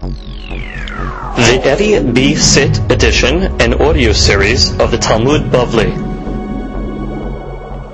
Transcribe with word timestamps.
The 0.00 1.60
Eddie 1.62 2.00
B. 2.12 2.34
Sit 2.34 2.78
edition 2.90 3.60
and 3.60 3.74
audio 3.74 4.12
series 4.12 4.70
of 4.80 4.90
the 4.90 4.96
Talmud 4.96 5.52
Bavli. 5.52 5.92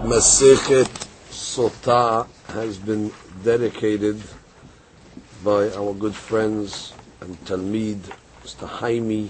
Masechet 0.05 0.87
Sota 1.31 2.29
has 2.55 2.79
been 2.79 3.11
dedicated 3.43 4.23
by 5.43 5.69
our 5.71 5.95
good 5.95 6.15
friends 6.15 6.93
and 7.21 7.37
Talmid, 7.45 7.99
Mr. 8.45 8.69
Haimi 8.69 9.29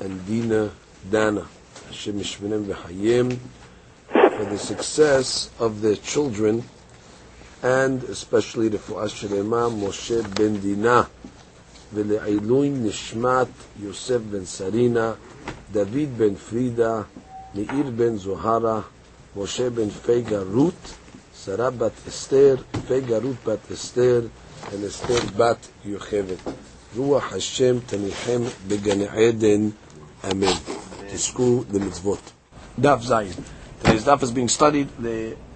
and 0.00 0.26
Dina 0.26 0.70
Dana, 1.10 1.46
Hashem 1.88 2.22
for 2.22 2.48
the 4.46 4.58
success 4.58 5.50
of 5.60 5.82
their 5.82 5.96
children 5.96 6.64
and 7.62 8.02
especially 8.04 8.68
the 8.68 8.78
Fu'as 8.78 9.12
Shelema 9.12 9.70
Moshe 9.70 10.22
Ben 10.34 10.58
Dina, 10.60 11.06
ולעילוי 11.93 12.69
נשמת 12.69 13.47
יוסף 13.83 14.17
בן 14.31 14.45
סרינה, 14.45 15.13
דוד 15.71 16.17
בן 16.17 16.35
פרידה, 16.35 17.01
מאיר 17.55 17.91
בן 17.95 18.15
זוהרה, 18.15 18.81
משה 19.37 19.69
בן 19.69 19.89
פייגה 19.89 20.39
רות, 20.53 20.93
שרה 21.45 21.69
בת 21.69 21.91
אסתר, 22.09 22.55
פייגה 22.87 23.17
רות 23.17 23.35
בת 23.45 23.71
אסתר, 23.73 24.21
ואסתר 24.81 25.19
בת 25.37 25.67
יוכבת. 25.85 26.37
רוח 26.97 27.33
השם 27.33 27.75
תניחם 27.85 28.41
בגן 28.67 29.01
עדן, 29.01 29.69
אמן. 30.31 30.53
תזכו 31.13 31.63
למצוות. 31.73 32.19
דף 32.79 32.99
זין. 33.01 33.33
Today's 33.83 34.03
daf 34.03 34.23
is 34.23 34.31
being 34.31 34.49
studied 34.49 34.87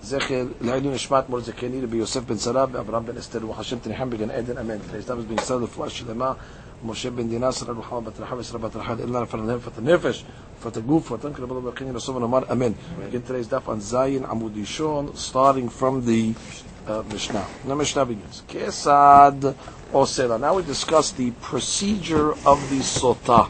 לזכר 0.08 0.46
לעילוי 0.62 0.94
נשמת 0.94 1.30
מורזקני 1.30 1.82
רבי 1.82 1.98
יוסף 1.98 2.22
בן 2.24 2.38
שרה 2.38 2.66
ואברהם 2.72 3.06
בן 3.06 3.18
אסתר 3.18 3.40
רוח 3.44 3.60
השם 3.60 3.80
תניחם 3.80 4.10
בגן 4.10 4.30
עדן 4.30 4.58
אמן. 4.58 4.76
Today's 4.76 5.08
daf 5.08 5.12
is 5.12 5.40
being 5.40 5.46
studied 5.46 5.52
לרפואה 5.52 5.90
שלמה 5.90 6.34
משה 6.86 7.12
בן 7.12 7.30
דינה 7.30 7.52
שרה 7.52 7.74
רוחמה 7.74 8.02
בת 8.02 8.20
רחב 8.20 8.38
ושרה 8.38 8.60
בת 8.60 8.76
רחל 8.76 8.96
אללה 9.04 9.22
לפרנהם 9.22 9.60
פת 9.60 9.78
הנפש 9.78 10.26
פת 10.64 10.78
הגוף 10.78 11.12
ותן 11.12 11.34
כרבו 11.34 11.54
לו 11.54 11.62
ברכיני 11.62 11.92
לסוף 11.92 12.16
ונאמר 12.16 12.52
אמן. 12.52 12.72
Again 12.72 13.30
today's 13.30 13.52
daf 13.52 13.70
on 13.70 13.80
זין 13.80 14.26
עמוד 14.26 14.58
ראשון 14.60 15.08
starting 15.16 15.82
from 15.82 16.06
the 16.08 16.34
uh, 16.88 17.14
Mishnah. 17.14 17.46
The 17.68 17.76
Mishnah 17.76 18.06
begins. 18.06 18.44
Kesad 18.48 19.54
Osela. 19.94 20.40
Now 20.40 20.56
we 20.56 20.64
discuss 20.64 21.12
the 21.12 21.32
procedure 21.42 22.32
of 22.46 22.60
the 22.70 22.80
sotah 22.80 23.48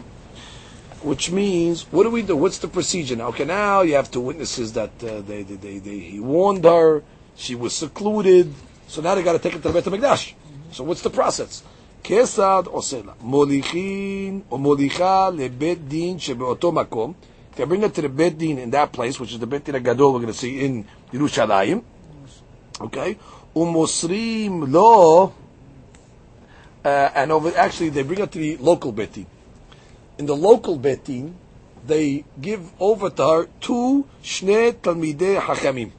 which 1.02 1.30
means 1.30 1.82
what 1.92 2.02
do 2.04 2.10
we 2.10 2.22
do? 2.22 2.36
What's 2.36 2.58
the 2.58 2.68
procedure 2.68 3.16
now? 3.16 3.28
Okay, 3.28 3.44
now 3.44 3.82
you 3.82 3.94
have 3.94 4.10
two 4.10 4.20
witnesses 4.20 4.72
that 4.72 4.90
uh, 5.02 5.20
they, 5.20 5.42
they, 5.42 5.56
they, 5.56 5.78
they, 5.78 5.98
he 5.98 6.20
warned 6.20 6.64
her, 6.64 7.02
she 7.36 7.54
was 7.54 7.74
secluded, 7.74 8.52
so 8.88 9.00
now 9.00 9.14
they 9.14 9.22
got 9.22 9.32
to 9.32 9.38
take 9.38 9.54
it 9.54 9.62
to 9.62 9.70
the 9.70 9.80
Beit 9.80 9.84
Hamikdash. 9.84 10.34
So 10.72 10.84
what's 10.84 11.02
the 11.02 11.10
process? 11.10 11.62
Kesad 12.02 12.64
osela 12.64 13.16
molichin 13.22 14.42
or 14.50 14.58
molicha 14.58 15.30
lebet 15.34 15.88
din 15.88 16.18
shebeoto 16.18 16.72
makom. 16.72 17.14
They 17.54 17.64
bring 17.64 17.82
it 17.82 17.94
to 17.94 18.02
the 18.02 18.30
din 18.30 18.58
in 18.58 18.70
that 18.70 18.92
place, 18.92 19.18
which 19.18 19.32
is 19.32 19.38
the 19.38 19.46
bet 19.46 19.64
din 19.64 19.82
gadol 19.82 20.12
we're 20.12 20.20
going 20.20 20.32
to 20.32 20.38
see 20.38 20.64
in 20.64 20.86
Yerushalayim. 21.12 21.82
Okay, 22.80 23.18
umosrim 23.54 24.72
lo, 24.72 25.34
uh, 26.84 26.88
and 27.14 27.32
over 27.32 27.52
actually 27.56 27.88
they 27.88 28.02
bring 28.02 28.20
it 28.20 28.30
to 28.30 28.38
the 28.38 28.56
local 28.58 28.92
din 28.92 29.26
in 30.18 30.26
the 30.26 30.36
local 30.36 30.78
betin, 30.78 31.34
they 31.86 32.24
give 32.40 32.72
over 32.80 33.08
to 33.08 33.26
her 33.26 33.48
two 33.60 34.06
shnei 34.22 34.72
talmidei 34.72 35.40
hakamim, 35.40 35.92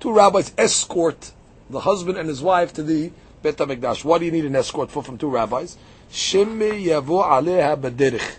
two 0.00 0.12
rabbis 0.12 0.52
escort 0.58 1.32
the 1.70 1.80
husband 1.80 2.18
and 2.18 2.28
his 2.28 2.42
wife 2.42 2.72
to 2.74 2.82
the 2.82 3.10
Bet 3.42 3.56
HaMikdash. 3.56 4.04
What 4.04 4.18
do 4.18 4.24
you 4.24 4.30
need 4.32 4.44
an 4.44 4.56
escort 4.56 4.90
for 4.90 5.02
from 5.02 5.18
two 5.18 5.28
rabbis? 5.28 5.76
Shemme 6.10 6.82
yavo 6.82 7.24
aleha 7.24 7.76
bederich. 7.76 8.36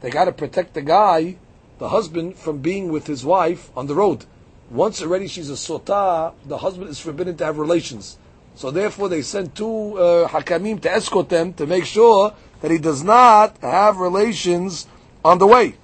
They 0.00 0.10
got 0.10 0.26
to 0.26 0.32
protect 0.32 0.74
the 0.74 0.82
guy, 0.82 1.36
the 1.78 1.88
husband, 1.88 2.36
from 2.36 2.58
being 2.58 2.90
with 2.90 3.06
his 3.06 3.24
wife 3.24 3.70
on 3.76 3.86
the 3.86 3.94
road. 3.94 4.24
Once 4.70 5.02
already 5.02 5.26
she's 5.26 5.50
a 5.50 5.54
sota, 5.54 6.34
the 6.44 6.58
husband 6.58 6.90
is 6.90 7.00
forbidden 7.00 7.36
to 7.36 7.44
have 7.44 7.58
relations. 7.58 8.18
So 8.54 8.70
therefore, 8.70 9.08
they 9.08 9.22
send 9.22 9.54
two 9.54 9.98
uh, 9.98 10.28
hakamim 10.28 10.80
to 10.82 10.90
escort 10.92 11.28
them 11.28 11.52
to 11.54 11.66
make 11.66 11.84
sure 11.84 12.34
that 12.60 12.70
he 12.70 12.78
does 12.78 13.02
not 13.02 13.56
have 13.58 13.98
relations 13.98 14.86
on 15.24 15.38
the 15.38 15.46
way. 15.46 15.74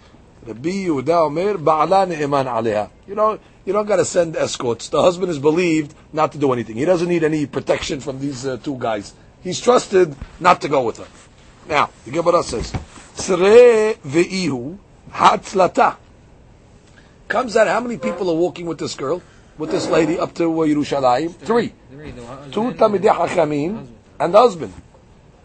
You 0.46 0.54
know, 3.14 3.38
you 3.64 3.72
don't 3.72 3.86
got 3.86 3.96
to 3.96 4.04
send 4.04 4.36
escorts. 4.36 4.88
The 4.88 5.00
husband 5.00 5.30
is 5.30 5.38
believed 5.38 5.94
not 6.12 6.32
to 6.32 6.38
do 6.38 6.52
anything. 6.52 6.76
He 6.76 6.84
doesn't 6.84 7.08
need 7.08 7.24
any 7.24 7.46
protection 7.46 8.00
from 8.00 8.20
these 8.20 8.44
uh, 8.46 8.58
two 8.58 8.76
guys. 8.78 9.14
He's 9.42 9.60
trusted 9.60 10.14
not 10.40 10.60
to 10.62 10.68
go 10.68 10.82
with 10.82 10.98
her. 10.98 11.06
Now, 11.66 11.90
the 12.04 12.10
Gemara 12.10 12.42
says, 12.42 12.72
Sre 13.14 13.94
ve'ihu 14.04 14.78
hatzlata. 15.10 15.96
Comes 17.28 17.56
out 17.56 17.66
how 17.68 17.80
many 17.80 17.96
people 17.96 18.28
are 18.28 18.36
walking 18.36 18.66
with 18.66 18.78
this 18.78 18.94
girl, 18.94 19.22
with 19.56 19.70
this 19.70 19.88
lady 19.88 20.18
up 20.18 20.34
to 20.34 20.44
uh, 20.44 20.66
Yerushalayim? 20.66 21.34
Three. 21.36 21.72
Two 22.52 22.72
Tamidei 22.72 23.14
Hachamim 23.14 23.86
and 24.20 24.34
the 24.34 24.38
husband. 24.38 24.74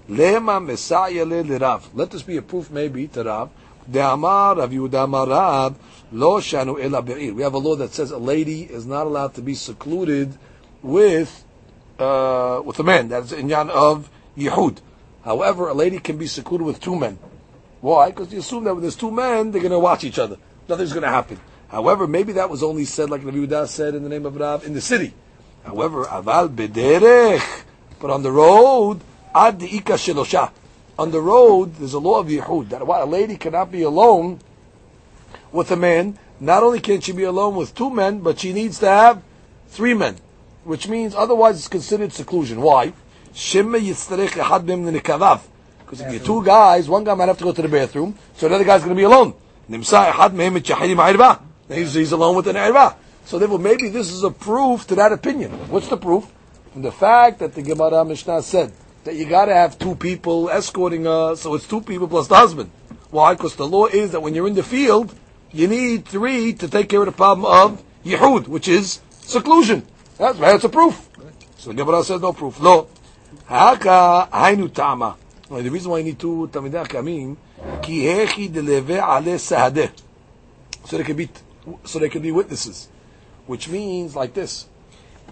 Lema 0.10 0.64
Messiah 0.64 1.26
Rav. 1.26 1.90
Let 1.94 2.12
this 2.12 2.24
be 2.24 2.38
a 2.38 2.42
proof 2.42 2.72
maybe 2.72 3.08
to 3.10 3.24
Rav. 3.24 3.50
De 3.90 4.00
Amar 4.00 4.58
Rav 4.58 4.72
Yehuda 4.72 5.76
Lo 6.12 6.40
Shanu 6.40 6.84
Ela 6.84 7.02
Be'ir. 7.02 7.34
We 7.34 7.44
have 7.44 7.54
a 7.54 7.60
law 7.60 7.76
that 7.76 7.94
says 7.94 8.12
a 8.12 8.18
lady 8.18 8.64
is 8.64 8.86
not 8.86 9.06
allowed 9.06 9.36
to 9.36 9.42
be 9.42 9.54
secluded 9.54 10.36
with 10.82 11.46
uh, 12.00 12.62
with 12.66 12.80
a 12.80 12.84
man. 12.84 13.10
That's 13.10 13.32
in 13.32 13.52
of 13.54 14.10
Yehud. 14.38 14.80
However, 15.24 15.68
a 15.68 15.74
lady 15.74 16.00
can 16.00 16.18
be 16.18 16.28
secluded 16.28 16.66
with 16.66 16.80
two 16.80 16.96
men. 16.96 17.20
Why? 17.82 18.10
Because 18.10 18.34
you 18.34 18.40
assume 18.40 18.64
that 18.64 18.74
when 18.74 18.82
there's 18.82 18.96
two 18.96 19.12
men, 19.12 19.52
they're 19.52 19.62
going 19.62 19.72
to 19.72 19.80
watch 19.80 20.04
each 20.04 20.18
other. 20.18 20.38
Nothing's 20.68 20.92
going 20.92 21.04
to 21.04 21.10
happen. 21.10 21.40
However, 21.68 22.08
maybe 22.08 22.34
that 22.34 22.50
was 22.50 22.64
only 22.64 22.86
said, 22.86 23.10
like 23.10 23.24
Rav 23.24 23.34
Yehuda 23.34 23.68
said 23.68 23.94
in 23.96 24.04
the 24.04 24.10
name 24.10 24.26
of 24.26 24.36
Rav, 24.36 24.66
in 24.66 24.74
the 24.74 24.82
city. 24.82 25.14
However, 25.64 26.06
aval 26.06 26.50
bederech, 26.50 27.64
but 28.00 28.10
on 28.10 28.24
the 28.24 28.32
road, 28.32 29.02
ad. 29.34 29.62
On 30.98 31.12
the 31.12 31.22
road, 31.22 31.76
there's 31.76 31.94
a 31.94 32.00
law 32.00 32.20
of 32.20 32.28
Yehud 32.28 32.70
that 32.70 32.82
a 32.82 33.06
lady 33.06 33.38
cannot 33.38 33.72
be 33.72 33.84
alone 33.84 34.40
with 35.52 35.72
a 35.72 35.78
man. 35.78 36.18
Not 36.42 36.64
only 36.64 36.80
can 36.80 37.02
she 37.02 37.12
be 37.14 37.24
alone 37.24 37.56
with 37.56 37.74
two 37.74 37.90
men, 37.90 38.20
but 38.20 38.40
she 38.40 38.54
needs 38.54 38.80
to 38.80 38.88
have 38.88 39.22
three 39.70 39.94
men, 39.94 40.18
which 40.64 40.88
means 40.88 41.16
otherwise 41.16 41.58
it's 41.58 41.68
considered 41.68 42.12
seclusion. 42.12 42.62
Why? 42.62 42.94
Because 45.86 46.02
if 46.02 46.12
you're 46.12 46.24
two 46.24 46.44
guys, 46.44 46.90
one 46.90 47.04
guy 47.04 47.14
might 47.14 47.28
have 47.28 47.38
to 47.38 47.44
go 47.44 47.52
to 47.52 47.62
the 47.62 47.68
bathroom, 47.68 48.16
so 48.36 48.48
the 48.48 48.56
other 48.56 48.64
guy's 48.64 48.82
going 48.82 48.96
to 48.96 49.00
be 49.00 49.04
alone. 49.04 49.34
He's, 51.70 51.94
he's 51.94 52.12
alone 52.12 52.36
with 52.36 52.48
an 52.48 52.56
erva. 52.56 52.96
So 53.26 53.38
therefore, 53.38 53.60
maybe 53.60 53.90
this 53.90 54.12
is 54.12 54.24
a 54.24 54.32
proof 54.32 54.88
to 54.88 54.96
that 54.96 55.12
opinion. 55.12 55.52
What's 55.70 55.88
the 55.88 55.98
proof? 55.98 56.26
From 56.74 56.82
the 56.82 56.92
fact 56.92 57.40
that 57.40 57.54
the 57.54 57.62
Gemara 57.62 58.04
Mishnah 58.04 58.42
said 58.42 58.72
that 59.04 59.16
you 59.16 59.26
got 59.26 59.46
to 59.46 59.54
have 59.54 59.80
two 59.80 59.96
people 59.96 60.50
escorting 60.50 61.06
her, 61.06 61.36
so 61.36 61.56
it's 61.56 61.68
two 61.68 61.82
people 61.82 62.08
plus 62.08 62.28
the 62.28 62.36
husband. 62.36 62.72
Why? 63.12 63.34
Because 63.34 63.56
the 63.56 63.68
law 63.68 63.86
is 63.86 64.12
that 64.12 64.22
when 64.22 64.36
you're 64.36 64.48
in 64.48 64.56
the 64.56 64.64
field, 64.64 65.16
you 65.52 65.68
need 65.68 66.06
three 66.06 66.54
to 66.54 66.68
take 66.68 66.90
care 66.90 67.00
of 67.00 67.08
the 67.08 67.12
problem 67.12 67.46
of 67.46 67.84
yehud, 68.04 68.48
which 68.48 68.68
is 68.68 69.02
seclusion. 69.22 69.86
That's, 70.18 70.38
that's 70.38 70.64
a 70.64 70.70
proof. 70.70 71.10
So 71.58 71.70
the 71.72 71.76
Gemara 71.76 72.04
says 72.04 72.22
no 72.22 72.34
proof. 72.34 72.62
No. 72.62 72.88
Haka 73.46 74.30
hainu 74.32 74.72
tama. 74.74 75.18
The 75.50 75.70
reason 75.70 75.92
why 75.92 76.00
you 76.00 76.04
need 76.04 76.20
two 76.20 76.50
tamidei 76.52 76.88
kamim, 76.88 77.36
ki 77.82 78.04
hechi 78.04 78.50
deleve 78.50 78.98
ale 78.98 79.38
sahadeh. 79.38 79.92
So 80.86 80.98
they 80.98 81.04
can 81.04 81.16
be, 81.16 81.30
so 81.84 82.00
they 82.00 82.10
can 82.10 82.22
be 82.22 82.32
witnesses. 82.32 82.90
Which 83.48 83.68
means 83.68 84.16
like 84.16 84.34
this. 84.34 84.68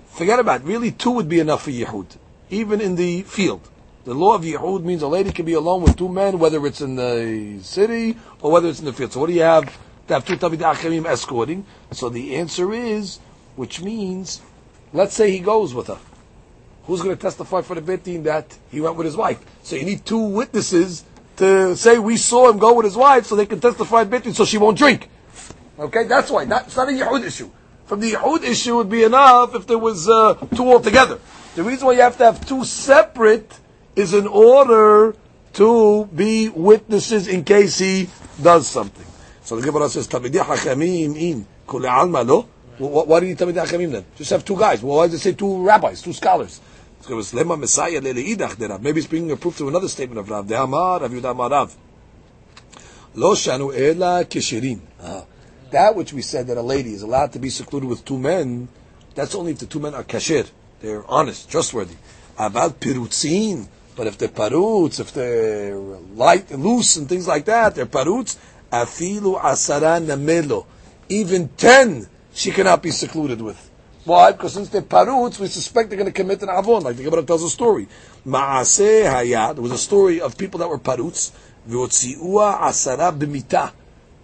Forget 0.07 0.39
about 0.39 0.61
it. 0.61 0.65
Really, 0.65 0.91
two 0.91 1.11
would 1.11 1.29
be 1.29 1.39
enough 1.39 1.63
for 1.63 1.71
yehud 1.71 2.07
even 2.49 2.81
in 2.81 2.95
the 2.95 3.23
field. 3.23 3.61
The 4.05 4.13
law 4.13 4.35
of 4.35 4.43
Yehud 4.43 4.83
means 4.83 5.01
a 5.01 5.07
lady 5.07 5.31
can 5.31 5.45
be 5.45 5.53
alone 5.53 5.81
with 5.81 5.97
two 5.97 6.07
men, 6.07 6.39
whether 6.39 6.65
it's 6.65 6.79
in 6.79 6.95
the 6.95 7.59
city 7.61 8.15
or 8.41 8.51
whether 8.51 8.69
it's 8.69 8.79
in 8.79 8.85
the 8.85 8.93
field. 8.93 9.11
So 9.11 9.19
what 9.19 9.27
do 9.27 9.33
you 9.33 9.41
have 9.41 9.65
to 10.07 10.13
have 10.13 10.25
two 10.25 10.37
Acharim 10.37 11.05
escorting? 11.05 11.65
So 11.91 12.07
the 12.07 12.35
answer 12.35 12.73
is, 12.73 13.19
which 13.57 13.81
means, 13.81 14.41
let's 14.93 15.13
say 15.13 15.31
he 15.31 15.39
goes 15.39 15.73
with 15.73 15.87
her. 15.87 15.99
Who's 16.85 17.01
going 17.01 17.17
to 17.17 17.21
testify 17.21 17.61
for 17.63 17.75
the 17.75 17.81
Betin 17.81 18.23
that 18.23 18.57
he 18.71 18.79
went 18.79 18.95
with 18.95 19.05
his 19.05 19.17
wife? 19.17 19.43
So 19.61 19.75
you 19.75 19.83
need 19.83 20.05
two 20.05 20.17
witnesses 20.17 21.03
to 21.35 21.75
say 21.75 21.99
we 21.99 22.15
saw 22.15 22.49
him 22.49 22.59
go 22.59 22.75
with 22.75 22.85
his 22.85 22.95
wife 22.95 23.25
so 23.25 23.35
they 23.35 23.45
can 23.45 23.59
testify 23.59 24.05
Betin 24.05 24.33
so 24.33 24.45
she 24.45 24.57
won't 24.57 24.77
drink. 24.77 25.09
Okay, 25.77 26.05
that's 26.05 26.31
why. 26.31 26.43
It's 26.43 26.77
not 26.77 26.87
a 26.87 26.91
Yehud 26.93 27.25
issue. 27.25 27.51
From 27.87 27.99
the 27.99 28.13
Yehud 28.13 28.43
issue 28.43 28.77
would 28.77 28.89
be 28.89 29.03
enough 29.03 29.53
if 29.53 29.67
there 29.67 29.77
was 29.77 30.07
uh, 30.07 30.35
two 30.55 30.71
altogether. 30.71 31.19
The 31.57 31.63
reason 31.63 31.87
why 31.87 31.93
you 31.93 32.01
have 32.01 32.19
to 32.19 32.25
have 32.25 32.45
two 32.45 32.63
separate 32.63 33.51
is 33.95 34.13
in 34.13 34.27
order 34.27 35.15
to 35.53 36.05
be 36.05 36.49
witnesses 36.49 37.27
in 37.27 37.43
case 37.43 37.79
he 37.79 38.09
does 38.39 38.67
something. 38.67 39.07
So 39.41 39.55
the 39.55 39.65
Gemara 39.65 39.89
says, 39.89 40.07
"Tamidei 40.07 40.43
hakamim 40.43 41.19
in 41.19 41.47
kule 41.67 41.87
alma 41.87 42.21
lo." 42.21 42.45
Why 42.77 43.19
do 43.19 43.25
you 43.25 43.33
need 43.33 43.39
tamidei 43.39 43.91
then? 43.91 44.05
Just 44.15 44.29
have 44.29 44.45
two 44.45 44.55
guys. 44.55 44.83
Well, 44.83 44.97
why 44.97 45.07
does 45.07 45.15
it 45.15 45.23
say 45.23 45.31
two 45.31 45.65
rabbis, 45.65 46.03
two 46.03 46.13
scholars? 46.13 46.61
Was 47.09 47.33
Lema 47.33 47.57
Messiah 47.57 48.01
Leleidach 48.01 48.79
Maybe 48.79 48.99
it's 48.99 49.07
bringing 49.07 49.31
a 49.31 49.35
proof 49.35 49.57
to 49.57 49.67
another 49.67 49.87
statement 49.87 50.19
of 50.19 50.29
Rav. 50.29 50.45
Dehamar 50.45 51.01
Rav 51.01 51.11
Yudah 51.11 51.49
Rav. 51.49 51.75
Lo 53.15 53.33
shanu 53.33 53.75
ela 53.75 54.23
kishirim. 54.25 54.81
Uh-huh. 55.01 55.23
That 55.71 55.95
which 55.95 56.13
we 56.13 56.21
said 56.21 56.45
that 56.47 56.57
a 56.57 56.61
lady 56.61 56.93
is 56.93 57.01
allowed 57.01 57.33
to 57.33 57.39
be 57.39 57.49
secluded 57.49 57.89
with 57.89 58.05
two 58.05 58.19
men, 58.19 58.67
that's 59.15 59.33
only 59.33 59.53
if 59.53 59.57
the 59.57 59.65
two 59.65 59.79
men 59.79 59.95
are 59.95 60.03
kashir. 60.03 60.45
They're 60.79 61.05
honest, 61.09 61.49
trustworthy. 61.49 61.95
About 62.37 62.79
pirutzin. 62.79 63.67
But 63.95 64.05
if 64.05 64.17
they're 64.19 64.29
parutz, 64.29 64.99
if 64.99 65.11
they're 65.11 65.75
light 65.75 66.51
and 66.51 66.63
loose 66.63 66.97
and 66.97 67.09
things 67.09 67.27
like 67.27 67.45
that, 67.45 67.73
they're 67.73 67.87
parutz. 67.87 68.37
Afilu 68.71 69.41
asara 69.41 69.99
namelo. 69.99 70.67
Even 71.09 71.49
ten 71.49 72.07
she 72.33 72.51
cannot 72.51 72.83
be 72.83 72.91
secluded 72.91 73.41
with. 73.41 73.71
Why? 74.05 74.31
Because 74.31 74.53
since 74.53 74.69
they're 74.69 74.83
parutz, 74.83 75.39
we 75.39 75.47
suspect 75.47 75.89
they're 75.89 75.97
going 75.97 76.05
to 76.05 76.13
commit 76.13 76.43
an 76.43 76.49
avon, 76.49 76.83
like 76.83 76.95
the 76.95 77.03
Gemara 77.03 77.23
tells 77.23 77.43
a 77.43 77.49
story. 77.49 77.87
Ma'aseh 78.25 79.11
hayat. 79.11 79.55
There 79.55 79.63
was 79.63 79.71
a 79.71 79.77
story 79.77 80.21
of 80.21 80.37
people 80.37 80.59
that 80.59 80.69
were 80.69 80.77
parutz. 80.77 81.31
V'otzi'ua 81.67 82.59
asara 82.59 83.17
b'mita. 83.17 83.71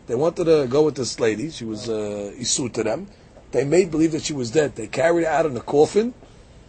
They 0.05 0.15
wanted 0.15 0.45
to 0.45 0.67
go 0.69 0.83
with 0.83 0.95
this 0.95 1.19
lady. 1.19 1.49
She 1.49 1.65
was 1.65 1.89
uh, 1.89 2.31
isu 2.37 2.71
to 2.73 2.83
them. 2.83 3.07
They 3.51 3.65
made 3.65 3.89
believe 3.89 4.11
that 4.11 4.23
she 4.23 4.33
was 4.33 4.51
dead. 4.51 4.75
They 4.75 4.87
carried 4.87 5.25
her 5.25 5.31
out 5.31 5.47
in 5.47 5.57
a 5.57 5.61
coffin. 5.61 6.13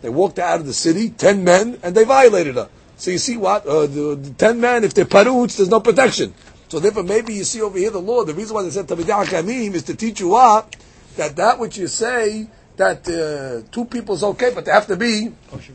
They 0.04 0.10
walked 0.10 0.38
out 0.38 0.60
of 0.60 0.66
the 0.66 0.74
city, 0.74 1.08
ten 1.08 1.44
men, 1.44 1.78
and 1.82 1.94
they 1.94 2.04
violated 2.04 2.56
her. 2.56 2.68
So 2.98 3.10
you 3.10 3.16
see 3.16 3.38
what? 3.38 3.66
Uh, 3.66 3.86
the, 3.86 4.14
the, 4.16 4.30
ten 4.36 4.60
men, 4.60 4.84
if 4.84 4.92
they're 4.92 5.06
parutz, 5.06 5.56
there's 5.56 5.70
no 5.70 5.80
protection. 5.80 6.34
So 6.68 6.78
therefore, 6.78 7.04
maybe 7.04 7.32
you 7.32 7.44
see 7.44 7.62
over 7.62 7.78
here 7.78 7.90
the 7.90 8.02
law. 8.02 8.22
The 8.22 8.34
reason 8.34 8.54
why 8.54 8.64
they 8.64 8.70
said 8.70 8.86
Tamidiyah 8.86 9.24
Kamim 9.24 9.72
is 9.72 9.84
to 9.84 9.96
teach 9.96 10.20
you 10.20 10.28
what? 10.28 10.76
That 11.16 11.36
that 11.36 11.58
which 11.58 11.78
you 11.78 11.86
say, 11.86 12.48
that 12.76 13.08
uh, 13.08 13.66
two 13.72 13.86
people 13.86 14.14
is 14.14 14.24
okay, 14.24 14.52
but 14.54 14.66
they 14.66 14.72
have 14.72 14.86
to 14.88 14.96
be 14.96 15.32
kosher 15.50 15.72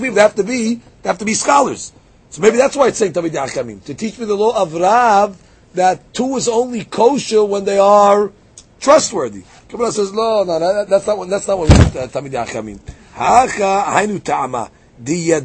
people, 0.00 0.14
They 0.14 0.20
have 0.20 0.36
to 0.36 0.44
be 0.44 0.74
they 0.74 1.08
have 1.08 1.18
to 1.18 1.24
be 1.24 1.34
scholars. 1.34 1.92
So 2.30 2.42
maybe 2.42 2.58
that's 2.58 2.76
why 2.76 2.86
it's 2.86 2.98
saying 2.98 3.14
Tamidiyah 3.14 3.48
Kamim 3.48 3.82
to 3.86 3.94
teach 3.94 4.20
me 4.20 4.26
the 4.26 4.36
law 4.36 4.62
of 4.62 4.72
Rav 4.72 5.36
that 5.74 6.14
two 6.14 6.36
is 6.36 6.46
only 6.46 6.84
kosher 6.84 7.44
when 7.44 7.64
they 7.64 7.78
are 7.78 8.30
trustworthy. 8.78 9.42
Kabbalah 9.68 9.90
says 9.90 10.12
no, 10.12 10.44
no, 10.44 10.60
no 10.60 10.84
that's 10.84 11.08
not 11.08 11.18
what 11.18 11.28
that's 11.28 11.48
not 11.48 11.58
what 11.58 11.72
uh, 11.72 12.06
Tamidiyah 12.06 12.46
Kamim. 12.46 12.78
Haka 13.14 14.20
ta'ama. 14.24 14.70
The 15.04 15.42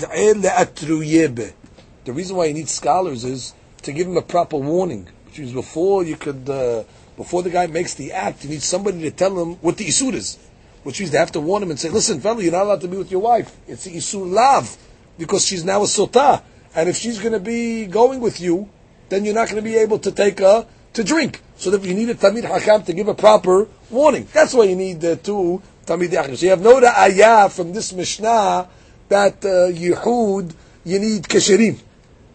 reason 2.08 2.36
why 2.38 2.46
you 2.46 2.54
need 2.54 2.70
scholars 2.70 3.26
is 3.26 3.54
to 3.82 3.92
give 3.92 4.08
him 4.08 4.16
a 4.16 4.22
proper 4.22 4.56
warning, 4.56 5.10
which 5.26 5.40
means 5.40 5.52
before 5.52 6.06
you 6.06 6.16
could, 6.16 6.50
uh, 6.50 6.84
before 7.18 7.44
the 7.44 7.50
guy 7.50 7.68
makes 7.68 7.94
the 7.96 8.14
act, 8.14 8.46
you 8.46 8.52
need 8.52 8.62
somebody 8.62 9.02
to 9.02 9.12
tell 9.12 9.38
him 9.42 9.56
what 9.56 9.76
the 9.76 9.86
isur 9.86 10.14
is, 10.14 10.38
which 10.84 11.00
means 11.00 11.12
they 11.12 11.18
have 11.18 11.34
to 11.34 11.42
warn 11.42 11.62
him 11.62 11.72
and 11.72 11.80
say, 11.80 11.90
"Listen, 11.90 12.22
fellow, 12.22 12.40
you're 12.40 12.54
not 12.54 12.64
allowed 12.64 12.82
to 12.82 12.88
be 12.88 12.96
with 12.96 13.12
your 13.12 13.22
wife. 13.22 13.58
It's 13.68 13.84
the 13.84 13.98
isur 13.98 14.32
lav 14.32 14.78
because 15.18 15.46
she's 15.46 15.66
now 15.66 15.82
a 15.82 15.88
sota, 15.88 16.42
and 16.74 16.88
if 16.88 16.96
she's 16.96 17.20
going 17.20 17.34
to 17.34 17.40
be 17.40 17.86
going 17.86 18.22
with 18.22 18.40
you, 18.40 18.70
then 19.10 19.26
you're 19.26 19.34
not 19.34 19.50
going 19.50 19.62
to 19.62 19.70
be 19.70 19.76
able 19.76 20.00
to 20.00 20.12
take 20.12 20.40
her 20.40 20.66
to 20.94 21.04
drink. 21.04 21.42
So 21.58 21.72
that 21.72 21.84
you 21.84 21.94
need 21.94 22.10
a 22.10 22.16
tamid 22.16 22.44
hakam 22.44 22.86
to 22.86 22.94
give 22.94 23.10
a 23.10 23.14
proper 23.14 23.68
warning. 23.90 24.28
That's 24.32 24.54
why 24.54 24.66
you 24.66 24.76
need 24.76 25.04
uh, 25.04 25.16
two 25.18 25.62
tamid 25.87 26.11
hakam. 26.11 26.37
So 26.37 26.47
you 26.47 26.51
have 26.51 26.61
no 26.61 26.83
ayah 26.85 27.49
from 27.49 27.73
this 27.73 27.93
mishnah 27.93 28.69
that 29.09 29.45
uh, 29.45 29.71
Yehud, 29.71 30.55
you 30.85 30.99
need 30.99 31.25
Kesherim. 31.25 31.79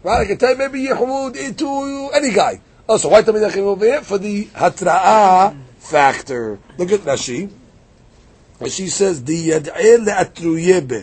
Right? 0.04 0.22
I 0.22 0.26
can 0.26 0.38
tell 0.38 0.52
you 0.52 0.58
maybe 0.58 0.86
Yehud 0.86 1.36
into 1.36 2.10
any 2.14 2.32
guy. 2.34 2.62
Oh, 2.90 2.98
so 2.98 3.10
why 3.10 3.22
tell 3.22 3.34
me 3.34 3.42
that 3.42 3.58
over 3.58 3.86
here? 3.86 4.02
For 4.02 4.18
the 4.18 4.46
Hatra'ah 4.46 5.56
factor. 5.80 6.60
Look 6.78 6.92
at 6.92 7.02
Rashi. 7.02 7.50
Rashi 8.60 8.90
says, 8.90 9.24
the 9.24 9.36
ידעה 9.36 9.98
לאתרויה 9.98 10.82
ב, 10.88 10.94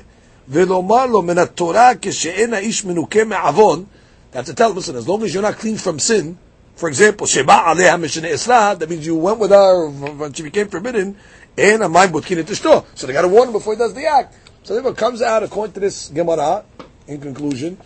ולומר 0.48 1.06
לו 1.06 1.22
מן 1.22 1.38
התורה 1.38 1.92
כשאין 2.02 2.54
האיש 2.54 2.84
מנוקה 2.84 3.24
מעוון, 3.24 3.84
have 4.32 4.46
to 4.46 4.54
tell 4.54 4.70
him, 4.70 4.76
listen, 4.76 4.96
as 4.96 5.06
long 5.06 5.22
as 5.22 5.32
you're 5.32 5.42
not 5.42 5.56
clean 5.58 5.76
from 5.76 5.98
sin, 5.98 6.36
for 6.74 6.88
example, 6.88 7.26
sheba 7.26 7.62
עליה 7.66 7.96
משנה 7.96 8.34
אסלה, 8.34 8.74
that 8.78 8.88
means 8.88 9.06
you 9.06 9.14
went 9.14 9.38
with 9.38 9.50
her 9.50 9.88
when 9.88 10.32
she 10.32 10.42
became 10.42 10.68
forbidden, 10.68 11.14
and 11.59 11.83
a 11.83 11.89
mind 11.89 12.11
butkin 12.13 12.39
it 12.39 12.47
So 12.47 13.07
they 13.07 13.13
got 13.13 13.23
to 13.23 13.27
warn 13.27 13.49
him 13.49 13.53
before 13.53 13.73
he 13.73 13.79
does 13.79 13.93
the 13.93 14.05
act. 14.05 14.35
So 14.63 14.73
therefore, 14.73 14.93
comes 14.93 15.21
out 15.21 15.43
according 15.43 15.73
to 15.73 15.79
this 15.79 16.09
Gemara. 16.09 16.63
In 17.07 17.19
conclusion, 17.19 17.77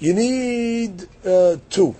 you 0.00 0.14
need 0.14 1.06
uh, 1.24 1.56
two. 1.70 1.94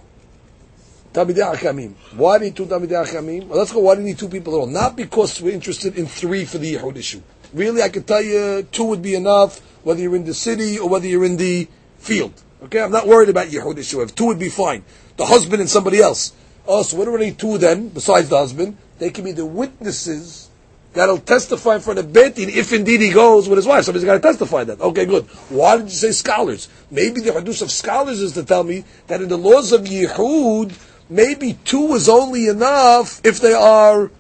Tamidei 1.13 1.55
Achamim. 1.55 1.95
Why 2.17 2.39
do 2.39 2.45
you 2.45 2.51
need 2.51 2.57
two 2.57 2.67
Tamidei 2.67 3.05
Achamim? 3.05 3.47
Well, 3.47 3.59
let's 3.59 3.73
go. 3.73 3.81
Why 3.81 3.95
do 3.95 4.01
you 4.01 4.09
need 4.09 4.19
two 4.19 4.29
people 4.29 4.55
at 4.55 4.59
all? 4.59 4.67
Not 4.67 4.97
because 4.97 5.41
we're 5.41 5.53
interested 5.53 5.97
in 5.97 6.07
three 6.07 6.45
for 6.45 6.59
the 6.59 6.75
Yehud 6.75 6.97
issue. 6.97 7.23
Really, 7.53 7.83
I 7.83 7.91
could 7.91 8.07
tell 8.07 8.23
you 8.23 8.67
two 8.73 8.85
would 8.85 9.03
be 9.03 9.15
enough, 9.15 9.61
whether 9.85 10.01
you're 10.01 10.17
in 10.17 10.25
the 10.25 10.35
city 10.35 10.79
or 10.79 10.89
whether 10.89 11.07
you're 11.07 11.25
in 11.25 11.37
the 11.37 11.69
field. 11.99 12.33
Okay, 12.65 12.81
I'm 12.81 12.91
not 12.91 13.07
worried 13.07 13.29
about 13.29 13.49
Yehud 13.49 13.77
issue. 13.79 14.01
If 14.01 14.15
two 14.15 14.27
would 14.27 14.39
be 14.39 14.49
fine. 14.49 14.85
The 15.17 15.27
husband 15.27 15.61
and 15.61 15.69
somebody 15.69 16.01
else. 16.01 16.33
Oh, 16.67 16.83
so 16.83 16.97
what 16.97 17.05
do 17.05 17.13
we 17.13 17.19
need 17.19 17.39
two 17.39 17.59
then, 17.59 17.89
besides 17.89 18.29
the 18.29 18.39
husband? 18.39 18.79
They 18.99 19.11
can 19.11 19.25
be 19.25 19.33
the 19.33 19.47
witnesses 19.47 20.49
that'll 20.93 21.19
testify 21.19 21.79
for 21.79 21.95
the 21.95 22.03
Betin 22.03 22.49
if 22.49 22.73
indeed 22.73 23.01
he 23.01 23.11
goes 23.11 23.49
with 23.49 23.57
his 23.57 23.67
wife. 23.67 23.85
Somebody's 23.85 24.05
got 24.05 24.15
to 24.15 24.21
testify 24.21 24.65
that. 24.65 24.81
Okay, 24.81 25.07
good. 25.07 25.25
Why 25.49 25.77
did 25.77 25.85
you 25.85 25.91
say 25.91 26.13
scholars? 26.13 26.69
Maybe 26.91 27.21
the 27.21 27.31
Hadush 27.31 27.63
of 27.63 27.71
scholars 27.71 28.21
is 28.21 28.33
to 28.33 28.45
tell 28.45 28.65
me 28.65 28.85
that 29.07 29.23
in 29.23 29.29
the 29.29 29.39
laws 29.39 29.73
of 29.73 29.83
Yehud, 29.83 30.79
maybe 31.09 31.55
two 31.65 31.95
is 31.95 32.09
only 32.09 32.49
enough 32.49 33.21
if 33.25 33.41
they 33.41 33.53
are 33.53 34.11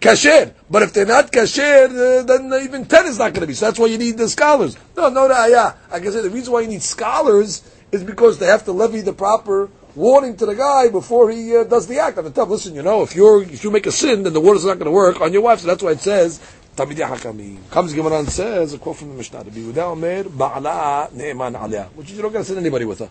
kasher. 0.00 0.54
But 0.68 0.82
if 0.82 0.92
they're 0.92 1.06
not 1.06 1.32
kasher, 1.32 2.20
uh, 2.20 2.22
then 2.24 2.52
even 2.62 2.84
ten 2.86 3.06
is 3.06 3.18
not 3.18 3.32
going 3.32 3.42
to 3.42 3.46
be. 3.46 3.54
So 3.54 3.66
that's 3.66 3.78
why 3.78 3.86
you 3.86 3.98
need 3.98 4.18
the 4.18 4.28
scholars. 4.28 4.76
No, 4.96 5.08
no, 5.08 5.28
no, 5.28 5.46
yeah. 5.46 5.74
I 5.90 6.00
said, 6.02 6.24
the 6.24 6.30
reason 6.30 6.52
why 6.52 6.60
you 6.60 6.68
need 6.68 6.82
scholars 6.82 7.62
is 7.92 8.02
because 8.02 8.38
they 8.38 8.46
have 8.46 8.64
to 8.64 8.72
levy 8.72 9.00
the 9.02 9.12
proper 9.12 9.70
warning 9.94 10.36
to 10.36 10.46
the 10.46 10.54
guy 10.54 10.88
before 10.88 11.30
he 11.30 11.56
uh, 11.56 11.64
does 11.64 11.86
the 11.86 11.98
act. 11.98 12.18
I 12.18 12.22
have 12.22 12.30
to 12.30 12.34
tell 12.34 12.44
him, 12.44 12.50
listen, 12.50 12.74
you 12.74 12.82
know, 12.82 13.02
if 13.02 13.14
you're 13.14 13.42
if 13.42 13.64
you 13.64 13.70
make 13.70 13.86
a 13.86 13.92
sin, 13.92 14.22
then 14.22 14.32
the 14.32 14.40
water's 14.40 14.64
not 14.64 14.78
going 14.78 14.86
to 14.86 14.92
work 14.92 15.20
on 15.20 15.32
your 15.32 15.42
wife. 15.42 15.60
So 15.60 15.66
that's 15.66 15.82
why 15.82 15.92
it 15.92 16.00
says 16.00 16.40
Tamidei. 16.76 17.70
Comes 17.70 17.92
Gemara 17.92 18.20
and 18.20 18.28
says 18.28 18.72
a 18.74 18.78
quote 18.78 18.96
from 18.96 19.10
the 19.10 19.14
Mishnah 19.14 19.44
be 19.44 19.64
without 19.64 19.92
Omer 19.92 20.24
Ba'ala 20.24 21.10
Ne'eman 21.12 21.54
Aliyah, 21.54 21.88
which 21.94 22.10
is 22.10 22.16
you 22.16 22.22
don't 22.22 22.32
got 22.32 22.40
to 22.40 22.44
send 22.44 22.58
anybody 22.58 22.84
with 22.84 23.00
her. 23.00 23.10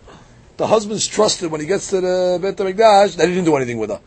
The 0.57 0.67
husband's 0.67 1.07
trusted 1.07 1.51
when 1.51 1.61
he 1.61 1.67
gets 1.67 1.89
to 1.89 2.01
the 2.01 2.39
Beit 2.41 2.55
Hamikdash 2.55 3.15
that 3.17 3.27
he 3.27 3.35
didn't 3.35 3.45
do 3.45 3.55
anything 3.55 3.77
with 3.77 3.89
her. 3.89 4.01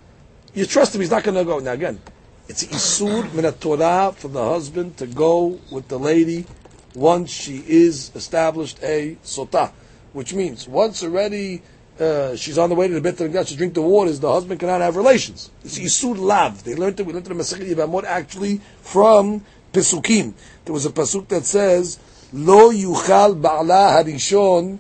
You 0.55 0.67
trust 0.67 0.95
him; 0.95 1.01
he's 1.01 1.11
not 1.11 1.25
going 1.25 1.37
to 1.37 1.45
go. 1.45 1.59
Now 1.59 1.73
again, 1.73 2.01
it's 2.49 2.65
isur 2.65 3.33
min 3.33 3.51
Torah 3.55 4.13
for 4.13 4.29
the 4.29 4.45
husband 4.45 4.97
to 4.99 5.07
go 5.07 5.59
with 5.71 5.89
the 5.89 5.99
lady 5.99 6.47
once 6.95 7.31
she 7.31 7.65
is 7.67 8.13
established 8.15 8.79
a 8.83 9.17
sotah, 9.25 9.73
which 10.13 10.35
means 10.35 10.69
once 10.69 11.03
already 11.03 11.63
uh, 12.01 12.35
she's 12.35 12.59
on 12.59 12.69
the 12.69 12.75
way 12.75 12.89
to 12.89 12.95
the 12.95 13.01
Beit 13.01 13.17
HaMikdash 13.17 13.49
to 13.49 13.57
drink 13.57 13.75
the 13.75 13.83
waters, 13.83 14.19
the 14.19 14.31
husband 14.31 14.59
cannot 14.59 14.81
have 14.81 14.97
relations. 14.97 15.51
It's 15.63 15.79
Yisur 15.79 16.19
Lav. 16.19 16.65
They 16.65 16.75
learned 16.75 16.99
it, 16.99 17.07
we 17.07 17.13
learned 17.13 17.27
it 17.27 17.31
in 17.31 17.39
Masechet 17.39 17.73
Yevamot 17.73 18.05
actually 18.05 18.61
from 18.81 19.45
Pesukim. 19.73 20.35
There 20.65 20.73
was 20.73 20.87
a 20.87 20.91
Pasuk 20.91 21.29
that 21.29 21.45
says, 21.45 21.99
Lo 22.33 22.73
yuchal 22.73 23.41
ba'ala 23.41 24.03
harishon. 24.03 24.79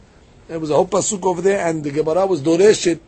There 0.48 0.58
was 0.58 0.70
a 0.70 0.74
whole 0.74 0.88
Pasuk 0.88 1.24
over 1.24 1.40
there, 1.40 1.64
and 1.66 1.84
the 1.84 1.92
Gemara 1.92 2.26
was 2.26 2.42
Doreshet, 2.42 2.98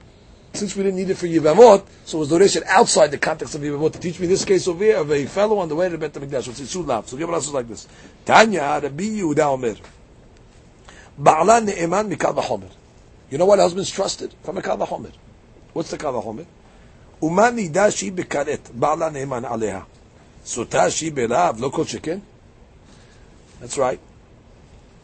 since 0.52 0.76
we 0.76 0.84
didn't 0.84 0.98
need 0.98 1.10
it 1.10 1.16
for 1.16 1.26
Yevamot, 1.26 1.84
so 2.04 2.18
it 2.18 2.20
was 2.20 2.30
Doreshet 2.30 2.62
outside 2.66 3.10
the 3.10 3.18
context 3.18 3.56
of 3.56 3.60
Yevamot 3.60 3.92
to 3.94 3.98
teach 3.98 4.20
me 4.20 4.28
this 4.28 4.44
case 4.44 4.68
over 4.68 4.84
here 4.84 4.98
of 4.98 5.10
a 5.10 5.26
fellow 5.26 5.58
on 5.58 5.68
the 5.68 5.74
way 5.74 5.88
to 5.88 5.96
the 5.96 6.08
Beit 6.08 6.12
HaMikdash. 6.12 6.48
It's 6.48 6.60
Yisur 6.60 6.86
Lav. 6.86 7.08
So 7.08 7.16
Gemara 7.16 7.40
says 7.40 7.52
like 7.52 7.66
this. 7.66 7.88
Tanya, 8.24 8.80
Rabbi 8.82 9.02
Yehuda 9.02 9.52
Omer. 9.52 9.74
Ba'ala 11.20 11.64
ne'eman 11.64 12.14
mikal 12.14 12.34
v'chomer. 12.34 12.70
You 13.29 13.37
know 13.37 13.45
what 13.45 13.59
husband's 13.59 13.89
trusted? 13.89 14.33
From 14.43 14.57
a 14.57 14.61
kal 14.61 14.77
v'chomer. 14.77 15.11
What's 15.73 15.89
the 15.89 15.97
kal 15.97 16.13
v'chomer? 16.13 16.45
ומה 17.21 17.49
נידה 17.51 17.91
שהיא 17.91 18.11
בכרת, 18.11 18.69
בעלה 18.73 19.09
נאמן 19.09 19.45
עליה. 19.45 19.81
סוטה 20.45 20.91
שהיא 20.91 21.11
בלאו, 21.13 21.53
לא 21.59 21.69
כל 21.69 21.83
That's 23.61 23.77
right. 23.77 23.99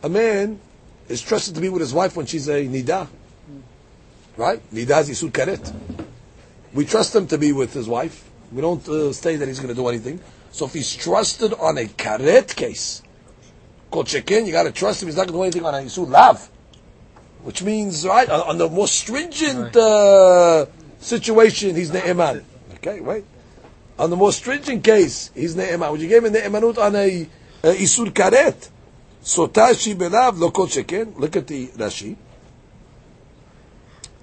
A 0.03 0.09
man 0.09 0.59
is 1.09 1.21
trusted 1.21 1.53
to 1.55 1.61
be 1.61 1.69
with 1.69 1.81
his 1.81 1.93
wife 1.93 2.15
when 2.15 2.25
she's 2.25 2.47
a 2.47 2.65
nida. 2.65 3.07
Right? 4.35 4.59
Nida 4.73 5.01
is 5.01 5.09
yisud 5.09 5.31
karet. 5.31 5.71
We 6.73 6.85
trust 6.85 7.15
him 7.15 7.27
to 7.27 7.37
be 7.37 7.51
with 7.51 7.73
his 7.73 7.87
wife. 7.87 8.27
We 8.51 8.61
don't 8.61 8.87
uh, 8.87 9.13
say 9.13 9.35
that 9.35 9.47
he's 9.47 9.59
going 9.59 9.69
to 9.69 9.75
do 9.75 9.87
anything. 9.87 10.19
So 10.51 10.65
if 10.65 10.73
he's 10.73 10.95
trusted 10.95 11.53
on 11.53 11.77
a 11.77 11.85
karet 11.85 12.55
case, 12.55 13.03
kol 13.91 14.05
you 14.07 14.51
got 14.51 14.63
to 14.63 14.71
trust 14.71 15.03
him. 15.03 15.07
He's 15.07 15.17
not 15.17 15.27
going 15.27 15.51
to 15.51 15.59
do 15.59 15.59
anything 15.59 15.65
on 15.65 15.75
a 15.75 15.85
yisud 15.85 16.07
lav 16.07 16.49
which 17.43 17.63
means 17.63 18.05
right 18.05 18.29
on, 18.29 18.57
the 18.57 18.69
more 18.69 18.87
stringent 18.87 19.75
uh, 19.75 20.65
situation, 20.99 21.75
he's 21.75 21.91
ne'eman. 21.91 22.43
Okay, 22.75 22.99
wait. 22.99 23.23
On 23.97 24.09
the 24.09 24.15
more 24.15 24.33
stringent 24.33 24.83
case, 24.83 25.31
he's 25.33 25.55
ne'eman. 25.55 25.91
Would 25.91 26.01
you 26.01 26.09
give 26.09 26.25
him 26.25 26.33
ne'emanut 26.33 26.77
on 26.77 26.95
a, 26.95 27.27
a 27.63 27.73
isur 27.73 28.11
karet? 28.11 28.69
Sotashi 29.23 29.95
belav 29.95 30.37
lo 30.37 30.51
kol 30.51 30.67
sheken. 30.67 31.17
Look 31.17 31.35
at 31.35 31.47
the 31.47 31.67
Rashi. 31.67 32.15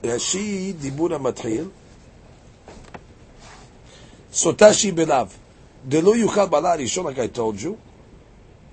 Rashi 0.03 0.75
dibura 0.75 1.19
matchil. 1.19 1.71
Sotashi 4.33 4.93
belav. 4.93 5.31
Delo 5.87 6.15
yuchal 6.15 6.51
bala 6.51 6.77
rishon, 6.77 7.05
like 7.05 7.19
I 7.19 7.27
told 7.29 7.61
you. 7.61 7.79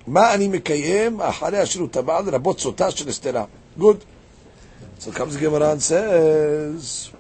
מה 0.08 0.34
אני 0.34 0.48
מקיים 0.48 1.22
אחרי 1.22 1.58
השירות 1.58 1.98
הבא 1.98 2.20
לרבות 2.20 2.60
סוטה 2.60 2.92
של 2.92 3.10
הסתרה. 3.10 3.46
Good. 3.80 4.04
So 4.99 5.13
comes 5.13 5.35
the 5.35 5.41
Gemara 5.41 5.73
and 5.73 5.83
says, 5.83 7.13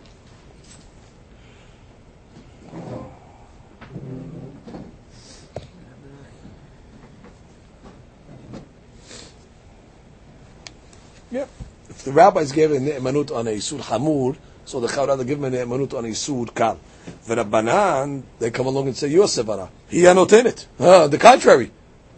Yeah. 11.31 11.47
If 11.89 12.05
the 12.05 12.13
rabbis 12.13 12.53
gave 12.53 12.71
a 12.71 12.79
ne'emanut 12.79 13.35
on 13.35 13.49
a 13.49 13.51
isur 13.51 13.81
hamur, 13.81 14.37
so 14.65 14.81
the 14.81 14.87
chavra 14.89 15.25
give 15.27 15.39
him 15.39 15.45
a 15.45 15.51
ne'emanut 15.51 15.95
on 15.95 16.05
a 16.05 16.09
isur 16.09 16.55
kal. 16.55 16.79
The 17.27 17.37
rabbanan, 17.37 18.23
they 18.39 18.51
come 18.51 18.67
along 18.67 18.89
and 18.89 18.97
say, 18.97 19.09
Yosef 19.09 19.49
ara. 19.49 19.69
He 19.89 20.03
anotenet. 20.03 20.67
Uh, 20.79 21.09
the 21.09 21.19
contrary. 21.19 21.71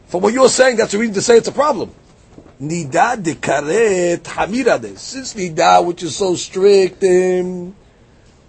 From 0.07 0.23
what 0.23 0.33
you're 0.33 0.49
saying, 0.49 0.77
that's 0.77 0.95
a 0.95 0.99
reason 0.99 1.15
to 1.15 1.23
say 1.23 1.37
it's 1.37 1.49
a 1.49 1.53
problem. 1.53 1.95
Nida 2.61 3.23
de 3.23 3.35
karet 3.35 4.23
hamirade. 4.23 4.99
Since 4.99 5.35
nida, 5.35 5.85
which 5.85 6.03
is 6.03 6.17
so 6.17 6.35
strict, 6.35 7.03
um, 7.05 7.75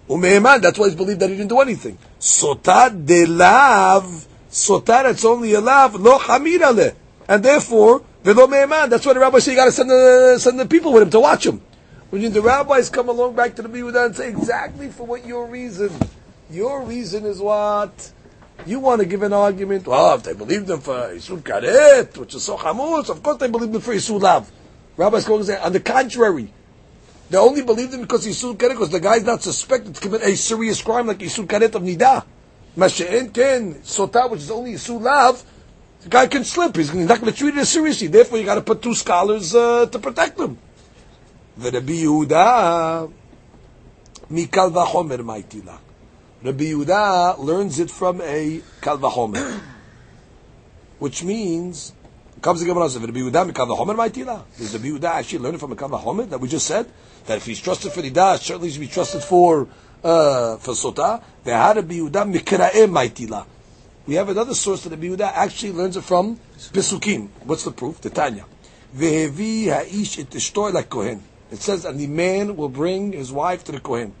that's 0.08 0.78
why 0.78 0.86
it's 0.86 0.96
believed 0.96 1.20
that 1.20 1.30
he 1.30 1.36
didn't 1.36 1.48
do 1.48 1.60
anything. 1.60 1.96
Sota 2.18 2.90
de 2.90 3.26
lav, 3.26 4.26
sota 4.50 5.04
that's 5.04 5.24
only 5.24 5.52
a 5.54 5.60
lav, 5.60 5.94
lo 5.94 6.18
hamirale. 6.18 6.94
And 7.28 7.44
therefore, 7.44 8.02
velo 8.24 8.48
meeman, 8.48 8.90
that's 8.90 9.06
why 9.06 9.12
the 9.12 9.20
rabbis 9.20 9.44
say 9.44 9.52
you 9.52 9.56
gotta 9.56 9.70
send 9.70 9.88
the, 9.88 10.38
send 10.40 10.58
the 10.58 10.66
people 10.66 10.92
with 10.92 11.04
him 11.04 11.10
to 11.10 11.20
watch 11.20 11.46
him. 11.46 11.60
When 12.10 12.32
the 12.32 12.42
rabbis 12.42 12.90
come 12.90 13.08
along 13.08 13.36
back 13.36 13.54
to 13.54 13.62
the 13.62 13.68
Biudah 13.68 14.06
and 14.06 14.16
say 14.16 14.28
exactly 14.28 14.88
for 14.88 15.06
what 15.06 15.24
your 15.24 15.46
reason. 15.46 15.92
Your 16.50 16.82
reason 16.82 17.24
is 17.24 17.38
what? 17.38 18.10
You 18.66 18.78
want 18.80 19.00
to 19.00 19.06
give 19.06 19.22
an 19.22 19.32
argument, 19.32 19.86
well, 19.86 20.16
if 20.16 20.22
they 20.24 20.34
believed 20.34 20.66
them 20.66 20.80
for 20.80 20.92
Isud 20.92 21.42
Karet, 21.42 22.16
which 22.16 22.34
is 22.34 22.44
so 22.44 22.56
chamus, 22.56 23.08
of 23.08 23.22
course 23.22 23.38
they 23.38 23.48
believed 23.48 23.72
them 23.72 23.80
for 23.80 23.94
Isud 23.94 24.20
Lav. 24.20 24.50
Rabbi 24.96 25.18
Skogan 25.18 25.44
said, 25.44 25.60
on 25.62 25.72
the 25.72 25.80
contrary, 25.80 26.52
they 27.30 27.38
only 27.38 27.62
believed 27.62 27.94
him 27.94 28.02
because 28.02 28.26
Isud 28.26 28.56
Karet, 28.56 28.70
because 28.70 28.90
the 28.90 29.00
guy's 29.00 29.24
not 29.24 29.42
suspected 29.42 29.94
to 29.94 30.00
commit 30.00 30.22
a 30.22 30.36
serious 30.36 30.82
crime 30.82 31.06
like 31.06 31.18
Isud 31.18 31.46
Karet 31.46 31.74
of 31.74 31.82
Nida. 31.82 32.24
Mashe'en 32.76 33.32
Ken, 33.32 33.74
Sota, 33.76 34.30
which 34.30 34.40
is 34.40 34.50
only 34.50 34.74
Isud 34.74 35.00
Lav, 35.00 35.42
the 36.02 36.08
guy 36.08 36.26
can 36.26 36.44
slip. 36.44 36.76
He's 36.76 36.92
not 36.94 37.20
going 37.20 37.32
to 37.32 37.38
treat 37.38 37.56
it 37.56 37.66
seriously. 37.66 38.08
Therefore, 38.08 38.38
you 38.38 38.44
got 38.44 38.54
to 38.56 38.62
put 38.62 38.82
two 38.82 38.94
scholars 38.94 39.54
uh, 39.54 39.86
to 39.86 39.98
protect 39.98 40.38
him. 40.38 40.58
V'Rabbi 41.58 42.04
Yehuda, 42.04 43.12
Mikal 44.30 44.72
Vachomer 44.72 45.18
Maitilak. 45.18 45.78
Rabbi 46.42 46.64
Yehuda 46.64 47.38
learns 47.38 47.78
it 47.78 47.90
from 47.90 48.22
a 48.22 48.62
Kal 48.80 48.96
Vachomer, 48.96 49.60
which 50.98 51.22
means 51.22 51.92
comes 52.40 52.60
the 52.60 52.66
Gemara 52.66 52.88
says 52.88 53.02
Rabbi 53.02 53.18
Yehuda 53.18 53.54
Kal 53.54 53.66
Vachomer 53.66 53.94
Ma'itila. 53.94 54.44
Does 54.56 54.72
Rabbi 54.72 54.86
Yehuda 54.86 55.04
actually 55.04 55.40
learn 55.40 55.56
it 55.56 55.60
from 55.60 55.72
a 55.72 55.76
kalvahomer 55.76 56.26
that 56.30 56.40
we 56.40 56.48
just 56.48 56.66
said 56.66 56.90
that 57.26 57.36
if 57.36 57.44
he's 57.44 57.60
trusted 57.60 57.92
for 57.92 58.00
the 58.00 58.10
Nida, 58.10 58.38
certainly 58.38 58.68
he 58.68 58.72
should 58.72 58.80
be 58.80 58.86
trusted 58.86 59.22
for 59.22 59.68
uh, 60.02 60.56
for 60.56 60.72
Sota. 60.72 61.22
Ve'ha 61.44 61.74
Rabbi 61.74 61.94
Yehuda 61.96 62.32
Mikra'e 62.32 62.86
Ma'itila. 62.88 63.44
We 64.06 64.14
have 64.14 64.30
another 64.30 64.54
source 64.54 64.84
that 64.84 64.90
Rabbi 64.90 65.08
Yehuda 65.08 65.32
actually 65.34 65.72
learns 65.72 65.98
it 65.98 66.04
from 66.04 66.40
Pesukim. 66.56 67.28
What's 67.44 67.64
the 67.64 67.72
proof? 67.72 68.00
The 68.00 68.08
Tanya. 68.08 68.46
Ve'hevi 68.96 69.66
ha'ish 69.66 70.72
like 70.72 70.88
Kohen. 70.88 71.22
It 71.50 71.58
says, 71.58 71.84
and 71.84 72.00
the 72.00 72.06
man 72.06 72.56
will 72.56 72.70
bring 72.70 73.12
his 73.12 73.30
wife 73.30 73.62
to 73.64 73.72
the 73.72 73.80
Kohen. 73.80 74.14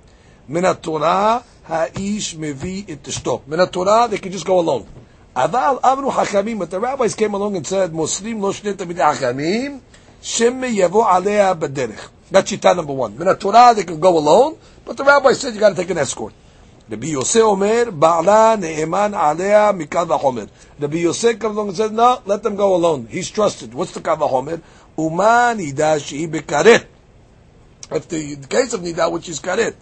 Min 0.48 0.64
Torah 0.76 1.44
ha'ish 1.70 2.34
mevi 2.36 2.88
it 2.88 3.02
ishto. 3.04 3.46
Min 3.46 3.66
Torah, 3.68 4.08
they 4.08 4.18
can 4.18 4.32
just 4.32 4.44
go 4.44 4.58
alone. 4.58 4.86
Aval 5.36 5.78
amru 5.84 6.10
hachamim, 6.10 6.58
but 6.58 6.70
the 6.70 6.80
rabbis 6.80 7.14
came 7.14 7.32
along 7.34 7.56
and 7.56 7.66
said, 7.66 7.94
Muslim 7.94 8.40
lo 8.40 8.52
shnei 8.52 8.74
tamid 8.74 8.96
hachamim, 8.96 9.80
shem 10.20 10.60
yavo 10.62 11.06
alea 11.06 11.54
b'derech. 11.54 12.08
That's 12.30 12.50
shita 12.50 12.74
number 12.74 12.92
one. 12.92 13.16
Min 13.16 13.36
Torah, 13.36 13.72
they 13.74 13.84
can 13.84 14.00
go 14.00 14.18
alone, 14.18 14.58
but 14.84 14.96
the 14.96 15.04
rabbi 15.04 15.32
said 15.32 15.54
you 15.54 15.60
got 15.60 15.70
to 15.70 15.74
take 15.76 15.90
an 15.90 15.98
escort. 15.98 16.34
Rabbi 16.88 17.06
Yosef 17.06 17.42
Omer, 17.42 17.86
Ba'ala 17.86 18.58
ne'eman 18.58 19.14
alea 19.14 19.72
mikal 19.72 20.08
v'chomer. 20.08 20.48
Rabbi 20.80 20.96
Yosef 20.96 21.38
comes 21.38 21.54
along 21.54 21.68
and 21.68 21.76
says, 21.76 21.92
no, 21.92 22.20
let 22.26 22.42
them 22.42 22.56
go 22.56 22.74
alone. 22.74 23.06
He's 23.08 23.30
trusted. 23.30 23.72
What's 23.72 23.92
the 23.92 24.00
v'chomer? 24.00 24.60
Uman 24.98 25.58
idashi 25.58 26.28
bekaret. 26.28 26.86
If 27.92 28.08
the, 28.08 28.34
the 28.34 28.46
case 28.48 28.72
of 28.72 28.80
nida, 28.80 29.10
which 29.10 29.28
is 29.28 29.38
karet, 29.40 29.74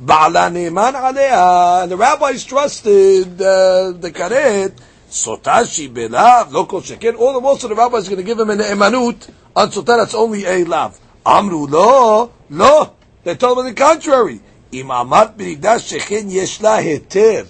Ne'man 0.00 0.94
alea. 0.94 1.82
And 1.82 1.90
the 1.90 1.96
rabbis 1.96 2.44
trusted 2.44 3.40
uh, 3.40 3.92
the 3.92 4.12
karet. 4.14 4.72
Sotashi 5.10 5.88
belav, 5.92 6.52
local 6.52 6.82
shekin. 6.82 7.16
All 7.16 7.32
the 7.32 7.40
most 7.40 7.64
of 7.64 7.70
the 7.70 7.76
rabbis 7.76 8.06
are 8.06 8.10
going 8.10 8.18
to 8.18 8.26
give 8.26 8.38
him 8.38 8.50
an 8.50 8.58
emanut 8.58 9.30
on 9.56 9.70
sotah 9.70 9.96
that's 9.96 10.14
only 10.14 10.44
a 10.44 10.64
lav. 10.64 10.98
Amru 11.24 11.66
lo, 11.66 12.32
lo. 12.50 12.94
They 13.24 13.34
told 13.34 13.58
him 13.58 13.64
the 13.64 13.72
contrary. 13.72 14.40
Imamat 14.70 15.34
amat 15.34 15.36
b'nigdash 15.36 15.98
shekin 15.98 16.30
yesh 16.30 16.58
heter. 16.58 17.48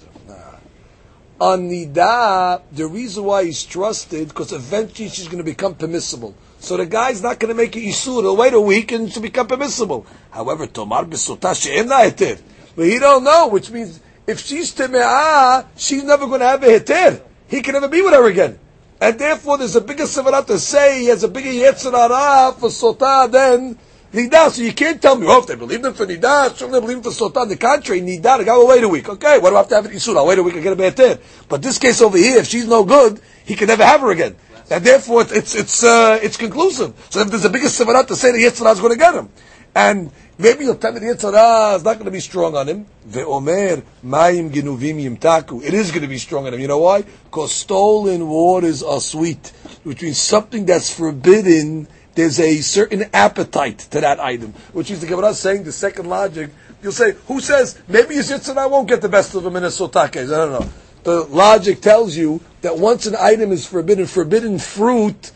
On 1.41 1.69
Nida, 1.69 2.61
the 2.71 2.85
reason 2.87 3.23
why 3.23 3.45
he's 3.45 3.63
trusted, 3.63 4.27
because 4.27 4.51
eventually 4.51 5.07
she's 5.07 5.27
going 5.27 5.37
to 5.37 5.43
become 5.43 5.73
permissible. 5.73 6.35
So 6.59 6.77
the 6.77 6.85
guy's 6.85 7.23
not 7.23 7.39
going 7.39 7.49
to 7.49 7.55
make 7.55 7.75
it 7.75 7.83
Yisur, 7.83 8.21
he'll 8.21 8.35
wait 8.35 8.53
a 8.53 8.61
week 8.61 8.91
and 8.91 9.11
to 9.13 9.19
become 9.19 9.47
permissible. 9.47 10.05
However, 10.29 10.67
Tomar 10.67 11.05
Besota 11.05 11.59
she'en 11.59 11.87
heter. 11.87 12.39
But 12.75 12.85
he 12.85 12.99
don't 12.99 13.23
know, 13.23 13.47
which 13.47 13.71
means 13.71 13.99
if 14.27 14.39
she's 14.39 14.73
Teme'ah, 14.75 15.65
she's 15.75 16.03
never 16.03 16.27
going 16.27 16.41
to 16.41 16.47
have 16.47 16.63
a 16.63 16.67
heter. 16.67 17.21
He 17.47 17.61
can 17.61 17.73
never 17.73 17.87
be 17.87 18.01
with 18.01 18.13
her 18.13 18.27
again. 18.27 18.59
And 19.01 19.17
therefore 19.17 19.57
there's 19.57 19.75
a 19.75 19.81
bigger 19.81 20.03
Sevarat 20.03 20.47
to 20.47 20.59
say 20.59 20.99
he 20.99 21.05
has 21.05 21.23
a 21.23 21.29
bigger 21.29 21.49
Yetzirah 21.49 22.55
for 22.55 22.67
Sota 22.69 23.31
than 23.31 23.79
Nida, 24.11 24.49
so 24.49 24.61
you 24.61 24.73
can't 24.73 24.99
tell 25.01 25.15
me, 25.15 25.27
oh, 25.29 25.39
if 25.39 25.47
they 25.47 25.55
believe 25.55 25.81
them 25.81 25.93
for 25.93 26.05
Nida, 26.05 26.49
certainly 26.49 26.79
they 26.79 26.85
believe 26.85 27.03
them 27.03 27.13
for 27.13 27.29
Sota. 27.29 27.41
On 27.41 27.47
the 27.47 27.55
contrary, 27.55 28.01
Nida, 28.01 28.39
the 28.39 28.43
guy 28.43 28.57
will 28.57 28.67
wait 28.67 28.83
a 28.83 28.89
week. 28.89 29.07
Okay, 29.07 29.37
what 29.37 29.51
do 29.51 29.55
I 29.55 29.59
have 29.59 29.69
to 29.69 29.75
have 29.75 29.85
an 29.85 29.91
Isur? 29.91 30.17
I'll 30.17 30.25
wait 30.25 30.39
a 30.39 30.43
week 30.43 30.55
and 30.55 30.63
get 30.63 30.73
a 30.73 30.75
Be'etir. 30.75 31.21
But 31.47 31.61
this 31.61 31.77
case 31.77 32.01
over 32.01 32.17
here, 32.17 32.39
if 32.39 32.47
she's 32.47 32.67
no 32.67 32.83
good, 32.83 33.21
he 33.45 33.55
can 33.55 33.67
never 33.67 33.85
have 33.85 34.01
her 34.01 34.09
again. 34.11 34.35
And 34.69 34.83
therefore, 34.83 35.23
it's, 35.29 35.55
it's, 35.55 35.83
uh, 35.83 36.19
it's 36.21 36.37
conclusive. 36.37 36.93
So 37.09 37.21
if 37.21 37.29
there's 37.29 37.45
a 37.45 37.49
bigger 37.49 37.67
Sevarat 37.67 38.07
to 38.07 38.15
say 38.15 38.31
the 38.31 38.43
Yetzirah 38.43 38.73
is 38.73 38.79
going 38.79 38.93
to 38.93 38.99
get 38.99 39.15
him. 39.15 39.29
And 39.75 40.11
maybe 40.37 40.65
you'll 40.65 40.75
tell 40.75 40.91
me 40.91 40.99
the 40.99 41.07
Yetzirah 41.07 41.77
is 41.77 41.83
not 41.83 41.95
going 41.95 42.05
to 42.05 42.11
be 42.11 42.19
strong 42.19 42.55
on 42.55 42.67
him. 42.67 42.85
Ve'omer, 43.07 43.83
mayim 44.05 44.51
genuvim 44.51 45.17
yimtaku. 45.17 45.63
It 45.63 45.73
is 45.73 45.89
going 45.89 46.03
to 46.03 46.07
be 46.07 46.17
strong 46.19 46.45
on 46.45 46.53
him. 46.53 46.59
You 46.59 46.67
know 46.67 46.79
why? 46.79 47.01
Because 47.01 47.51
stolen 47.51 48.27
waters 48.27 48.83
are 48.83 49.01
sweet. 49.01 49.47
Which 49.83 50.01
means 50.01 50.19
something 50.19 50.65
that's 50.65 50.93
forbidden 50.93 51.87
there's 52.19 52.39
a 52.39 52.59
certain 52.59 53.05
appetite 53.13 53.79
to 53.91 54.01
that 54.01 54.19
item, 54.19 54.53
which 54.73 54.91
is 54.91 54.99
the 54.99 55.07
Gemara 55.07 55.33
saying 55.33 55.63
the 55.63 55.71
second 55.71 56.09
logic. 56.09 56.49
You'll 56.83 56.91
say, 56.91 57.13
who 57.27 57.39
says 57.39 57.81
maybe 57.87 58.15
his 58.15 58.29
yitzhak 58.29 58.69
won't 58.69 58.89
get 58.89 59.01
the 59.01 59.07
best 59.07 59.33
of 59.35 59.45
him 59.45 59.55
in 59.55 59.63
a 59.63 59.67
sotakes? 59.67 60.25
I 60.25 60.45
don't 60.45 60.51
know. 60.51 60.69
The 61.03 61.23
logic 61.23 61.79
tells 61.79 62.17
you 62.17 62.41
that 62.61 62.77
once 62.77 63.05
an 63.05 63.15
item 63.15 63.51
is 63.51 63.65
forbidden, 63.65 64.05
forbidden 64.05 64.59
fruit 64.59 65.31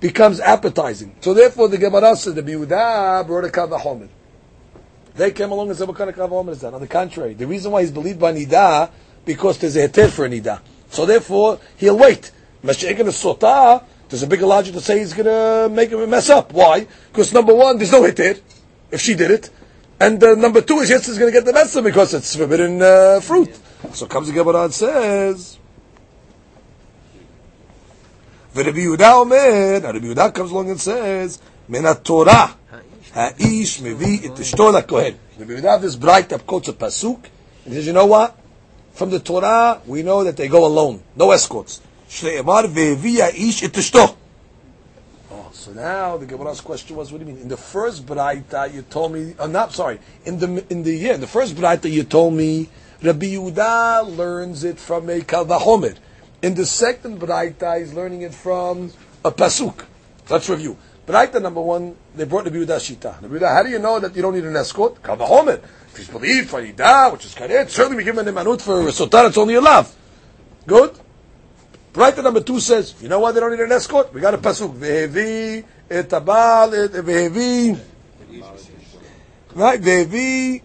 becomes 0.00 0.40
appetizing. 0.40 1.16
So 1.20 1.34
therefore, 1.34 1.68
the 1.68 1.78
Gemara 1.78 2.16
said 2.16 2.34
the 2.34 2.42
Biudah 2.42 3.26
brought 3.26 3.44
a 3.44 3.48
kavahomer. 3.48 4.08
They 5.14 5.30
came 5.30 5.50
along 5.50 5.68
and 5.70 5.78
said, 5.78 5.88
what 5.88 5.96
kind 5.96 6.10
of 6.10 6.16
kavahomer 6.16 6.50
is 6.50 6.60
that? 6.60 6.74
On 6.74 6.80
the 6.80 6.86
contrary, 6.86 7.34
the 7.34 7.46
reason 7.46 7.72
why 7.72 7.80
he's 7.80 7.90
believed 7.90 8.20
by 8.20 8.32
nida 8.32 8.90
because 9.24 9.58
there's 9.58 9.76
a 9.76 9.88
heter 9.88 10.10
for 10.10 10.26
a 10.26 10.28
nida. 10.28 10.60
So 10.90 11.06
therefore, 11.06 11.58
he'll 11.78 11.98
wait. 11.98 12.30
Mashiach 12.62 12.98
in 12.98 13.06
a 13.06 13.10
sotah 13.10 13.82
there's 14.08 14.22
a 14.22 14.26
bigger 14.26 14.46
logic 14.46 14.74
to 14.74 14.80
say 14.80 14.98
he's 15.00 15.12
going 15.12 15.26
to 15.26 15.68
make 15.74 15.90
him 15.90 16.08
mess 16.08 16.30
up. 16.30 16.52
Why? 16.52 16.86
Because 17.10 17.32
number 17.32 17.54
one, 17.54 17.76
there's 17.76 17.92
no 17.92 18.02
hitir 18.02 18.40
if 18.90 19.00
she 19.00 19.14
did 19.14 19.32
it, 19.32 19.50
and 19.98 20.22
uh, 20.22 20.34
number 20.34 20.60
two 20.60 20.78
is 20.78 20.90
yes, 20.90 21.08
is 21.08 21.18
going 21.18 21.32
to 21.32 21.36
get 21.36 21.44
the 21.44 21.52
mess 21.52 21.78
because 21.80 22.14
it's 22.14 22.36
forbidden 22.36 22.80
uh, 22.80 23.18
fruit. 23.20 23.58
So 23.92 24.06
comes 24.06 24.28
the 24.28 24.34
Gemara 24.34 24.64
and 24.64 24.74
says. 24.74 25.58
Rabbi 28.64 28.78
Yehuda 28.78 29.20
Omer, 29.20 29.80
Rabbi 29.80 29.98
Yehuda 29.98 30.32
comes 30.32 30.50
along 30.50 30.70
and 30.70 30.80
says, 30.80 31.38
"Min 31.68 31.84
Torah, 32.02 32.56
ha'ish 33.12 33.80
mevi 33.80 34.24
et 34.24 34.34
ishto 34.34 34.86
kohen." 34.86 35.18
Rabbi 35.38 35.52
Yehuda 35.52 35.80
this 35.80 35.96
bright 35.96 36.32
up 36.32 36.46
quotes 36.46 36.68
a 36.68 36.72
pasuk, 36.72 37.18
and 37.64 37.74
says, 37.74 37.86
"You 37.86 37.92
know 37.92 38.06
what? 38.06 38.34
From 38.94 39.10
the 39.10 39.20
Torah, 39.20 39.80
we 39.86 40.02
know 40.02 40.24
that 40.24 40.36
they 40.36 40.48
go 40.48 40.64
alone, 40.64 41.02
no 41.16 41.32
escorts." 41.32 41.82
Oh, 45.28 45.50
so 45.52 45.72
now 45.72 46.16
the 46.16 46.26
Gemara's 46.26 46.60
question 46.60 46.96
was, 46.96 47.10
what 47.10 47.20
do 47.20 47.26
you 47.26 47.32
mean? 47.32 47.42
In 47.42 47.48
the 47.48 47.56
first 47.56 48.06
braita, 48.06 48.72
you 48.72 48.82
told 48.82 49.12
me, 49.12 49.34
I'm 49.40 49.50
not 49.50 49.72
sorry. 49.72 49.98
In 50.24 50.38
the 50.38 50.64
in 50.70 50.84
the 50.84 50.94
yeah, 50.94 51.14
in 51.14 51.20
the 51.20 51.26
first 51.26 51.56
braita, 51.56 51.90
you 51.90 52.04
told 52.04 52.34
me 52.34 52.68
Rabbi 53.02 53.26
Yehuda 53.34 54.16
learns 54.16 54.62
it 54.62 54.78
from 54.78 55.10
a 55.10 55.20
kalvachomer. 55.20 55.96
In 56.46 56.54
the 56.54 56.64
second 56.64 57.18
braita, 57.18 57.80
he's 57.80 57.92
learning 57.92 58.22
it 58.22 58.32
from 58.32 58.92
a 59.24 59.32
pasuk. 59.32 59.84
Let's 60.30 60.48
review. 60.48 60.76
Braita 61.04 61.42
number 61.42 61.60
one, 61.60 61.96
they 62.14 62.22
brought 62.22 62.44
the 62.44 62.52
Yehuda 62.52 62.78
shita. 62.78 63.18
Yehuda, 63.20 63.52
how 63.52 63.64
do 63.64 63.68
you 63.68 63.80
know 63.80 63.98
that 63.98 64.14
you 64.14 64.22
don't 64.22 64.32
need 64.32 64.44
an 64.44 64.54
escort? 64.54 65.02
Kalvachomer. 65.02 65.60
If 65.88 65.96
he's 65.96 66.08
believed 66.08 66.48
for 66.48 66.62
Yida, 66.62 67.10
which 67.10 67.24
is 67.24 67.34
karet, 67.34 67.68
certainly 67.68 67.96
we 67.96 68.04
give 68.04 68.16
him 68.16 68.24
an 68.24 68.32
emanut 68.32 68.60
for 68.60 68.80
a 68.82 68.92
sotar. 68.92 69.26
It's 69.26 69.36
only 69.36 69.56
a 69.56 69.60
lav. 69.60 69.92
Good. 70.68 70.96
Right, 71.96 72.16
number 72.22 72.40
two 72.40 72.60
says, 72.60 72.94
you 73.02 73.08
know 73.08 73.18
why 73.18 73.32
they 73.32 73.40
don't 73.40 73.50
need 73.50 73.58
an 73.58 73.72
escort? 73.72 74.14
We 74.14 74.20
got 74.20 74.34
a 74.34 74.38
pasuk. 74.38 74.72
Vehevi 74.72 75.64
etabal 75.90 76.88
vehevi. 76.90 77.76
Right, 79.52 79.80
vehevi. 79.80 80.62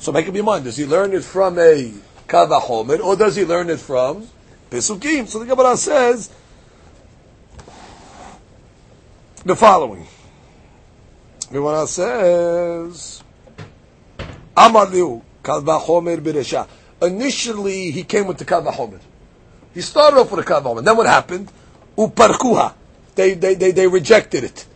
So 0.00 0.10
make 0.10 0.28
up 0.28 0.34
your 0.34 0.42
mind. 0.42 0.64
Does 0.64 0.76
he 0.76 0.86
learn 0.86 1.12
it 1.12 1.22
from 1.22 1.56
a 1.60 1.92
kavachomer 2.28 3.00
or 3.00 3.16
does 3.16 3.36
he 3.36 3.44
learn 3.44 3.70
it 3.70 3.80
from 3.80 4.28
pesukim? 4.70 5.26
So 5.28 5.38
the 5.38 5.46
Gemara 5.46 5.76
says 5.76 6.30
the 9.46 9.54
following. 9.54 10.06
The 11.48 11.54
Gemara 11.54 11.86
says, 11.86 13.22
Amar 14.56 14.86
kavachomer. 14.86 16.68
Initially, 17.00 17.90
he 17.92 18.02
came 18.02 18.26
with 18.26 18.38
the 18.38 18.44
kavachomer. 18.44 19.00
He 19.72 19.82
started 19.82 20.18
off 20.18 20.32
with 20.32 20.40
a 20.40 20.50
kavachomer. 20.50 20.84
Then 20.84 20.96
what 20.96 21.06
happened? 21.06 21.52
Uparkuha. 21.96 22.74
They, 23.14 23.34
they, 23.34 23.54
they, 23.54 23.70
they 23.70 23.86
rejected 23.86 24.42
it. 24.42 24.66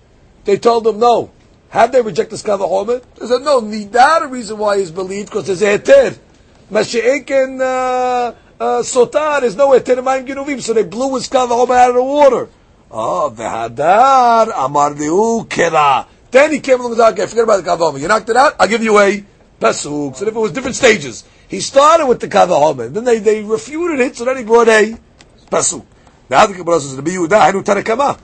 They 0.44 0.56
told 0.56 0.86
him 0.86 1.00
no. 1.00 1.32
Had 1.70 1.90
they 1.90 2.02
rejected 2.02 2.34
this 2.34 2.42
kavachomer? 2.44 3.02
They 3.16 3.26
said 3.26 3.42
no. 3.42 3.60
Nida 3.60 4.20
the 4.20 4.28
reason 4.28 4.58
why 4.58 4.78
he's 4.78 4.92
believed 4.92 5.30
because 5.30 5.46
there's 5.48 5.62
a. 5.62 6.14
Mashiach 6.70 7.60
uh, 7.60 8.34
uh, 8.60 8.82
sotar 8.82 9.42
is 9.42 9.56
no 9.56 9.70
heter 9.70 10.02
mayim 10.02 10.26
ginuvim. 10.26 10.60
So 10.60 10.72
they 10.72 10.84
blew 10.84 11.14
his 11.14 11.28
kavachomer 11.28 11.76
out 11.76 11.90
of 11.90 11.96
the 11.96 12.02
water. 12.02 12.48
Oh, 12.90 13.32
v'hadar 13.34 14.52
amar 14.56 14.94
kera. 14.94 16.06
Then 16.30 16.52
he 16.52 16.60
came 16.60 16.80
along 16.80 16.92
and 16.92 17.00
said, 17.00 17.12
okay, 17.12 17.26
forget 17.26 17.44
about 17.44 17.64
the 17.64 17.70
kavachomer. 17.70 18.00
You 18.00 18.08
knocked 18.08 18.28
it 18.28 18.36
out. 18.36 18.54
I'll 18.58 18.68
give 18.68 18.82
you 18.82 18.98
a 18.98 19.24
pasuk. 19.60 20.16
So 20.16 20.26
if 20.26 20.28
it 20.28 20.34
was 20.34 20.52
different 20.52 20.76
stages. 20.76 21.24
He 21.50 21.58
started 21.58 22.06
with 22.06 22.20
the 22.20 22.28
Kavahomen, 22.28 22.94
then 22.94 23.02
they, 23.02 23.18
they 23.18 23.42
refuted 23.42 23.98
it, 23.98 24.16
so 24.16 24.24
then 24.24 24.36
he 24.36 24.44
brought 24.44 24.68
a 24.68 24.96
Pasuk. 25.50 25.84
Now 26.28 26.46
the 26.46 26.54
Gemara 26.54 26.78
says, 26.78 26.94
Rabbi 26.94 27.10
Yehuda, 27.10 27.40
Hanu 27.40 27.62
Tanakama. 27.64 28.20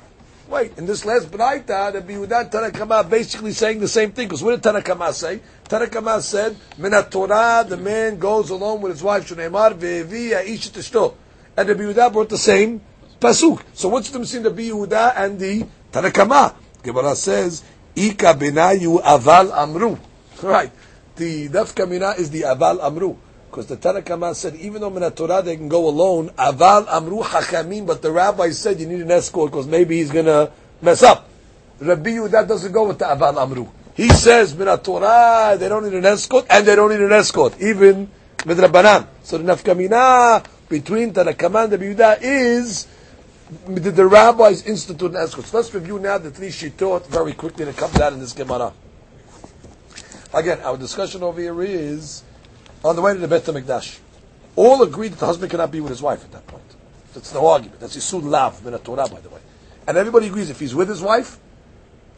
Wait, 0.48 0.78
in 0.78 0.86
this 0.86 1.04
last 1.04 1.30
Braita, 1.30 1.92
Rabbi 1.92 2.12
Yehuda 2.12 2.50
Tanakama 2.50 3.08
basically 3.08 3.52
saying 3.52 3.80
the 3.80 3.88
same 3.88 4.12
thing, 4.12 4.28
because 4.28 4.42
what 4.42 4.60
did 4.60 4.74
Tanakama 4.74 5.12
say? 5.12 5.40
Tanakama 5.64 6.20
said, 6.20 6.56
Minat 6.78 7.10
Torah, 7.10 7.64
the 7.68 7.76
man 7.76 8.18
goes 8.18 8.50
alone 8.50 8.80
with 8.80 8.92
his 8.92 9.02
wife, 9.02 9.28
Shuneimar, 9.28 9.74
Ve'evi, 9.74 10.30
Aish 10.30 10.70
Tishto. 10.70 11.14
And 11.56 11.68
Rabbi 11.68 11.80
Yehuda 11.80 12.12
brought 12.12 12.28
the 12.28 12.38
same 12.38 12.80
Pasuk. 13.20 13.62
So 13.74 13.88
what's 13.88 14.10
the 14.10 14.18
difference 14.18 14.32
between 14.32 14.72
Rabbi 14.72 14.94
Yehuda 14.94 15.12
and 15.16 15.38
the 15.38 15.66
Tanakama? 15.92 16.54
Gemara 16.82 17.16
says, 17.16 17.64
Ika 17.96 18.34
benayu 18.34 19.02
aval 19.02 19.52
amru. 19.52 19.98
Right 20.42 20.70
the 21.16 21.86
mina 21.88 22.10
is 22.18 22.30
the 22.30 22.42
aval 22.42 22.82
amru. 22.82 23.16
Because 23.56 23.68
the 23.68 23.78
Tanakama 23.78 24.34
said, 24.34 24.54
even 24.56 24.82
though 24.82 24.94
in 24.94 25.12
Torah 25.12 25.40
they 25.40 25.56
can 25.56 25.66
go 25.66 25.88
alone, 25.88 26.28
aval 26.36 26.86
amru 26.88 27.22
hachamim, 27.22 27.86
but 27.86 28.02
the 28.02 28.12
rabbi 28.12 28.50
said 28.50 28.78
you 28.78 28.86
need 28.86 29.00
an 29.00 29.10
escort 29.10 29.50
because 29.50 29.66
maybe 29.66 29.96
he's 29.96 30.10
going 30.10 30.26
to 30.26 30.52
mess 30.82 31.02
up. 31.02 31.26
Rabbi 31.80 32.18
that 32.28 32.48
doesn't 32.48 32.70
go 32.70 32.86
with 32.86 32.98
the 32.98 33.06
aval 33.06 33.42
amru. 33.42 33.66
He 33.94 34.10
says, 34.10 34.54
min 34.54 34.66
Torah, 34.80 35.56
they 35.58 35.70
don't 35.70 35.84
need 35.84 35.94
an 35.94 36.04
escort, 36.04 36.44
and 36.50 36.66
they 36.66 36.76
don't 36.76 36.90
need 36.90 37.00
an 37.00 37.12
escort, 37.12 37.58
even 37.58 38.10
midrabanan. 38.40 39.06
So 39.22 39.38
the 39.38 39.44
nafka 39.44 39.74
mina 39.74 40.42
between 40.68 41.14
Tanakama 41.14 41.64
and 41.64 41.72
Rabbi 41.72 41.84
Yehuda 41.84 42.18
is, 42.20 42.86
did 43.72 43.96
the 43.96 44.06
rabbis 44.06 44.66
institute 44.66 45.12
an 45.12 45.16
escort? 45.16 45.46
So 45.46 45.56
let's 45.56 45.72
review 45.72 45.98
now 45.98 46.18
the 46.18 46.30
three 46.30 46.50
taught 46.72 47.06
very 47.06 47.32
quickly 47.32 47.64
that 47.64 47.78
comes 47.78 47.98
out 48.00 48.12
in 48.12 48.20
this 48.20 48.34
Gemara. 48.34 48.74
Again, 50.34 50.60
our 50.60 50.76
discussion 50.76 51.22
over 51.22 51.40
here 51.40 51.62
is 51.62 52.22
on 52.84 52.96
the 52.96 53.02
way 53.02 53.12
to 53.12 53.18
the 53.18 53.28
Beit 53.28 53.42
HaMikdash. 53.42 53.98
All 54.56 54.82
agree 54.82 55.08
that 55.08 55.18
the 55.18 55.26
husband 55.26 55.50
cannot 55.50 55.70
be 55.70 55.80
with 55.80 55.90
his 55.90 56.02
wife 56.02 56.24
at 56.24 56.32
that 56.32 56.46
point. 56.46 56.64
That's 57.14 57.32
no 57.32 57.46
argument. 57.46 57.80
That's 57.80 57.96
Yisud 57.96 58.22
Lav, 58.22 58.64
Min 58.64 58.78
Torah, 58.78 59.08
by 59.08 59.20
the 59.20 59.28
way. 59.28 59.40
And 59.86 59.96
everybody 59.96 60.26
agrees 60.26 60.50
if 60.50 60.60
he's 60.60 60.74
with 60.74 60.88
his 60.88 61.00
wife, 61.00 61.38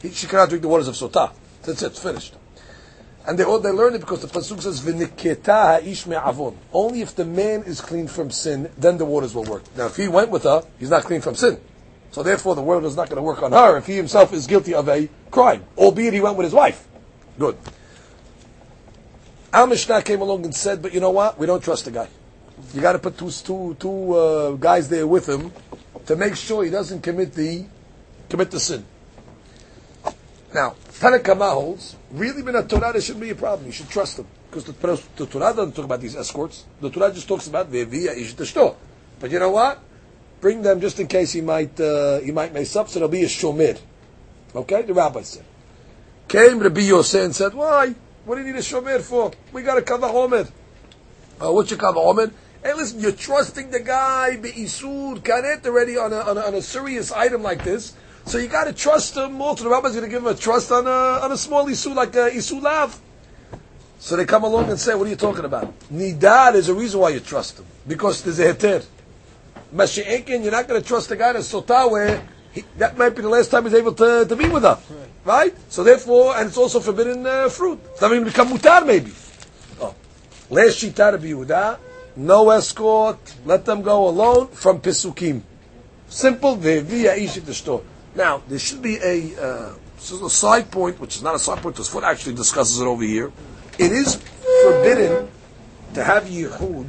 he, 0.00 0.10
she 0.10 0.26
cannot 0.26 0.48
drink 0.48 0.62
the 0.62 0.68
waters 0.68 0.88
of 0.88 0.94
Sotah. 0.94 1.32
That's 1.62 1.82
it, 1.82 1.96
finished. 1.96 2.34
And 3.26 3.38
they 3.38 3.44
all 3.44 3.58
they 3.58 3.70
learn 3.70 3.94
it 3.94 3.98
because 4.00 4.22
the 4.22 4.28
pasuk 4.28 4.62
says 4.62 4.80
v'niketa 4.80 5.82
ha'ish 5.82 6.06
me'avon. 6.06 6.56
Only 6.72 7.02
if 7.02 7.14
the 7.14 7.26
man 7.26 7.62
is 7.64 7.80
clean 7.80 8.08
from 8.08 8.30
sin, 8.30 8.70
then 8.78 8.96
the 8.96 9.04
waters 9.04 9.34
will 9.34 9.44
work. 9.44 9.64
Now, 9.76 9.86
if 9.86 9.96
he 9.96 10.08
went 10.08 10.30
with 10.30 10.44
her, 10.44 10.62
he's 10.78 10.90
not 10.90 11.02
clean 11.04 11.20
from 11.20 11.34
sin. 11.34 11.60
So 12.10 12.22
therefore, 12.22 12.54
the 12.54 12.62
water 12.62 12.86
is 12.86 12.96
not 12.96 13.10
going 13.10 13.18
to 13.18 13.22
work 13.22 13.42
on 13.42 13.52
her 13.52 13.76
if 13.76 13.86
he 13.86 13.96
himself 13.96 14.32
is 14.32 14.46
guilty 14.46 14.74
of 14.74 14.88
a 14.88 15.10
crime, 15.30 15.64
albeit 15.76 16.14
he 16.14 16.20
went 16.20 16.36
with 16.36 16.44
his 16.44 16.54
wife. 16.54 16.88
Good. 17.38 17.58
Al 19.52 19.66
Mishnah 19.66 20.02
came 20.02 20.20
along 20.20 20.44
and 20.44 20.54
said, 20.54 20.82
but 20.82 20.92
you 20.92 21.00
know 21.00 21.10
what? 21.10 21.38
We 21.38 21.46
don't 21.46 21.62
trust 21.62 21.86
the 21.86 21.90
guy. 21.90 22.08
You 22.74 22.80
got 22.80 22.92
to 22.92 22.98
put 22.98 23.16
two, 23.16 23.30
two, 23.30 23.76
two 23.78 24.14
uh, 24.14 24.50
guys 24.52 24.88
there 24.88 25.06
with 25.06 25.28
him 25.28 25.52
to 26.06 26.16
make 26.16 26.36
sure 26.36 26.64
he 26.64 26.70
doesn't 26.70 27.02
commit 27.02 27.32
the 27.32 27.64
commit 28.28 28.50
the 28.50 28.60
sin. 28.60 28.84
Now, 30.54 30.74
Tanakama 31.00 31.52
holds, 31.52 31.96
really, 32.10 32.40
in 32.40 32.54
a 32.54 32.62
Torah, 32.62 32.92
there 32.92 33.00
shouldn't 33.00 33.22
be 33.22 33.30
a 33.30 33.34
problem. 33.34 33.66
You 33.66 33.72
should 33.72 33.88
trust 33.88 34.18
him. 34.18 34.26
Because 34.50 34.64
the, 34.64 34.72
the, 35.16 35.26
Torah 35.26 35.54
doesn't 35.54 35.72
talk 35.72 35.84
about 35.84 36.00
these 36.00 36.16
escorts. 36.16 36.64
The 36.80 36.90
Torah 36.90 37.12
just 37.12 37.28
talks 37.28 37.46
about 37.46 37.70
Ve'via 37.70 38.16
Ishtashto. 38.16 38.74
But 39.20 39.30
you 39.30 39.38
know 39.38 39.50
what? 39.50 39.78
Bring 40.40 40.62
them 40.62 40.80
just 40.80 40.98
in 41.00 41.06
case 41.06 41.32
he 41.32 41.40
might, 41.42 41.78
uh, 41.78 42.20
he 42.20 42.32
might 42.32 42.52
mess 42.54 42.74
up, 42.76 42.88
so 42.88 42.98
there'll 42.98 43.10
be 43.10 43.24
a 43.24 43.26
Shomir. 43.26 43.78
Okay? 44.54 44.82
The 44.82 44.94
rabbi 44.94 45.22
said. 45.22 45.44
Came 46.28 46.60
Rabbi 46.60 46.80
Yosef 46.80 47.24
and 47.24 47.34
said, 47.34 47.54
why? 47.54 47.94
What 48.24 48.36
do 48.36 48.42
you 48.42 48.52
need 48.52 48.58
a 48.58 48.62
shomer 48.62 49.00
for? 49.00 49.32
We 49.52 49.62
got 49.62 49.78
a 49.78 49.82
kavahomer. 49.82 50.50
Uh, 51.40 51.52
what's 51.52 51.70
your 51.70 51.78
kavahomer? 51.78 52.32
Hey, 52.62 52.74
listen, 52.74 53.00
you're 53.00 53.12
trusting 53.12 53.70
the 53.70 53.80
guy 53.80 54.36
be'isur 54.36 55.20
karet 55.20 55.64
already 55.64 55.96
on 55.96 56.12
a, 56.12 56.18
on 56.18 56.36
a, 56.36 56.40
on 56.40 56.54
a 56.54 56.62
serious 56.62 57.12
item 57.12 57.42
like 57.42 57.64
this. 57.64 57.94
So 58.26 58.38
you 58.38 58.48
got 58.48 58.64
to 58.64 58.72
trust 58.72 59.16
him. 59.16 59.40
Also, 59.40 59.64
the 59.64 59.70
rabbi's 59.70 59.92
going 59.92 60.04
to 60.04 60.10
give 60.10 60.22
him 60.22 60.28
a 60.28 60.34
trust 60.34 60.70
on 60.70 60.86
a 60.86 61.24
on 61.24 61.32
a 61.32 61.36
small 61.36 61.64
isu 61.66 61.94
like 61.94 62.14
a 62.14 62.30
lav. 62.60 63.00
So 64.00 64.16
they 64.16 64.26
come 64.26 64.44
along 64.44 64.68
and 64.70 64.78
say, 64.78 64.94
"What 64.94 65.06
are 65.06 65.10
you 65.10 65.16
talking 65.16 65.44
about? 65.44 65.72
Nidad 65.90 66.54
is 66.54 66.68
a 66.68 66.74
reason 66.74 67.00
why 67.00 67.10
you 67.10 67.20
trust 67.20 67.58
him 67.58 67.66
because 67.86 68.22
there's 68.22 68.38
a 68.38 68.52
heter. 68.52 68.84
Mashiachin, 69.74 70.42
you're 70.42 70.52
not 70.52 70.68
going 70.68 70.80
to 70.80 70.86
trust 70.86 71.08
the 71.08 71.16
guy 71.16 71.30
in 71.30 71.36
sotah 71.36 72.22
he, 72.52 72.64
that 72.78 72.96
might 72.96 73.14
be 73.14 73.22
the 73.22 73.28
last 73.28 73.50
time 73.50 73.64
he's 73.64 73.74
able 73.74 73.92
to, 73.94 74.24
to 74.26 74.36
be 74.36 74.48
with 74.48 74.62
her. 74.62 74.78
Right? 74.90 75.07
So 75.68 75.84
therefore, 75.84 76.36
and 76.36 76.48
it's 76.48 76.56
also 76.56 76.80
forbidden 76.80 77.26
uh, 77.26 77.50
fruit. 77.50 77.78
It's 77.92 78.00
not 78.00 78.12
even 78.12 78.24
become 78.24 78.48
mutar 78.48 78.86
maybe. 78.86 79.12
Oh. 79.78 79.94
Last 80.48 80.82
Yehuda, 80.82 81.78
no 82.16 82.48
escort, 82.50 83.18
let 83.44 83.66
them 83.66 83.82
go 83.82 84.08
alone 84.08 84.48
from 84.48 84.80
Pisukim. 84.80 85.42
Simple, 86.08 86.56
via 86.56 87.14
ishit 87.14 87.82
Now, 88.14 88.42
there 88.48 88.58
should 88.58 88.80
be 88.80 88.96
a, 88.96 89.36
uh, 89.38 89.74
a 89.98 90.30
side 90.30 90.70
point, 90.70 90.98
which 90.98 91.16
is 91.16 91.22
not 91.22 91.34
a 91.34 91.38
side 91.38 91.58
point, 91.58 91.76
this 91.76 91.88
foot 91.88 92.04
actually 92.04 92.34
discusses 92.34 92.80
it 92.80 92.86
over 92.86 93.04
here. 93.04 93.30
It 93.78 93.92
is 93.92 94.16
forbidden 94.62 95.28
to 95.92 96.04
have 96.04 96.24
Yehud 96.24 96.86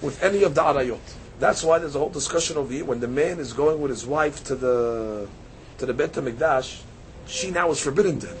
with 0.00 0.22
any 0.22 0.44
of 0.44 0.54
the 0.54 0.62
arayot. 0.62 0.98
That's 1.38 1.62
why 1.62 1.78
there's 1.78 1.94
a 1.94 1.98
whole 1.98 2.08
discussion 2.08 2.56
over 2.56 2.72
here. 2.72 2.86
When 2.86 3.00
the 3.00 3.08
man 3.08 3.38
is 3.38 3.52
going 3.52 3.82
with 3.82 3.90
his 3.90 4.06
wife 4.06 4.42
to 4.44 4.54
the 4.54 5.28
to 5.76 5.84
the 5.84 5.92
Beit 5.92 6.12
Hamikdash, 6.12 6.80
she 7.26 7.50
now 7.50 7.70
is 7.70 7.80
forbidden 7.80 8.18
to 8.20 8.26
him. 8.28 8.38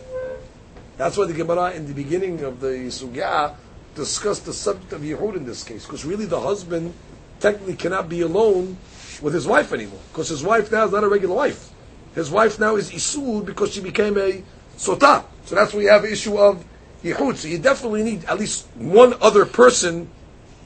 That's 0.96 1.16
why 1.16 1.26
the 1.26 1.34
Gemara 1.34 1.72
in 1.72 1.86
the 1.86 1.94
beginning 1.94 2.42
of 2.42 2.60
the 2.60 2.88
Sugya 2.88 3.54
discussed 3.94 4.46
the 4.46 4.52
subject 4.52 4.92
of 4.92 5.02
Yehud 5.02 5.36
in 5.36 5.44
this 5.44 5.64
case, 5.64 5.84
because 5.84 6.04
really 6.04 6.26
the 6.26 6.40
husband 6.40 6.94
technically 7.40 7.76
cannot 7.76 8.08
be 8.08 8.22
alone 8.22 8.76
with 9.20 9.34
his 9.34 9.46
wife 9.46 9.72
anymore, 9.72 10.00
because 10.12 10.28
his 10.28 10.42
wife 10.42 10.70
now 10.72 10.84
is 10.84 10.92
not 10.92 11.04
a 11.04 11.08
regular 11.08 11.34
wife. 11.34 11.70
His 12.14 12.30
wife 12.30 12.58
now 12.58 12.76
is 12.76 12.90
Isud 12.90 13.44
because 13.44 13.72
she 13.74 13.80
became 13.80 14.16
a 14.16 14.42
Sota. 14.76 15.24
So 15.44 15.54
that's 15.54 15.74
where 15.74 15.82
you 15.82 15.90
have 15.90 16.04
issue 16.04 16.38
of 16.38 16.64
Yehud. 17.04 17.36
So 17.36 17.48
you 17.48 17.58
definitely 17.58 18.02
need 18.02 18.24
at 18.24 18.38
least 18.38 18.66
one 18.74 19.14
other 19.20 19.44
person 19.44 20.08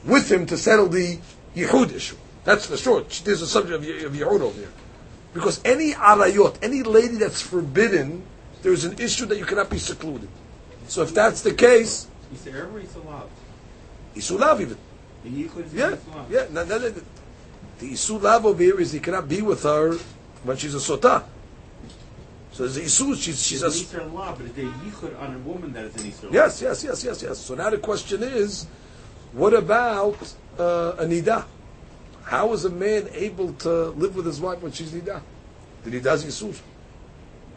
with 0.05 0.31
him 0.31 0.45
to 0.45 0.57
settle 0.57 0.87
the 0.87 1.19
Yehud 1.55 1.93
issue. 1.93 2.15
That's 2.45 2.65
for 2.67 2.77
sure. 2.77 3.03
There's 3.23 3.41
a 3.41 3.47
subject 3.47 3.83
of, 3.83 4.05
of 4.05 4.13
Yehud 4.13 4.39
over 4.39 4.57
here. 4.57 4.71
Because 5.33 5.61
any 5.63 5.93
arayot, 5.93 6.57
any 6.61 6.83
lady 6.83 7.15
that's 7.15 7.41
forbidden, 7.41 8.23
there's 8.61 8.85
an 8.85 8.99
issue 8.99 9.25
that 9.27 9.37
you 9.37 9.45
cannot 9.45 9.69
be 9.69 9.79
secluded. 9.79 10.29
So 10.87 11.03
if 11.03 11.13
that's 11.13 11.41
the 11.41 11.53
case... 11.53 12.07
Isulav 12.33 12.73
or 12.73 12.81
Isulav? 12.81 13.27
Isulav 14.15 14.61
even. 14.61 14.77
Yeah, 15.73 15.95
yeah. 16.29 16.47
No, 16.51 16.65
no, 16.65 16.77
no, 16.79 16.89
the 17.79 17.91
Isulav 17.91 18.43
over 18.43 18.61
here 18.61 18.79
is 18.79 18.91
he 18.91 18.99
cannot 18.99 19.29
be 19.29 19.41
with 19.41 19.63
her 19.63 19.93
when 20.43 20.57
she's 20.57 20.75
a 20.75 20.79
sota. 20.79 21.23
So 22.51 22.67
there's 22.67 22.77
Isu, 22.77 23.15
she's, 23.15 23.41
she's 23.41 23.63
it's 23.63 23.93
a... 23.93 24.03
law, 24.05 24.35
but 24.35 24.47
a 24.47 24.49
yichud 24.49 25.19
on 25.21 25.35
a 25.35 25.39
woman 25.39 25.71
that 25.73 25.85
is 25.85 25.95
an 25.95 26.11
Isur 26.11 26.33
Yes, 26.33 26.61
yes, 26.61 26.83
yes, 26.83 27.03
yes, 27.03 27.23
yes. 27.23 27.37
So 27.39 27.55
now 27.55 27.69
the 27.69 27.77
question 27.77 28.23
is, 28.23 28.67
what 29.31 29.53
about 29.53 30.17
uh, 30.59 30.95
a 30.97 31.05
nida? 31.05 31.45
How 32.24 32.52
is 32.52 32.64
a 32.64 32.70
man 32.70 33.08
able 33.12 33.52
to 33.54 33.70
live 33.90 34.16
with 34.16 34.26
his 34.26 34.40
wife 34.40 34.60
when 34.60 34.72
she's 34.72 34.90
nida? 34.92 35.20
Did 35.84 35.92
he 35.92 36.00
does 36.00 36.24
yisur? 36.24 36.58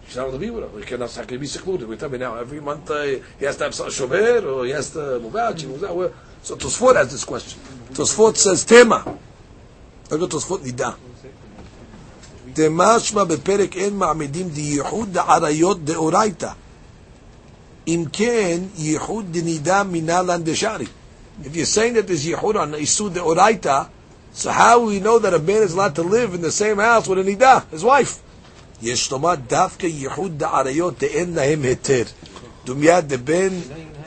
She's 0.06 0.16
not 0.16 0.24
allowed 0.26 0.32
to 0.34 0.38
be 0.40 0.50
with 0.50 0.64
him. 0.64 0.80
He 0.80 0.86
cannot, 0.86 1.14
how 1.14 1.22
can 1.24 1.32
he 1.32 1.38
be 1.38 1.48
secluded? 1.48 1.88
We 1.88 1.96
tell 1.98 2.10
me 2.10 2.18
now, 2.18 2.36
every 2.36 2.60
month 2.60 2.90
uh, 2.92 3.04
he 3.40 3.46
has 3.46 3.58
to 3.58 3.64
have 3.66 3.76
some 3.76 3.88
shomer, 3.90 4.44
or 4.44 4.66
he 4.66 4.72
has 4.72 4.92
to 4.92 5.20
move 5.20 5.36
out, 5.36 5.60
she 5.60 5.68
moves 5.68 5.84
out. 5.84 5.96
Where- 5.96 6.12
So 6.44 6.56
Tosfot 6.56 6.96
has 6.96 7.12
this 7.12 7.26
question. 7.26 7.60
Tosfot 7.94 8.38
says, 8.38 8.64
Tema. 8.64 9.04
Look 10.10 10.22
at 10.24 10.30
Tosfot 10.30 10.60
Nida. 10.64 10.96
תמשמע 12.54 13.24
בפרק 13.24 13.76
אין 13.76 13.96
מעמידים 13.98 14.50
דייחוד 14.50 15.14
דעריות 15.14 15.86
דאורייתא. 15.86 16.52
אם 17.88 18.06
כן, 18.14 18.60
ייחוד 18.76 19.26
דנידה 19.32 19.84
מנהלן 19.84 20.44
דשארי. 20.44 20.86
If 21.44 21.48
you're 21.56 21.76
saying 21.76 21.94
that 21.96 22.08
there's 22.08 22.26
ייחוד 22.26 22.56
on 22.56 22.74
איסור 22.74 23.10
דאורייתא, 23.10 23.82
so 24.34 24.52
how 24.52 24.80
we 24.86 25.00
know 25.00 25.20
that 25.20 25.34
a 25.34 25.40
man 25.40 25.64
is 25.64 25.74
allowed 25.74 25.96
to 25.96 26.04
live 26.04 26.34
in 26.34 26.42
the 26.42 26.52
same 26.52 26.78
house 26.78 27.08
with 27.08 27.20
a 27.20 27.24
נידה, 27.24 27.62
his 27.72 27.84
wife? 27.84 28.20
יש 28.82 29.12
לומר 29.12 29.36
דווקא 29.48 29.86
ייחוד 29.86 30.38
דעריות 30.38 31.00
דאין 31.00 31.34
להם 31.34 31.64
היתר. 31.64 32.04
דומיה 32.66 33.02
דבן 33.02 33.50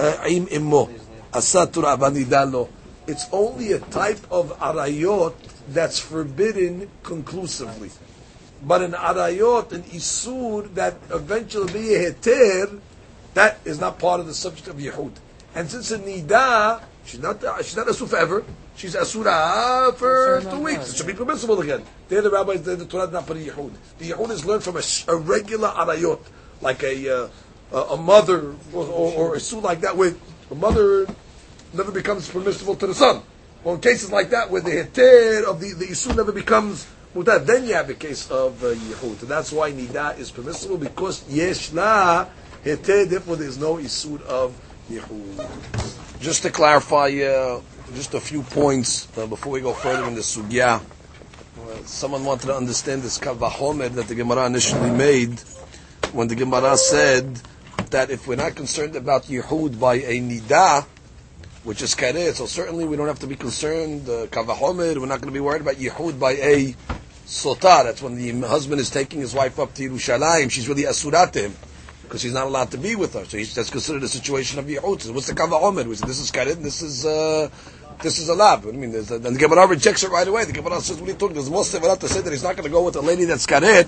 אה, 0.01 0.27
עם 0.27 0.45
אמו. 0.57 0.89
עשה 1.33 1.67
תורה 1.67 1.97
בנידה 1.97 2.45
לא. 2.45 2.67
It's 3.07 3.27
only 3.33 3.73
a 3.73 3.79
type 3.79 4.31
of 4.31 4.59
arayot 4.61 5.35
that's 5.69 5.99
forbidden 5.99 6.89
conclusively. 7.03 7.91
But 8.65 8.83
an 8.83 8.93
arayot, 8.93 9.73
an 9.73 9.83
isur 9.83 10.73
that 10.75 10.95
eventually 11.11 11.73
be 11.73 11.95
a 11.95 12.13
heter, 12.13 12.81
that 13.35 13.59
is 13.65 13.81
not 13.81 13.99
part 13.99 14.21
of 14.21 14.27
the 14.27 14.35
subject 14.35 14.69
of 14.69 14.77
yehud. 14.77 15.13
And 15.55 15.69
since 15.69 15.91
a 15.91 15.99
nida, 15.99 16.81
she's 17.05 17.21
not 17.21 17.43
she's 17.65 17.77
not 17.77 17.89
asur 17.89 18.09
forever. 18.09 18.45
She's 18.78 18.96
asura 18.96 19.92
for 19.98 20.40
two 20.42 20.60
weeks. 20.60 20.92
It 20.92 20.98
should 20.98 21.08
be 21.08 21.14
permissible 21.14 21.60
again. 21.62 21.84
There, 22.10 22.22
the 22.22 22.30
rabbis, 22.30 22.62
the, 22.62 22.76
the 22.76 22.86
Torah 22.86 23.08
did 23.08 23.14
not 23.14 23.26
put 23.26 23.38
a 23.38 23.40
yehud. 23.40 23.74
The 23.98 24.12
yehud 24.12 24.30
is 24.30 24.46
learned 24.46 24.64
from 24.64 24.78
a, 24.78 24.84
a 25.08 25.16
regular 25.16 25.70
arayot, 25.70 26.20
like 26.62 26.84
a 26.84 27.24
uh, 27.24 27.30
a, 27.72 27.78
a 27.78 27.98
mother 27.98 28.54
or, 28.74 28.86
or, 28.86 29.14
or 29.14 29.36
a 29.36 29.40
isur 29.40 29.64
like 29.64 29.82
that, 29.82 29.98
where 29.98 30.14
a 30.52 30.56
mother 30.56 31.08
never 31.74 31.92
becomes 31.92 32.30
permissible 32.30 32.76
to 32.76 32.86
the 32.86 32.94
son. 32.94 33.24
Well, 33.64 33.76
in 33.76 33.82
cases 33.82 34.12
like 34.12 34.30
that, 34.30 34.52
where 34.52 34.62
the 34.62 34.70
heter 34.70 35.44
of 35.44 35.60
the 35.60 35.74
the 35.74 35.86
isur 35.86 36.16
never 36.16 36.32
becomes 36.32 36.86
mutar, 37.16 37.44
then 37.44 37.66
you 37.66 37.74
have 37.74 37.90
a 37.90 37.96
case 37.96 38.30
of 38.30 38.64
uh, 38.64 38.68
yehud. 38.68 39.22
And 39.22 39.28
that's 39.28 39.52
why 39.52 39.72
nida 39.72 40.20
is 40.20 40.30
permissible 40.30 40.78
because 40.78 41.28
yesh 41.28 41.74
la 41.74 42.28
heter. 42.64 43.10
Therefore, 43.10 43.38
there's 43.38 43.58
no 43.58 43.78
isur 43.78 44.22
of 44.22 44.54
yehud. 44.88 46.20
Just 46.20 46.44
to 46.44 46.52
clarify, 46.52 47.10
uh, 47.26 47.60
just 47.94 48.14
a 48.14 48.20
few 48.20 48.44
points 48.44 49.08
uh, 49.18 49.26
before 49.28 49.54
we 49.54 49.62
go 49.62 49.74
further 49.74 50.08
in 50.08 50.16
the 50.16 50.22
sugya. 50.22 50.80
Uh, 50.80 51.84
someone 51.86 52.24
wanted 52.26 52.48
to 52.48 52.56
understand 52.56 53.02
this 53.02 53.18
kavahomer 53.18 53.90
that 53.90 54.08
the 54.08 54.16
Gemara 54.16 54.46
initially 54.46 54.92
made 54.92 55.40
when 56.12 56.28
the 56.28 56.36
Gemara 56.36 56.78
said 56.78 57.42
that 57.92 58.10
if 58.12 58.28
we're 58.28 58.36
not 58.36 58.56
concerned 58.56 58.96
about 58.96 59.24
yehud 59.24 59.80
by 59.80 59.96
a 59.96 60.20
nida, 60.20 60.84
which 61.64 61.82
is 61.82 61.96
karet, 61.96 62.34
so 62.34 62.46
certainly 62.46 62.86
we 62.86 62.96
don't 62.96 63.08
have 63.08 63.20
to 63.20 63.28
be 63.28 63.36
concerned, 63.36 64.08
uh, 64.08 64.28
kavahomer, 64.28 64.98
we're 64.98 65.06
not 65.06 65.22
going 65.22 65.34
to 65.34 65.38
be 65.38 65.40
worried 65.40 65.62
about 65.62 65.76
yehud 65.76 66.20
by 66.20 66.34
a 66.34 66.76
sota. 67.26 67.84
That's 67.84 68.02
when 68.02 68.16
the 68.16 68.48
husband 68.48 68.80
is 68.80 68.90
taking 68.90 69.20
his 69.20 69.34
wife 69.34 69.60
up 69.60 69.74
to 69.76 69.90
Yerushalayim, 69.90 70.52
she's 70.52 70.70
really 70.70 70.84
asurat 70.84 71.32
to 71.34 71.42
him, 71.44 71.56
because 72.04 72.22
he's 72.22 72.34
not 72.34 72.46
allowed 72.46 72.72
to 72.72 72.78
be 72.78 72.96
with 72.96 73.14
her. 73.14 73.26
So 73.26 73.38
he's, 73.38 73.56
that's 73.56 73.70
considered 73.70 74.04
a 74.04 74.08
situation 74.08 74.60
of 74.60 74.66
yehud. 74.66 75.02
So 75.02 75.14
what's 75.14 75.28
the 75.28 75.34
kavahomer? 75.34 75.86
We 75.86 75.96
said, 75.96 76.08
this 76.08 76.20
is 76.20 76.32
karet, 76.32 76.62
this 76.62 76.82
is, 76.82 77.06
uh, 77.06 77.50
this 78.02 78.20
is 78.20 78.30
a 78.30 78.36
lab. 78.36 78.66
I 78.68 78.72
mean, 78.72 78.92
there's 78.92 79.10
a, 79.12 79.20
the 79.20 79.32
Gemara 79.32 79.68
rejects 79.68 80.04
it 80.04 80.12
right 80.12 80.28
away. 80.28 80.46
The 80.46 80.54
Gemara 80.54 80.82
says, 80.82 81.00
what 81.00 81.10
are 81.10 81.14
you 81.14 81.18
talking? 81.18 81.36
There's 81.36 81.50
most 81.50 81.74
of 81.74 81.82
to 81.82 82.08
say 82.08 82.22
that 82.22 82.32
he's 82.32 82.44
not 82.44 82.56
going 82.56 82.66
to 82.66 82.72
go 82.72 82.84
with 82.84 82.96
a 82.96 83.02
lady 83.02 83.26
that's 83.26 83.46
karet, 83.46 83.88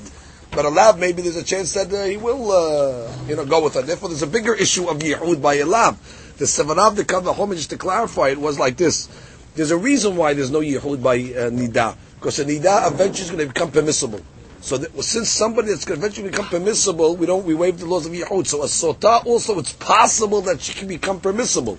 but 0.51 0.65
a 0.65 0.69
lab, 0.69 0.97
maybe 0.97 1.21
there's 1.21 1.35
a 1.35 1.43
chance 1.43 1.73
that 1.73 1.93
uh, 1.93 2.05
he 2.05 2.17
will, 2.17 2.51
uh, 2.51 3.11
you 3.27 3.35
know, 3.35 3.45
go 3.45 3.63
with 3.63 3.75
her. 3.75 3.83
Therefore, 3.83 4.09
there's 4.09 4.23
a 4.23 4.27
bigger 4.27 4.55
issue 4.55 4.87
of 4.87 4.97
yehud 4.99 5.41
by 5.41 5.55
a 5.55 5.65
lab. 5.65 5.97
The 6.37 6.45
Sevarav, 6.45 6.95
the 6.95 7.05
Kavahomer, 7.05 7.55
just 7.55 7.69
to 7.69 7.77
clarify 7.77 8.29
it, 8.29 8.39
was 8.39 8.57
like 8.57 8.77
this. 8.77 9.09
There's 9.55 9.71
a 9.71 9.77
reason 9.77 10.15
why 10.15 10.33
there's 10.33 10.51
no 10.51 10.61
yehud 10.61 11.03
by 11.03 11.17
uh, 11.17 11.51
nida. 11.51 11.95
Because 12.15 12.39
a 12.39 12.45
nida 12.45 12.91
eventually 12.91 13.25
is 13.25 13.31
going 13.31 13.47
to 13.47 13.53
become 13.53 13.71
permissible. 13.71 14.21
So 14.61 14.77
that, 14.77 14.93
well, 14.93 15.03
since 15.03 15.29
somebody 15.29 15.69
that's 15.69 15.85
going 15.85 15.99
to 15.99 16.05
eventually 16.05 16.29
become 16.29 16.47
permissible, 16.47 17.15
we 17.15 17.27
don't, 17.27 17.45
we 17.45 17.53
waive 17.53 17.79
the 17.79 17.85
laws 17.85 18.07
of 18.07 18.11
yehud. 18.11 18.47
So 18.47 18.63
a 18.63 18.65
sota 18.65 19.25
also, 19.25 19.59
it's 19.59 19.73
possible 19.73 20.41
that 20.41 20.61
she 20.61 20.73
can 20.73 20.87
become 20.87 21.19
permissible. 21.19 21.77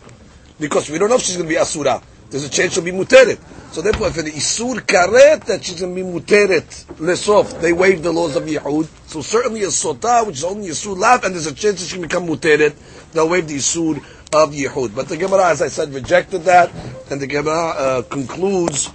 Because 0.60 0.88
we 0.90 0.98
don't 0.98 1.08
know 1.08 1.16
if 1.16 1.22
she's 1.22 1.36
going 1.36 1.48
to 1.48 1.54
be 1.54 1.58
asura. 1.58 2.00
There's 2.30 2.44
a 2.44 2.48
chance 2.48 2.74
she'll 2.74 2.84
be 2.84 2.92
muteret. 2.92 3.38
So 3.72 3.82
therefore, 3.82 4.08
if 4.08 4.18
an 4.18 4.26
isur 4.26 4.80
karet, 4.80 5.44
that 5.46 5.64
she's 5.64 5.80
going 5.80 5.94
to 5.94 6.02
be 6.02 6.08
muteret, 6.08 6.84
lesof, 6.96 7.60
they 7.60 7.72
waive 7.72 8.02
the 8.02 8.12
laws 8.12 8.36
of 8.36 8.44
yehud. 8.44 8.86
So 9.08 9.20
certainly 9.20 9.62
a 9.64 9.68
sota, 9.68 10.26
which 10.26 10.36
is 10.36 10.44
only 10.44 10.68
isur 10.68 10.96
lav, 10.96 11.24
and 11.24 11.34
there's 11.34 11.46
a 11.46 11.54
chance 11.54 11.84
she 11.84 11.94
can 11.94 12.02
become 12.02 12.26
muteret, 12.26 12.74
they'll 13.12 13.28
waive 13.28 13.48
the 13.48 13.56
isur 13.56 13.96
of 14.32 14.54
yehud. 14.54 14.94
But 14.94 15.08
the 15.08 15.16
Gemara, 15.16 15.50
as 15.50 15.60
I 15.60 15.68
said, 15.68 15.92
rejected 15.92 16.44
that, 16.44 16.70
and 17.10 17.20
the 17.20 17.26
Gemara 17.26 17.68
uh, 17.70 18.02
concludes 18.02 18.90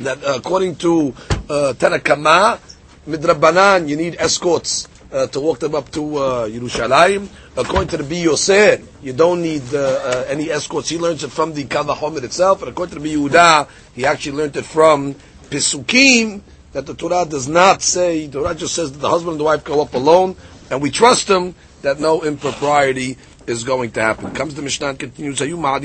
that 0.00 0.22
uh, 0.24 0.34
according 0.36 0.76
to 0.76 1.08
uh, 1.48 1.74
Tanakama, 1.76 2.60
midrabanan, 3.08 3.88
you 3.88 3.96
need 3.96 4.16
escorts 4.18 4.88
uh, 5.14 5.28
to 5.28 5.40
walk 5.40 5.60
them 5.60 5.74
up 5.74 5.90
to 5.92 6.16
uh, 6.16 6.48
Yerushalayim. 6.48 7.28
According 7.56 7.88
to 7.88 7.96
the 7.98 8.02
Bi 8.02 8.16
Yosef, 8.16 8.82
you 9.02 9.12
don't 9.12 9.42
need 9.42 9.62
uh, 9.72 9.78
uh, 9.78 10.24
any 10.28 10.50
escorts. 10.50 10.88
He 10.88 10.98
learns 10.98 11.22
it 11.22 11.30
from 11.30 11.54
the 11.54 11.64
Kavahomer 11.64 12.22
itself, 12.24 12.62
and 12.62 12.72
according 12.72 12.96
to 12.96 13.00
the 13.00 13.08
Bi 13.08 13.14
Yehuda, 13.14 13.68
he 13.94 14.04
actually 14.04 14.38
learned 14.38 14.56
it 14.56 14.64
from 14.64 15.14
Pisukim, 15.50 16.40
that 16.72 16.86
the 16.86 16.94
Torah 16.94 17.24
does 17.24 17.46
not 17.46 17.80
say, 17.80 18.26
the 18.26 18.40
Torah 18.40 18.56
just 18.56 18.74
says 18.74 18.90
that 18.90 18.98
the 18.98 19.08
husband 19.08 19.32
and 19.32 19.40
the 19.40 19.44
wife 19.44 19.62
go 19.62 19.80
up 19.80 19.94
alone, 19.94 20.34
and 20.70 20.82
we 20.82 20.90
trust 20.90 21.28
them 21.28 21.54
that 21.82 22.00
no 22.00 22.24
impropriety 22.24 23.16
is 23.46 23.62
going 23.62 23.92
to 23.92 24.00
happen. 24.00 24.32
Comes 24.32 24.54
the 24.54 24.62
Mishnah 24.62 24.88
and 24.88 24.98
continues. 24.98 25.40
Okay, 25.40 25.52
now 25.54 25.78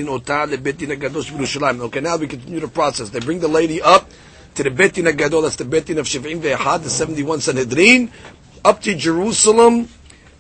we 2.18 2.28
continue 2.28 2.62
the 2.62 2.72
process. 2.74 3.10
They 3.10 3.20
bring 3.20 3.40
the 3.40 3.50
lady 3.50 3.82
up 3.82 4.10
to 4.56 4.64
the 4.64 4.72
Betin 4.72 5.10
Hagadol, 5.10 5.44
that's 5.44 5.56
the 5.56 5.64
Betin 5.64 6.00
of 6.00 6.06
Shiv'im 6.06 6.42
Ve'echad, 6.42 6.84
the 6.84 6.90
71 6.90 7.40
Sanhedrin, 7.42 8.12
up 8.64 8.82
to 8.82 8.96
Jerusalem, 8.96 9.90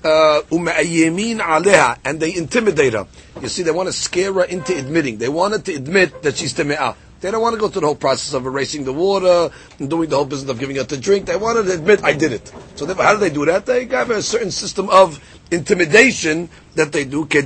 uh, 0.03 0.41
umm 0.51 0.67
and 0.69 2.19
they 2.19 2.35
intimidate 2.35 2.93
her. 2.93 3.07
You 3.41 3.47
see, 3.47 3.63
they 3.63 3.71
want 3.71 3.87
to 3.87 3.93
scare 3.93 4.33
her 4.33 4.43
into 4.43 4.77
admitting. 4.77 5.17
They 5.17 5.29
wanted 5.29 5.65
to 5.65 5.73
admit 5.75 6.21
that 6.23 6.37
she's 6.37 6.53
teme'ah. 6.53 6.95
They 7.21 7.31
don't 7.31 7.41
want 7.41 7.55
to 7.55 7.59
go 7.59 7.67
through 7.67 7.81
the 7.81 7.87
whole 7.87 7.95
process 7.95 8.33
of 8.33 8.45
erasing 8.45 8.85
the 8.85 8.93
water 8.93 9.53
and 9.77 9.89
doing 9.89 10.09
the 10.09 10.15
whole 10.15 10.25
business 10.25 10.49
of 10.49 10.57
giving 10.57 10.77
her 10.77 10.85
to 10.85 10.97
drink. 10.97 11.25
They 11.25 11.35
wanted 11.35 11.65
to 11.65 11.73
admit, 11.73 12.01
I 12.03 12.13
did 12.13 12.31
it. 12.31 12.53
So 12.75 12.85
they, 12.85 12.93
how 12.93 13.13
do 13.13 13.19
they 13.19 13.29
do 13.29 13.45
that? 13.45 13.65
They 13.65 13.85
have 13.87 14.09
a 14.09 14.21
certain 14.21 14.51
system 14.51 14.89
of 14.89 15.19
intimidation 15.51 16.49
that 16.75 16.93
they 16.93 17.03
do. 17.03 17.23
Uh, 17.23 17.39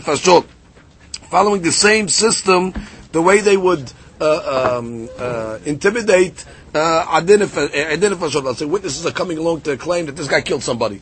umm 0.00 0.44
Following 1.30 1.62
the 1.62 1.72
same 1.72 2.08
system, 2.08 2.72
the 3.10 3.22
way 3.22 3.40
they 3.40 3.56
would 3.56 3.92
uh, 4.20 4.76
um, 4.78 5.08
uh, 5.18 5.58
intimidate 5.64 6.44
uh, 6.74 7.06
identify. 7.10 7.66
Let's 8.40 8.58
say 8.58 8.64
witnesses 8.64 9.06
are 9.06 9.12
coming 9.12 9.38
along 9.38 9.62
to 9.62 9.76
claim 9.76 10.06
that 10.06 10.16
this 10.16 10.28
guy 10.28 10.40
killed 10.40 10.62
somebody. 10.62 11.00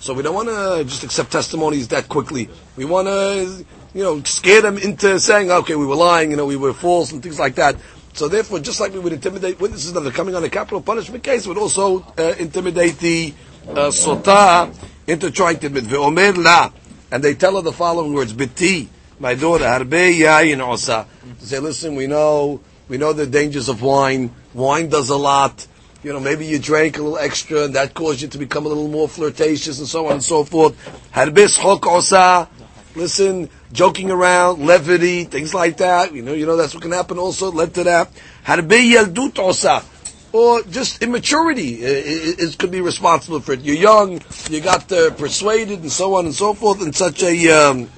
So 0.00 0.14
we 0.14 0.22
don't 0.22 0.34
want 0.34 0.48
to 0.48 0.84
just 0.84 1.02
accept 1.02 1.32
testimonies 1.32 1.88
that 1.88 2.08
quickly. 2.08 2.48
We 2.76 2.84
want 2.84 3.08
to, 3.08 3.64
you 3.94 4.02
know, 4.02 4.22
scare 4.22 4.62
them 4.62 4.78
into 4.78 5.18
saying, 5.18 5.50
okay, 5.50 5.74
we 5.74 5.86
were 5.86 5.96
lying, 5.96 6.30
you 6.30 6.36
know, 6.36 6.46
we 6.46 6.56
were 6.56 6.72
false 6.72 7.10
and 7.10 7.20
things 7.20 7.38
like 7.38 7.56
that. 7.56 7.76
So 8.12 8.28
therefore, 8.28 8.60
just 8.60 8.80
like 8.80 8.92
we 8.92 9.00
would 9.00 9.12
intimidate 9.12 9.60
witnesses 9.60 9.92
that 9.94 10.06
are 10.06 10.10
coming 10.10 10.34
on 10.36 10.44
a 10.44 10.48
capital 10.50 10.80
punishment 10.80 11.24
case, 11.24 11.46
would 11.46 11.58
also 11.58 12.00
uh, 12.16 12.34
intimidate 12.38 12.98
the 12.98 13.34
uh, 13.68 13.90
sota 13.90 14.72
into 15.06 15.30
trying 15.30 15.58
to 15.60 15.66
admit. 15.66 15.84
Ve'omer 15.84 16.36
la. 16.36 16.70
And 17.10 17.22
they 17.24 17.34
tell 17.34 17.56
her 17.56 17.62
the 17.62 17.72
following 17.72 18.12
words, 18.12 18.32
Biti, 18.32 18.88
my 19.18 19.34
daughter, 19.34 19.64
harbe 19.64 20.18
yayin 20.18 20.60
osa. 20.60 21.06
To 21.40 21.46
say, 21.46 21.58
listen, 21.58 21.96
we 21.96 22.06
know, 22.06 22.60
we 22.88 22.96
know 22.96 23.12
the 23.12 23.26
dangers 23.26 23.68
of 23.68 23.82
wine. 23.82 24.34
Wine 24.54 24.88
does 24.88 25.10
a 25.10 25.16
lot. 25.16 25.66
You 26.02 26.12
know, 26.12 26.20
maybe 26.20 26.46
you 26.46 26.58
drank 26.58 26.96
a 26.96 27.02
little 27.02 27.18
extra, 27.18 27.64
and 27.64 27.74
that 27.74 27.92
caused 27.92 28.22
you 28.22 28.28
to 28.28 28.38
become 28.38 28.66
a 28.66 28.68
little 28.68 28.88
more 28.88 29.08
flirtatious, 29.08 29.78
and 29.78 29.88
so 29.88 30.06
on 30.06 30.12
and 30.12 30.22
so 30.22 30.44
forth. 30.44 30.74
Harbis 31.12 31.60
chok 31.60 31.86
osa. 31.86 32.48
Listen, 32.94 33.50
joking 33.72 34.10
around, 34.10 34.64
levity, 34.64 35.24
things 35.24 35.52
like 35.52 35.76
that. 35.78 36.14
You 36.14 36.22
know, 36.22 36.32
you 36.32 36.46
know 36.46 36.56
that's 36.56 36.74
what 36.74 36.82
can 36.82 36.92
happen. 36.92 37.18
Also, 37.18 37.50
led 37.50 37.74
to 37.74 37.84
that. 37.84 38.10
Harbe 38.44 38.92
yeldut 38.92 39.38
osa. 39.38 39.82
Or 40.30 40.62
just 40.62 41.02
immaturity 41.02 41.82
it, 41.82 42.38
it, 42.38 42.58
could 42.58 42.70
be 42.70 42.82
responsible 42.82 43.40
for 43.40 43.54
it. 43.54 43.60
You're 43.60 43.76
young, 43.76 44.20
you 44.50 44.60
got 44.60 44.90
uh, 44.92 45.10
persuaded, 45.12 45.80
and 45.80 45.90
so 45.90 46.16
on 46.16 46.26
and 46.26 46.34
so 46.34 46.52
forth, 46.52 46.82
in 46.82 46.92
such 46.92 47.22
a 47.22 47.50
um, 47.50 47.88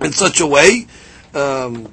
in 0.00 0.12
such 0.12 0.40
a 0.40 0.46
way. 0.46 0.86
Um, 1.34 1.90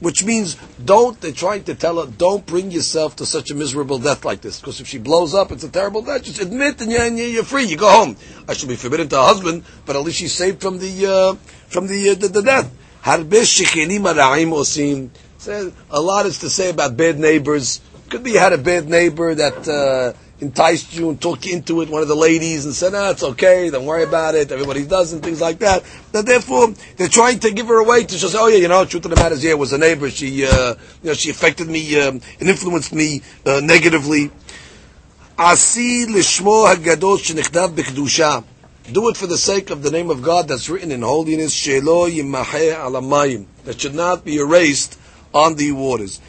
which 0.00 0.24
means 0.24 0.56
don't, 0.84 1.20
they're 1.20 1.32
trying 1.32 1.64
to 1.64 1.74
tell 1.74 2.02
her, 2.02 2.10
don't 2.10 2.44
bring 2.44 2.70
yourself 2.70 3.16
to 3.16 3.26
such 3.26 3.50
a 3.50 3.54
miserable 3.54 3.98
death 3.98 4.24
like 4.24 4.40
this. 4.40 4.58
Because 4.58 4.80
if 4.80 4.88
she 4.88 4.98
blows 4.98 5.34
up, 5.34 5.52
it's 5.52 5.64
a 5.64 5.68
terrible 5.68 6.02
death. 6.02 6.24
Just 6.24 6.40
admit 6.40 6.80
and 6.80 6.90
you're, 6.90 7.06
you're 7.06 7.44
free. 7.44 7.64
You 7.64 7.76
go 7.76 7.90
home. 7.90 8.16
I 8.48 8.54
should 8.54 8.68
be 8.68 8.76
forbidden 8.76 9.08
to 9.10 9.16
her 9.16 9.22
husband, 9.22 9.64
but 9.86 9.96
at 9.96 10.02
least 10.02 10.18
she's 10.18 10.32
saved 10.32 10.60
from 10.60 10.78
the, 10.78 11.06
uh, 11.06 11.34
from 11.68 11.86
the, 11.86 12.10
uh, 12.10 12.14
the, 12.14 12.28
the 12.28 12.42
death. 12.42 12.74
Says 15.38 15.72
a 15.90 16.00
lot 16.00 16.26
is 16.26 16.38
to 16.40 16.50
say 16.50 16.70
about 16.70 16.96
bad 16.96 17.18
neighbors. 17.18 17.80
Could 18.10 18.22
be 18.24 18.32
you 18.32 18.38
had 18.38 18.52
a 18.52 18.58
bad 18.58 18.88
neighbor 18.88 19.34
that, 19.34 19.68
uh, 19.68 20.12
enticed 20.40 20.94
you 20.94 21.10
and 21.10 21.24
you 21.24 21.36
into 21.52 21.82
it, 21.82 21.88
one 21.88 22.02
of 22.02 22.08
the 22.08 22.16
ladies, 22.16 22.64
and 22.64 22.74
said, 22.74 22.94
"Ah, 22.94 23.10
it's 23.10 23.22
okay, 23.22 23.70
don't 23.70 23.86
worry 23.86 24.02
about 24.04 24.34
it. 24.34 24.50
Everybody 24.50 24.84
does 24.84 25.12
and 25.12 25.22
things 25.22 25.40
like 25.40 25.58
that." 25.60 25.84
That 26.12 26.26
therefore 26.26 26.74
they're 26.96 27.08
trying 27.08 27.38
to 27.40 27.50
give 27.50 27.68
her 27.68 27.78
away 27.78 28.04
to 28.04 28.16
just, 28.16 28.34
"Oh 28.34 28.48
yeah, 28.48 28.58
you 28.58 28.68
know, 28.68 28.84
truth 28.84 29.04
of 29.04 29.10
the 29.10 29.16
matter 29.16 29.34
is, 29.34 29.44
yeah, 29.44 29.50
it 29.50 29.58
was 29.58 29.72
a 29.72 29.78
neighbor. 29.78 30.10
She, 30.10 30.46
uh, 30.46 30.74
you 31.02 31.10
know, 31.10 31.14
she 31.14 31.30
affected 31.30 31.68
me 31.68 32.00
um, 32.00 32.20
and 32.40 32.48
influenced 32.48 32.92
me 32.92 33.22
uh, 33.46 33.60
negatively." 33.62 34.30
Do 38.92 39.08
it 39.08 39.16
for 39.16 39.26
the 39.26 39.38
sake 39.38 39.70
of 39.70 39.82
the 39.82 39.90
name 39.90 40.10
of 40.10 40.22
God 40.22 40.48
that's 40.48 40.68
written 40.68 40.90
in 40.90 41.02
holiness. 41.02 41.64
That 43.64 43.80
should 43.80 43.94
not 43.94 44.24
be 44.24 44.36
erased 44.36 44.98
on 45.32 45.54
the 45.54 45.72
waters. 45.72 46.20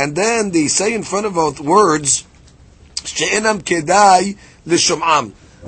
And 0.00 0.16
then 0.16 0.50
they 0.50 0.66
say 0.68 0.94
in 0.94 1.02
front 1.02 1.26
of 1.26 1.34
both 1.34 1.60
words, 1.60 2.24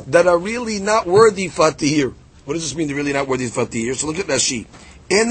that 0.06 0.26
are 0.26 0.38
really 0.38 0.80
not 0.80 1.06
worthy 1.06 1.48
fatihir. 1.50 2.14
What 2.46 2.54
does 2.54 2.62
this 2.62 2.74
mean, 2.74 2.86
they're 2.88 2.96
really 2.96 3.12
not 3.12 3.28
worthy 3.28 3.48
fatihir? 3.50 3.94
So 3.94 4.06
look 4.06 4.18
at 4.18 4.24
Rashi. 4.24 4.64
They're 5.10 5.26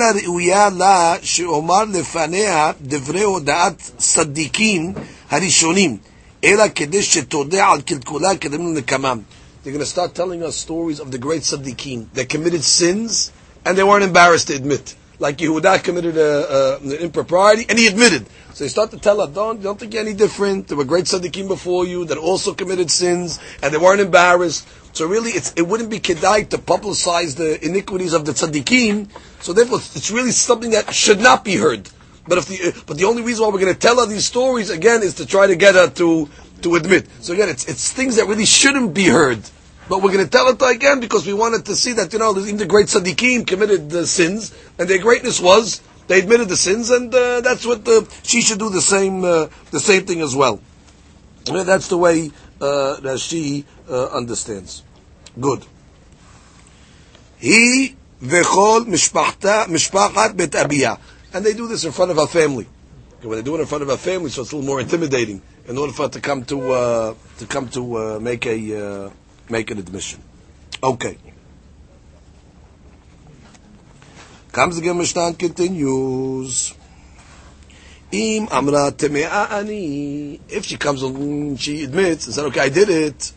going 9.73 9.79
to 9.79 9.85
start 9.85 10.13
telling 10.13 10.43
us 10.43 10.55
stories 10.55 10.99
of 10.99 11.11
the 11.11 11.17
great 11.17 11.41
Tzaddikim 11.41 12.13
that 12.13 12.29
committed 12.29 12.63
sins 12.63 13.31
and 13.65 13.75
they 13.75 13.83
weren't 13.83 14.03
embarrassed 14.03 14.49
to 14.49 14.55
admit. 14.55 14.95
Like 15.21 15.37
Yehuda 15.37 15.83
committed 15.83 16.17
a, 16.17 16.77
a, 16.77 16.77
an 16.79 16.93
impropriety 16.93 17.67
and 17.69 17.77
he 17.77 17.85
admitted. 17.85 18.25
So 18.55 18.63
they 18.63 18.69
start 18.69 18.89
to 18.89 18.97
tell 18.97 19.21
us, 19.21 19.29
don't, 19.29 19.61
don't 19.61 19.79
think 19.79 19.93
you're 19.93 20.01
any 20.01 20.15
different. 20.15 20.67
There 20.67 20.75
were 20.75 20.83
great 20.83 21.05
tzaddikim 21.05 21.47
before 21.47 21.85
you 21.85 22.05
that 22.05 22.17
also 22.17 22.55
committed 22.55 22.89
sins 22.89 23.39
and 23.61 23.71
they 23.71 23.77
weren't 23.77 24.01
embarrassed. 24.01 24.67
So 24.93 25.05
really, 25.05 25.29
it 25.29 25.67
wouldn't 25.67 25.91
be 25.91 25.99
kedai 25.99 26.49
to 26.49 26.57
publicize 26.57 27.35
the 27.35 27.63
iniquities 27.63 28.13
of 28.13 28.25
the 28.25 28.31
tzaddikim. 28.31 29.09
So 29.43 29.53
therefore, 29.53 29.77
it's 29.77 30.09
really 30.09 30.31
something 30.31 30.71
that 30.71 30.91
should 30.91 31.19
not 31.19 31.43
be 31.45 31.55
heard. 31.55 31.87
But 32.27 32.39
if 32.39 32.47
the 32.47 32.83
but 32.87 32.97
the 32.97 33.05
only 33.05 33.21
reason 33.21 33.43
why 33.45 33.51
we're 33.51 33.59
going 33.59 33.73
to 33.73 33.79
tell 33.79 33.99
her 33.99 34.07
these 34.07 34.25
stories 34.25 34.71
again 34.71 35.03
is 35.03 35.15
to 35.15 35.25
try 35.27 35.45
to 35.45 35.55
get 35.55 35.75
her 35.75 35.89
to 35.89 36.29
to 36.63 36.75
admit. 36.75 37.07
So 37.19 37.33
again, 37.33 37.49
it's 37.49 37.67
it's 37.67 37.91
things 37.91 38.15
that 38.15 38.27
really 38.27 38.45
shouldn't 38.45 38.93
be 38.93 39.05
heard. 39.05 39.41
But 39.91 40.01
we're 40.01 40.13
going 40.13 40.23
to 40.23 40.31
tell 40.31 40.47
it 40.47 40.61
again 40.61 41.01
because 41.01 41.27
we 41.27 41.33
wanted 41.33 41.65
to 41.65 41.75
see 41.75 41.91
that 41.91 42.13
you 42.13 42.19
know 42.19 42.31
even 42.39 42.55
the 42.55 42.65
great 42.65 42.87
tzaddikim 42.87 43.45
committed 43.45 43.89
the 43.89 44.07
sins 44.07 44.55
and 44.79 44.89
their 44.89 44.99
greatness 44.99 45.41
was 45.41 45.81
they 46.07 46.19
admitted 46.19 46.47
the 46.47 46.55
sins 46.55 46.89
and 46.89 47.13
uh, 47.13 47.41
that's 47.41 47.65
what 47.65 47.83
the, 47.83 48.09
she 48.23 48.39
should 48.39 48.57
do 48.57 48.69
the 48.69 48.79
same 48.81 49.25
uh, 49.25 49.47
the 49.71 49.81
same 49.81 50.05
thing 50.05 50.21
as 50.21 50.33
well. 50.33 50.61
That's 51.43 51.89
the 51.89 51.97
way 51.97 52.31
uh, 52.61 53.01
that 53.01 53.19
she 53.19 53.65
uh, 53.89 54.05
understands. 54.15 54.83
Good. 55.37 55.65
He 57.37 57.97
vechol 58.23 58.85
mishpachat 58.85 60.37
bet. 60.37 60.99
And 61.33 61.45
they 61.45 61.53
do 61.53 61.67
this 61.67 61.83
in 61.83 61.91
front 61.91 62.11
of 62.11 62.17
our 62.17 62.27
family. 62.27 62.65
Okay, 63.17 63.27
when 63.27 63.39
they 63.39 63.43
do 63.43 63.57
it 63.57 63.59
in 63.59 63.65
front 63.65 63.81
of 63.81 63.89
our 63.89 63.97
family, 63.97 64.29
so 64.29 64.43
it's 64.43 64.53
a 64.53 64.55
little 64.55 64.65
more 64.65 64.79
intimidating 64.79 65.41
in 65.67 65.77
order 65.77 65.91
for 65.91 66.05
it 66.05 66.13
to 66.13 66.21
come 66.21 66.45
to 66.45 66.71
uh, 66.71 67.13
to 67.39 67.45
come 67.45 67.67
to 67.69 67.97
uh, 67.97 68.19
make 68.21 68.45
a 68.45 69.11
make 69.51 69.69
an 69.69 69.77
admission. 69.77 70.21
Okay. 70.81 71.17
Comes 74.51 74.81
the 74.81 74.93
Mishnah 74.93 75.33
continues. 75.33 76.73
Im 78.11 78.49
amra 78.51 78.91
ani. 79.51 80.39
If 80.49 80.65
she 80.65 80.77
comes 80.77 80.99
she 81.61 81.83
admits 81.83 82.25
and 82.25 82.35
said, 82.35 82.45
"Okay, 82.45 82.59
I 82.59 82.69
did 82.69 82.89
it," 82.89 83.31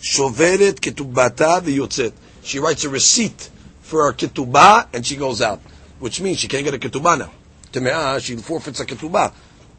shoveret 0.00 0.80
ketubata 0.80 1.62
v'yotzet. 1.62 2.12
She 2.42 2.58
writes 2.58 2.84
a 2.84 2.90
receipt 2.90 3.48
for 3.80 4.04
her 4.04 4.12
ketubah 4.12 4.88
and 4.92 5.06
she 5.06 5.16
goes 5.16 5.40
out, 5.40 5.60
which 5.98 6.20
means 6.20 6.38
she 6.38 6.48
can't 6.48 6.64
get 6.64 6.74
a 6.74 6.78
ketubah 6.78 7.18
now. 7.18 7.30
Teme'ah, 7.72 8.20
she 8.20 8.36
forfeits 8.36 8.80
a 8.80 8.84
ketubah, 8.84 9.32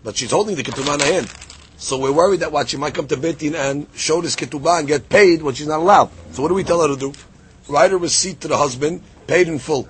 but 0.04 0.18
she's 0.18 0.32
holding 0.32 0.56
the 0.56 0.64
ketubah 0.64 0.96
in 0.96 1.00
her 1.02 1.14
hand. 1.14 1.49
So 1.80 1.98
we're 1.98 2.12
worried 2.12 2.42
that 2.42 2.52
what 2.52 2.70
she 2.70 2.78
might 2.78 2.94
come 2.94 3.08
to 3.08 3.16
Betin 3.16 3.56
and 3.56 3.88
show 3.96 4.20
this 4.22 4.36
ketubah 4.36 4.80
and 4.80 4.88
get 4.88 5.08
paid 5.08 5.42
when 5.42 5.56
she's 5.56 5.68
not 5.68 5.80
allowed. 5.80 6.12
So 6.34 6.42
what 6.42 6.50
do 6.50 6.54
we 6.54 6.66
tell 6.66 6.82
her 6.82 6.90
to 6.90 7.00
do? 7.00 7.14
Write 7.70 7.94
a 7.94 7.98
receipt 7.98 8.42
to 8.42 8.50
the 8.50 8.58
husband, 8.58 9.02
paid 9.28 9.48
in 9.48 9.60
full. 9.60 9.88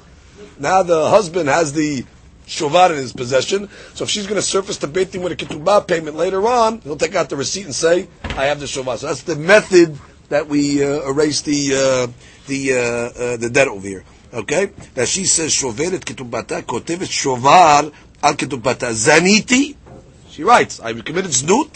Now 0.60 0.84
the 0.84 1.10
husband 1.10 1.50
has 1.50 1.74
the 1.74 2.06
shovar 2.46 2.92
in 2.92 2.98
his 2.98 3.12
possession. 3.12 3.70
So 3.96 4.04
if 4.04 4.10
she's 4.12 4.28
going 4.28 4.36
to 4.36 4.42
surface 4.46 4.78
the 4.78 4.88
beitim 4.88 5.24
with 5.24 5.32
a 5.32 5.36
ketubah 5.36 5.88
payment 5.88 6.16
later 6.16 6.46
on, 6.48 6.80
he'll 6.82 6.96
take 6.96 7.16
out 7.16 7.30
the 7.30 7.36
receipt 7.36 7.66
and 7.66 7.74
say, 7.74 8.08
"I 8.24 8.46
have 8.46 8.60
the 8.60 8.68
shovar." 8.68 8.98
So 8.98 9.08
that's 9.08 9.24
the 9.24 9.36
method 9.36 9.98
that 10.30 10.48
we 10.48 10.84
uh, 10.84 11.10
erase 11.10 11.42
the 11.42 11.74
uh, 11.74 12.12
the 12.48 12.74
uh, 12.74 12.78
uh, 12.78 13.38
the 13.38 13.50
debt 13.50 13.68
over 13.68 13.88
here. 13.88 14.04
Okay, 14.32 14.68
that 14.94 15.08
she 15.08 15.26
says 15.26 15.52
shoveret 15.52 16.02
ketubata 16.06 16.62
kotevet 16.62 17.10
shovar 17.10 17.92
al 18.22 18.34
ketubata 18.34 18.92
zaniti. 18.94 19.76
She 20.40 20.46
writes, 20.46 20.80
"I 20.80 20.94
committed 20.94 21.32
znut 21.32 21.68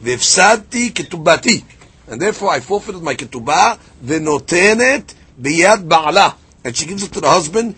v'ifsadti 0.00 0.92
ketubati." 0.92 1.64
And 2.06 2.22
therefore, 2.22 2.50
I 2.50 2.60
forfeited 2.60 3.02
my 3.02 3.16
ketubah, 3.16 3.80
v'notenet 4.06 5.12
biyad 5.42 5.88
ba'ala 5.88 6.34
and 6.62 6.76
she 6.76 6.86
gives 6.86 7.02
it 7.02 7.10
to 7.14 7.20
the 7.20 7.28
husband. 7.28 7.74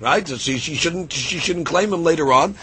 Right, 0.00 0.26
so 0.26 0.36
she, 0.38 0.56
she 0.56 0.74
shouldn't 0.76 1.12
she 1.12 1.38
shouldn't 1.40 1.66
claim 1.66 1.92
him 1.92 2.02
later 2.02 2.32
on. 2.32 2.54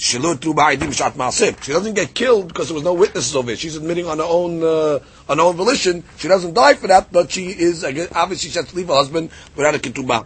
She 0.00 0.16
doesn't 0.16 1.94
get 1.94 2.14
killed 2.14 2.48
because 2.48 2.68
there 2.68 2.74
was 2.74 2.84
no 2.84 2.94
witnesses 2.94 3.34
over 3.34 3.50
it. 3.50 3.58
She's 3.58 3.74
admitting 3.74 4.06
on 4.06 4.18
her 4.18 4.24
own 4.24 4.62
uh, 4.62 5.00
on 5.28 5.38
her 5.38 5.44
own 5.44 5.56
volition. 5.56 6.04
She 6.18 6.28
doesn't 6.28 6.54
die 6.54 6.74
for 6.74 6.86
that, 6.86 7.10
but 7.10 7.32
she 7.32 7.46
is 7.46 7.82
obviously 7.84 8.50
she 8.50 8.58
has 8.58 8.68
to 8.68 8.76
leave 8.76 8.86
her 8.86 8.94
husband 8.94 9.30
without 9.56 9.74
a 9.74 9.78
ketubah. 9.78 10.24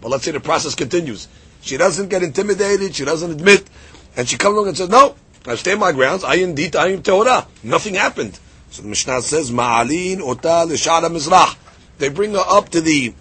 But 0.00 0.10
let's 0.10 0.24
say 0.24 0.30
the 0.30 0.40
process 0.40 0.74
continues. 0.74 1.28
She 1.60 1.76
doesn't 1.76 2.08
get 2.08 2.22
intimidated. 2.22 2.94
She 2.94 3.04
doesn't 3.04 3.30
admit, 3.30 3.68
and 4.16 4.26
she 4.26 4.38
comes 4.38 4.54
along 4.54 4.68
and 4.68 4.76
says, 4.78 4.88
"No, 4.88 5.14
I 5.46 5.56
stand 5.56 5.78
my 5.80 5.92
grounds. 5.92 6.24
I 6.24 6.36
indeed 6.36 6.74
I 6.74 6.88
am 6.88 7.02
tehora. 7.02 7.46
Nothing 7.62 7.96
happened." 7.96 8.38
So 8.70 8.82
the 8.82 8.88
Mishnah 8.88 9.20
says, 9.22 9.50
Ma'alin 9.50 10.20
ota 10.20 10.64
l'shara 10.64 11.10
mizrach. 11.10 11.56
They 11.98 12.08
bring 12.08 12.32
her 12.32 12.44
up 12.46 12.68
to 12.70 12.80
the 12.80 13.12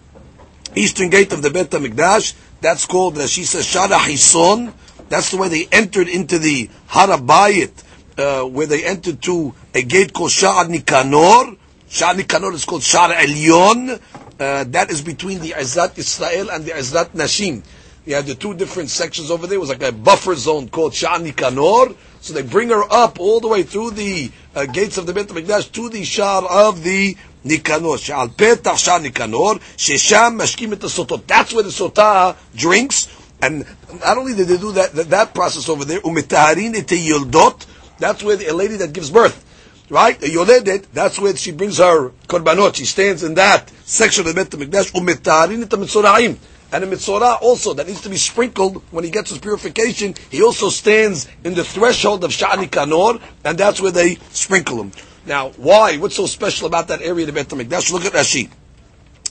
eastern 0.76 1.10
gate 1.10 1.34
of 1.34 1.42
the 1.42 1.50
Bet 1.50 1.72
HaMikdash. 1.72 2.34
That's 2.62 2.86
called, 2.86 3.18
as 3.18 3.32
she 3.32 3.44
says, 3.44 3.66
Shara 3.66 3.98
Hison. 3.98 4.74
That's 5.08 5.32
the 5.32 5.38
way 5.38 5.48
they 5.48 5.68
entered 5.72 6.08
into 6.08 6.38
the 6.38 6.70
Harabayit, 6.90 7.84
uh, 8.18 8.44
where 8.48 8.68
they 8.68 8.84
entered 8.86 9.22
to 9.24 9.56
a 9.74 9.82
gate 9.82 10.14
called 10.14 10.32
Sha'ar 10.32 10.66
Nikanor. 10.68 11.58
Sha'ar 11.90 12.16
Nikanor 12.16 12.54
is 12.54 12.66
called 12.66 12.82
Sha'ar 12.82 13.14
Elyon. 13.14 14.00
Uh, 14.40 14.64
that 14.66 14.92
is 14.92 15.02
between 15.02 15.40
the 15.40 15.52
Ezrat 15.52 15.98
Israel 15.98 16.52
and 16.52 16.66
the 16.66 16.72
Ezrat 16.72 17.10
Nashim. 17.12 17.64
You 18.06 18.16
had 18.16 18.26
the 18.26 18.36
two 18.36 18.54
different 18.54 18.90
sections 18.90 19.32
over 19.32 19.48
there. 19.48 19.58
It 19.58 19.62
was 19.62 19.70
like 19.70 19.84
a 19.84 19.92
buffer 19.92 20.36
zone 20.36 20.70
called 20.70 20.94
Sha'ar 20.94 21.26
Nikanor. 21.26 21.96
So 22.22 22.34
they 22.34 22.42
bring 22.42 22.70
her 22.70 22.84
up 22.92 23.20
all 23.20 23.40
the 23.40 23.48
way 23.48 23.64
through 23.64 23.92
the 23.92 24.32
uh, 24.54 24.66
gates 24.66 24.98
of 24.98 25.06
the 25.06 25.14
Beit 25.14 25.28
HaMikdash 25.28 25.72
to 25.72 25.90
the 25.90 26.04
Shar 26.04 26.44
of 26.44 26.84
the 26.84 27.16
Nikanor. 27.46 27.98
Petach 28.36 28.78
Shar 28.78 29.00
Nikanor, 29.00 29.60
Shesham 29.78 30.40
Mashkim 30.40 30.74
Et 30.74 30.80
Sotot. 30.80 31.26
That's 31.26 31.54
where 31.54 31.64
the 31.64 31.70
Sotah 31.70 32.36
drinks. 32.56 33.08
And 33.42 33.66
not 34.02 34.18
only 34.18 34.36
did 34.36 34.48
they 34.48 34.58
do 34.58 34.74
that, 34.74 34.94
that, 34.94 35.10
that 35.12 35.34
process 35.34 35.70
over 35.70 35.86
there, 35.86 36.00
Et 36.00 36.04
Yildot, 36.04 37.66
that's 38.00 38.24
where 38.24 38.36
the, 38.36 38.48
a 38.48 38.54
lady 38.54 38.78
that 38.78 38.94
gives 38.94 39.12
birth, 39.12 39.46
right? 39.90 40.20
Yoledet, 40.20 40.88
that's 40.94 41.20
where 41.20 41.36
she 41.36 41.52
brings 41.52 41.78
her 41.78 42.10
korbanot. 42.28 42.76
She 42.76 42.86
stands 42.86 43.24
in 43.24 43.36
that 43.36 43.70
section 43.84 44.26
of 44.26 44.34
the 44.34 44.44
Beit 44.44 44.52
HaMikdash, 44.52 44.94
Umetaharin 44.94 45.64
Et. 45.64 46.40
And 46.72 46.84
a 46.84 46.88
mitzorah 46.88 47.42
also 47.42 47.74
that 47.74 47.88
needs 47.88 48.02
to 48.02 48.10
be 48.10 48.18
sprinkled 48.18 48.84
when 48.92 49.04
he 49.04 49.10
gets 49.10 49.32
his 49.32 49.40
purification. 49.40 50.14
He 50.30 50.44
also 50.44 50.70
stands 50.70 51.28
in 51.44 51.56
the 51.56 51.64
threshold 51.64 52.24
of 52.24 52.32
Sha'ar 52.32 52.64
Nikanor, 52.64 53.20
and 53.44 53.58
that's 53.58 53.82
where 53.82 53.92
they 53.92 54.16
sprinkle 54.30 54.84
him. 54.84 54.92
Now, 55.26 55.50
why? 55.58 55.98
What's 55.98 56.16
so 56.16 56.26
special 56.26 56.68
about 56.68 56.88
that 56.88 57.02
area 57.02 57.28
of 57.28 57.34
Bet 57.34 57.50
Beit 57.50 57.68
HaMikdash? 57.68 57.92
Look 57.92 58.06
at 58.06 58.14
Rashi. 58.14 58.50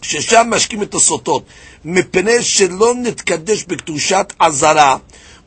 ששם 0.03 0.47
משקים 0.51 0.83
את 0.83 0.95
הסוטות, 0.95 1.45
מפני 1.85 2.43
שלא 2.43 2.95
נתקדש 2.95 3.65
בקדושת 3.65 4.33
עזרה, 4.39 4.99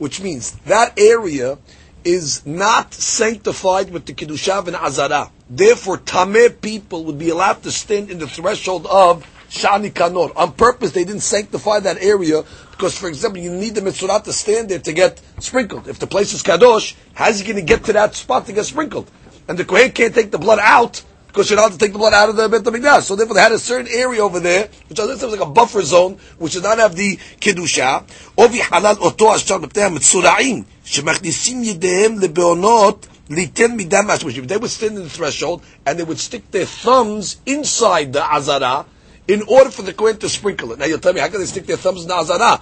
which 0.02 0.20
means 0.20 0.56
that 0.68 0.92
area 0.98 1.58
is 2.04 2.42
not 2.46 2.94
sanctified 2.94 3.92
with 3.92 4.06
the 4.06 4.14
kedushav 4.14 4.68
and 4.68 4.76
azara. 4.76 5.32
Therefore, 5.50 5.98
tameh 6.00 6.60
people 6.62 7.06
would 7.06 7.20
be 7.20 7.30
allowed 7.30 7.64
to 7.64 7.72
stand 7.72 8.10
in 8.10 8.20
the 8.20 8.28
threshold 8.28 8.88
of 8.88 9.26
Sha'ar 9.50 9.80
Nikanor. 9.82 10.32
On 10.36 10.52
purpose, 10.52 10.92
they 10.92 11.04
didn't 11.04 11.22
sanctify 11.22 11.80
that 11.82 12.02
area 12.02 12.44
because, 12.72 12.98
for 12.98 13.08
example, 13.08 13.42
you 13.42 13.52
need 13.52 13.76
the 13.76 13.82
mitzvah 13.82 14.22
to 14.24 14.34
stand 14.34 14.70
there 14.70 14.80
to 14.80 14.94
get 14.94 15.22
sprinkled. 15.40 15.88
If 15.88 16.00
the 16.00 16.08
place 16.08 16.34
is 16.34 16.42
kadosh, 16.42 16.96
how's 17.14 17.40
he 17.40 17.46
going 17.46 17.58
to 17.58 17.62
get 17.62 17.84
to 17.86 17.94
that 17.94 18.16
spot 18.16 18.48
to 18.48 18.54
get 18.54 18.66
sprinkled? 18.66 19.10
And 19.49 19.59
the 19.59 19.65
Kohen 19.65 19.93
can't 19.93 20.15
take 20.15 20.31
the 20.31 20.39
blood 20.39 20.59
out 20.61 21.03
because 21.29 21.51
you're 21.51 21.59
allowed 21.59 21.73
to 21.73 21.79
take 21.79 21.93
the 21.93 21.99
blood 21.99 22.15
out 22.15 22.31
of 22.31 22.37
the 22.37 22.49
Bet 22.49 22.63
HaMikdash. 22.63 23.03
So 23.03 23.15
therefore 23.15 23.35
they 23.35 23.43
had 23.43 23.53
a 23.53 23.59
certain 23.59 23.89
area 23.93 24.23
over 24.23 24.41
there, 24.41 24.69
which 24.89 24.99
I 24.99 25.05
was 25.05 25.23
like 25.23 25.41
a 25.41 25.47
buffer 25.47 25.83
zone, 25.83 26.19
which 26.39 26.55
did 26.55 26.63
not 26.63 26.79
have 26.79 26.97
the 26.97 27.17
Kedusha. 27.17 28.05
Ovi 28.39 28.61
halal 28.61 28.99
oto 29.03 29.35
ashar 29.35 29.59
בפני 29.61 29.83
המצורעים, 29.83 30.63
שמכניסים 30.85 31.65
ידיהם 31.65 32.19
לבעונות 32.21 33.07
ליתן 33.31 33.77
מידה 33.77 34.03
מהשמשים. 34.03 34.47
They 34.47 34.57
would 34.57 34.71
stand 34.71 34.97
in 34.97 35.05
the 35.05 35.11
threshold, 35.11 35.63
and 35.85 35.99
they 35.99 36.05
would 36.05 36.19
stick 36.19 36.51
their 36.53 36.65
thumbs 36.65 37.37
inside 37.45 38.15
the 38.15 38.25
azara, 38.25 38.87
in 39.29 39.43
order 39.43 39.71
for 39.71 39.83
the 39.83 39.93
Kohen 39.93 40.17
to 40.19 40.29
sprinkle 40.29 40.73
it. 40.73 40.79
Now 40.79 40.87
you'll 40.87 41.01
tell 41.01 41.13
me, 41.13 41.21
how 41.21 41.29
can 41.29 41.41
they 41.41 41.47
stick 41.47 41.67
their 41.67 41.77
thumbs 41.77 42.03
in 42.03 42.09
the 42.09 42.15
azara? 42.15 42.61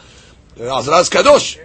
Azara 0.59 0.97
is 0.99 1.09
kadosh. 1.09 1.57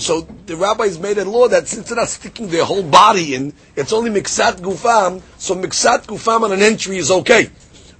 So 0.00 0.22
the 0.46 0.56
rabbis 0.56 0.98
made 0.98 1.18
a 1.18 1.24
law 1.24 1.46
that 1.48 1.68
since 1.68 1.88
they're 1.88 1.96
not 1.96 2.08
sticking 2.08 2.48
their 2.48 2.64
whole 2.64 2.82
body 2.82 3.34
in, 3.34 3.52
it's 3.76 3.92
only 3.92 4.10
miksat 4.10 4.60
gufam. 4.60 5.22
So 5.38 5.54
miksat 5.54 6.06
gufam 6.06 6.42
on 6.42 6.52
an 6.52 6.60
entry 6.60 6.96
is 6.96 7.10
okay, 7.10 7.48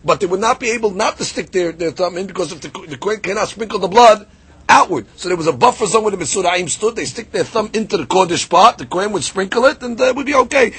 but 0.04 0.18
they 0.18 0.26
would 0.26 0.40
not 0.40 0.58
be 0.58 0.70
able 0.70 0.90
not 0.90 1.18
to 1.18 1.24
stick 1.24 1.52
their, 1.52 1.70
their 1.70 1.92
thumb 1.92 2.18
in 2.18 2.26
because 2.26 2.52
if 2.52 2.60
the, 2.60 2.68
the 2.88 2.96
Kohen 2.96 3.20
cannot 3.20 3.48
sprinkle 3.48 3.78
the 3.78 3.86
blood 3.86 4.26
outward, 4.68 5.06
so 5.16 5.28
there 5.28 5.36
was 5.36 5.46
a 5.46 5.52
buffer 5.52 5.86
zone 5.86 6.02
where 6.02 6.10
the 6.10 6.16
Mesuraim 6.16 6.68
stood. 6.68 6.96
They 6.96 7.04
stick 7.04 7.30
their 7.30 7.44
thumb 7.44 7.70
into 7.72 7.96
the 7.96 8.04
kodesh 8.04 8.48
part. 8.50 8.78
The 8.78 8.86
Kohen 8.86 9.12
would 9.12 9.22
sprinkle 9.22 9.66
it, 9.66 9.80
and 9.82 10.00
it 10.00 10.16
would 10.16 10.26
be 10.26 10.34
okay. 10.34 10.72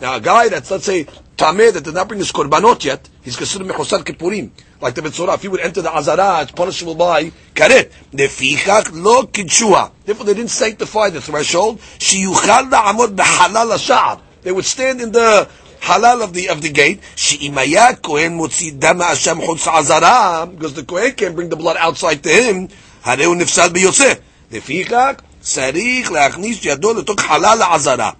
Now, 0.00 0.16
a 0.16 0.20
guy 0.20 0.48
that's, 0.48 0.70
let's 0.70 0.84
say, 0.84 1.04
Tameh, 1.36 1.72
that 1.72 1.84
did 1.84 1.94
not 1.94 2.08
bring 2.08 2.20
his 2.20 2.32
korbanot 2.32 2.84
yet, 2.84 3.08
he's 3.22 3.36
considered 3.36 3.66
Mechosan 3.68 4.04
Kippurim. 4.04 4.50
Like 4.80 4.94
the 4.94 5.00
Betzorah, 5.00 5.34
if 5.34 5.42
he 5.42 5.48
would 5.48 5.60
enter 5.60 5.80
the 5.80 5.94
Azara, 5.94 6.42
it's 6.42 6.52
punishable 6.52 6.94
by 6.94 7.30
Karet. 7.54 7.90
Nefichach 8.12 8.90
lo 8.92 9.24
kinshua. 9.24 9.90
Therefore, 10.04 10.26
they 10.26 10.34
didn't 10.34 10.50
sanctify 10.50 11.10
the 11.10 11.20
threshold. 11.22 11.78
Shiyuchal 11.78 12.70
la'amod 12.70 13.16
b'halal 13.16 13.70
ha'sha'ar. 13.72 14.20
They 14.42 14.52
would 14.52 14.66
stand 14.66 15.00
in 15.00 15.12
the 15.12 15.48
halal 15.80 16.22
of 16.22 16.34
the 16.34 16.50
of 16.50 16.60
the 16.60 16.70
gate. 16.70 17.00
She'imaya 17.14 17.96
kohen 17.96 18.38
motzi 18.38 18.78
dama 18.78 19.04
Hashem 19.04 19.38
chutz 19.38 19.66
azara, 19.66 20.46
because 20.46 20.74
the 20.74 20.84
kohen 20.84 21.12
can 21.12 21.28
not 21.28 21.36
bring 21.36 21.48
the 21.48 21.56
blood 21.56 21.76
outside 21.78 22.22
to 22.22 22.28
him. 22.28 22.68
Hareu 23.02 23.34
nifsad 23.34 23.70
b'yotzeh. 23.70 24.20
Nefichach 24.50 25.20
sarich 25.40 26.04
la'achnis 26.04 26.62
yado 26.62 26.94
letok 26.94 27.16
halal 27.16 27.60
ha'azara. 27.60 28.16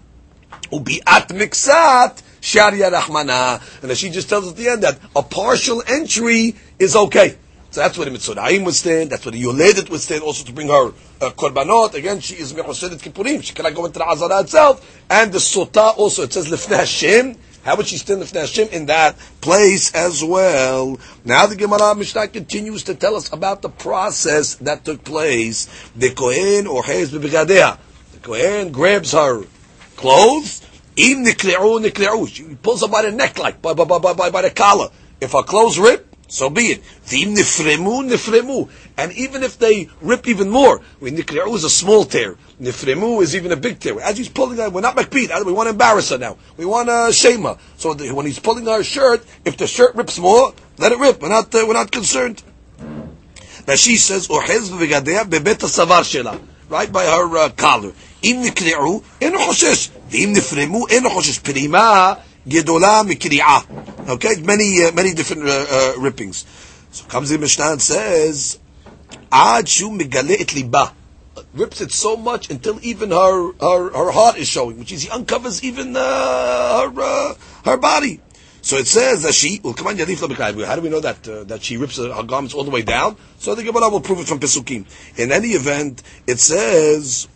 Ubiat 0.70 1.29
miksat 1.29 2.22
sharia 2.40 2.90
rahmana. 2.90 3.83
And 3.83 3.96
she 3.96 4.11
just 4.11 4.29
tells 4.29 4.46
us 4.46 4.52
at 4.52 4.57
the 4.57 4.68
end 4.68 4.83
that 4.83 4.98
a 5.14 5.22
partial 5.22 5.83
entry 5.87 6.55
is 6.79 6.96
okay. 6.96 7.37
So 7.76 7.83
that's 7.83 7.98
what 7.98 8.11
the 8.11 8.16
Mitzurayim 8.16 8.64
would 8.64 8.74
stand, 8.74 9.11
that's 9.11 9.26
what 9.26 9.35
the 9.35 9.42
Yoledet 9.42 9.90
would 9.90 10.00
stand, 10.00 10.22
also 10.22 10.46
to 10.46 10.52
bring 10.55 10.68
her 10.68 10.87
uh, 11.20 11.31
korbanot. 11.31 11.92
Again, 11.92 12.20
she 12.20 12.37
is 12.37 12.55
Mechosedet 12.55 13.02
Kippurim. 13.02 13.42
She 13.42 13.52
cannot 13.52 13.74
go 13.74 13.85
into 13.85 13.98
the 13.98 14.07
Azara 14.07 14.40
itself. 14.40 15.05
And 15.11 15.31
the 15.31 15.38
Sota 15.38 15.94
also, 15.94 16.22
it 16.22 16.33
says 16.33 16.48
Lefnei 16.48 16.79
Hashem. 16.79 17.37
How 17.64 17.76
would 17.76 17.87
she 17.87 17.98
stand 17.98 18.22
Lefnei 18.22 18.40
Hashem 18.40 18.68
in 18.68 18.87
that 18.87 19.18
place 19.42 19.94
as 19.94 20.24
well? 20.24 20.98
Now 21.24 21.46
the 21.46 21.57
Gemara 21.57 21.94
Mishnah 21.94 22.29
continues 22.29 22.85
to 22.85 22.94
tell 22.94 23.14
us 23.14 23.31
about 23.31 23.61
the 23.61 23.68
process 23.68 24.55
that 24.55 24.85
took 24.87 25.05
place. 25.05 25.66
The 25.96 26.11
Kohen 26.14 26.66
or 26.66 26.83
Hez 26.83 27.11
Bebegadea. 27.11 27.76
The 28.12 28.18
Kohen 28.20 28.72
grabs 28.72 29.12
her 29.12 29.44
clothes. 29.96 30.62
Im 30.96 31.24
nikle'u 31.24 31.80
nikle'u. 31.85 32.28
She 32.28 32.44
pulls 32.62 32.82
her 32.82 32.88
by 32.88 33.02
the 33.02 33.12
neck, 33.12 33.38
like 33.38 33.61
by, 33.61 33.74
by, 33.74 33.85
by, 33.85 33.98
by, 33.98 34.30
by, 34.30 34.42
the 34.42 34.50
collar. 34.50 34.88
If 35.20 35.32
her 35.32 35.42
clothes 35.42 35.78
rip, 35.78 36.14
so 36.28 36.50
be 36.50 36.62
it. 36.62 36.82
V'im 37.06 37.37
nifremu 37.37 38.09
nifremu. 38.11 38.68
And 38.96 39.12
even 39.12 39.42
if 39.42 39.59
they 39.59 39.88
rip 40.00 40.26
even 40.26 40.48
more, 40.48 40.80
when 40.98 41.16
nikle'u 41.16 41.54
is 41.54 41.64
a 41.64 41.70
small 41.70 42.04
tear, 42.04 42.37
nifremu 42.61 43.22
is 43.22 43.37
even 43.37 43.52
a 43.52 43.56
big 43.56 43.78
tear. 43.78 44.00
As 44.00 44.16
he's 44.16 44.28
pulling 44.28 44.59
her, 44.59 44.70
we're 44.70 44.80
not 44.80 44.96
makpid. 44.96 45.44
We 45.44 45.52
want 45.52 45.66
to 45.66 45.72
embarrass 45.72 46.11
her 46.11 46.18
now. 46.18 46.38
We 46.56 46.64
want 46.64 46.88
to 46.88 47.12
shame 47.12 47.42
her. 47.42 47.59
So 47.76 47.94
the, 47.94 48.12
when 48.12 48.26
he's 48.26 48.38
pulling 48.38 48.66
her 48.66 48.82
shirt, 48.82 49.24
if 49.44 49.56
the 49.56 49.66
shirt 49.66 49.94
rips 49.94 50.18
more, 50.18 50.54
let 50.78 50.92
it 50.92 50.98
rip. 50.98 51.20
We're 51.20 51.28
not, 51.28 51.54
uh, 51.54 51.64
we're 51.66 51.74
not 51.74 51.90
concerned. 51.90 52.42
Now 53.66 53.74
she 53.74 53.96
says, 53.96 54.28
"Ohez 54.28 54.70
v'gadea 54.70 55.24
bebet 55.24 55.59
savar 55.59 56.02
shela," 56.02 56.40
right 56.68 56.90
by 56.90 57.04
her 57.04 57.37
uh, 57.37 57.48
collar. 57.50 57.92
אם 58.25 58.41
נקרעו, 58.45 59.01
אינו 59.21 59.39
חושש, 59.45 59.89
ואם 60.12 60.34
נפרמו, 60.36 60.88
אינו 60.88 61.10
חושש. 61.10 61.39
פרימה 61.39 62.13
גדולה 62.47 63.03
מקריעה. 63.03 63.60
Okay, 64.07 64.36
many, 64.43 64.84
uh, 64.84 64.91
many 64.93 65.13
different 65.13 65.47
uh, 65.47 65.65
uh, 65.69 65.93
rippings. 65.99 66.45
So 66.91 67.05
comes 67.05 67.29
the 67.29 67.38
Mishnah 67.38 67.71
and 67.73 67.81
says, 67.81 68.57
עד 69.31 69.67
שהוא 69.67 69.93
מגלה 69.93 70.36
את 70.41 70.53
ליבה. 70.53 70.86
Rips 71.55 71.81
it 71.81 71.91
so 71.91 72.17
much 72.17 72.49
until 72.49 72.77
even 72.81 73.12
her, 73.12 73.51
her, 73.62 73.91
her 73.91 74.12
heart 74.12 74.38
is 74.38 74.47
showing, 74.47 74.79
which 74.79 74.91
is 74.91 75.03
he 75.03 75.10
uncovers 75.10 75.63
even 75.63 75.95
uh, 75.95 76.01
her, 76.01 76.91
uh, 77.01 77.34
her 77.65 77.77
body. 77.77 78.19
So 78.62 78.77
it 78.77 78.88
says 78.88 79.23
that 79.23 79.34
she, 79.34 79.60
well, 79.63 79.73
come 79.73 79.88
on, 79.88 79.97
Yadif 79.97 80.17
Labikayv. 80.17 80.65
How 80.65 80.75
do 80.75 80.81
we 80.81 80.89
know 80.89 80.99
that 80.99 81.27
uh, 81.27 81.43
that 81.45 81.63
she 81.63 81.77
rips 81.77 81.97
her 81.97 82.23
garments 82.23 82.53
all 82.53 82.63
the 82.63 82.69
way 82.69 82.84
down? 82.84 83.17
So 83.39 83.55
the 83.55 83.63
Gemara 83.63 83.89
will 83.89 84.01
prove 84.01 84.19
it 84.19 84.27
from 84.27 84.39
Pesukim. 84.39 84.86
In 85.17 85.31
any 85.31 85.49
event, 85.49 86.03
it 86.27 86.39
says, 86.39 87.27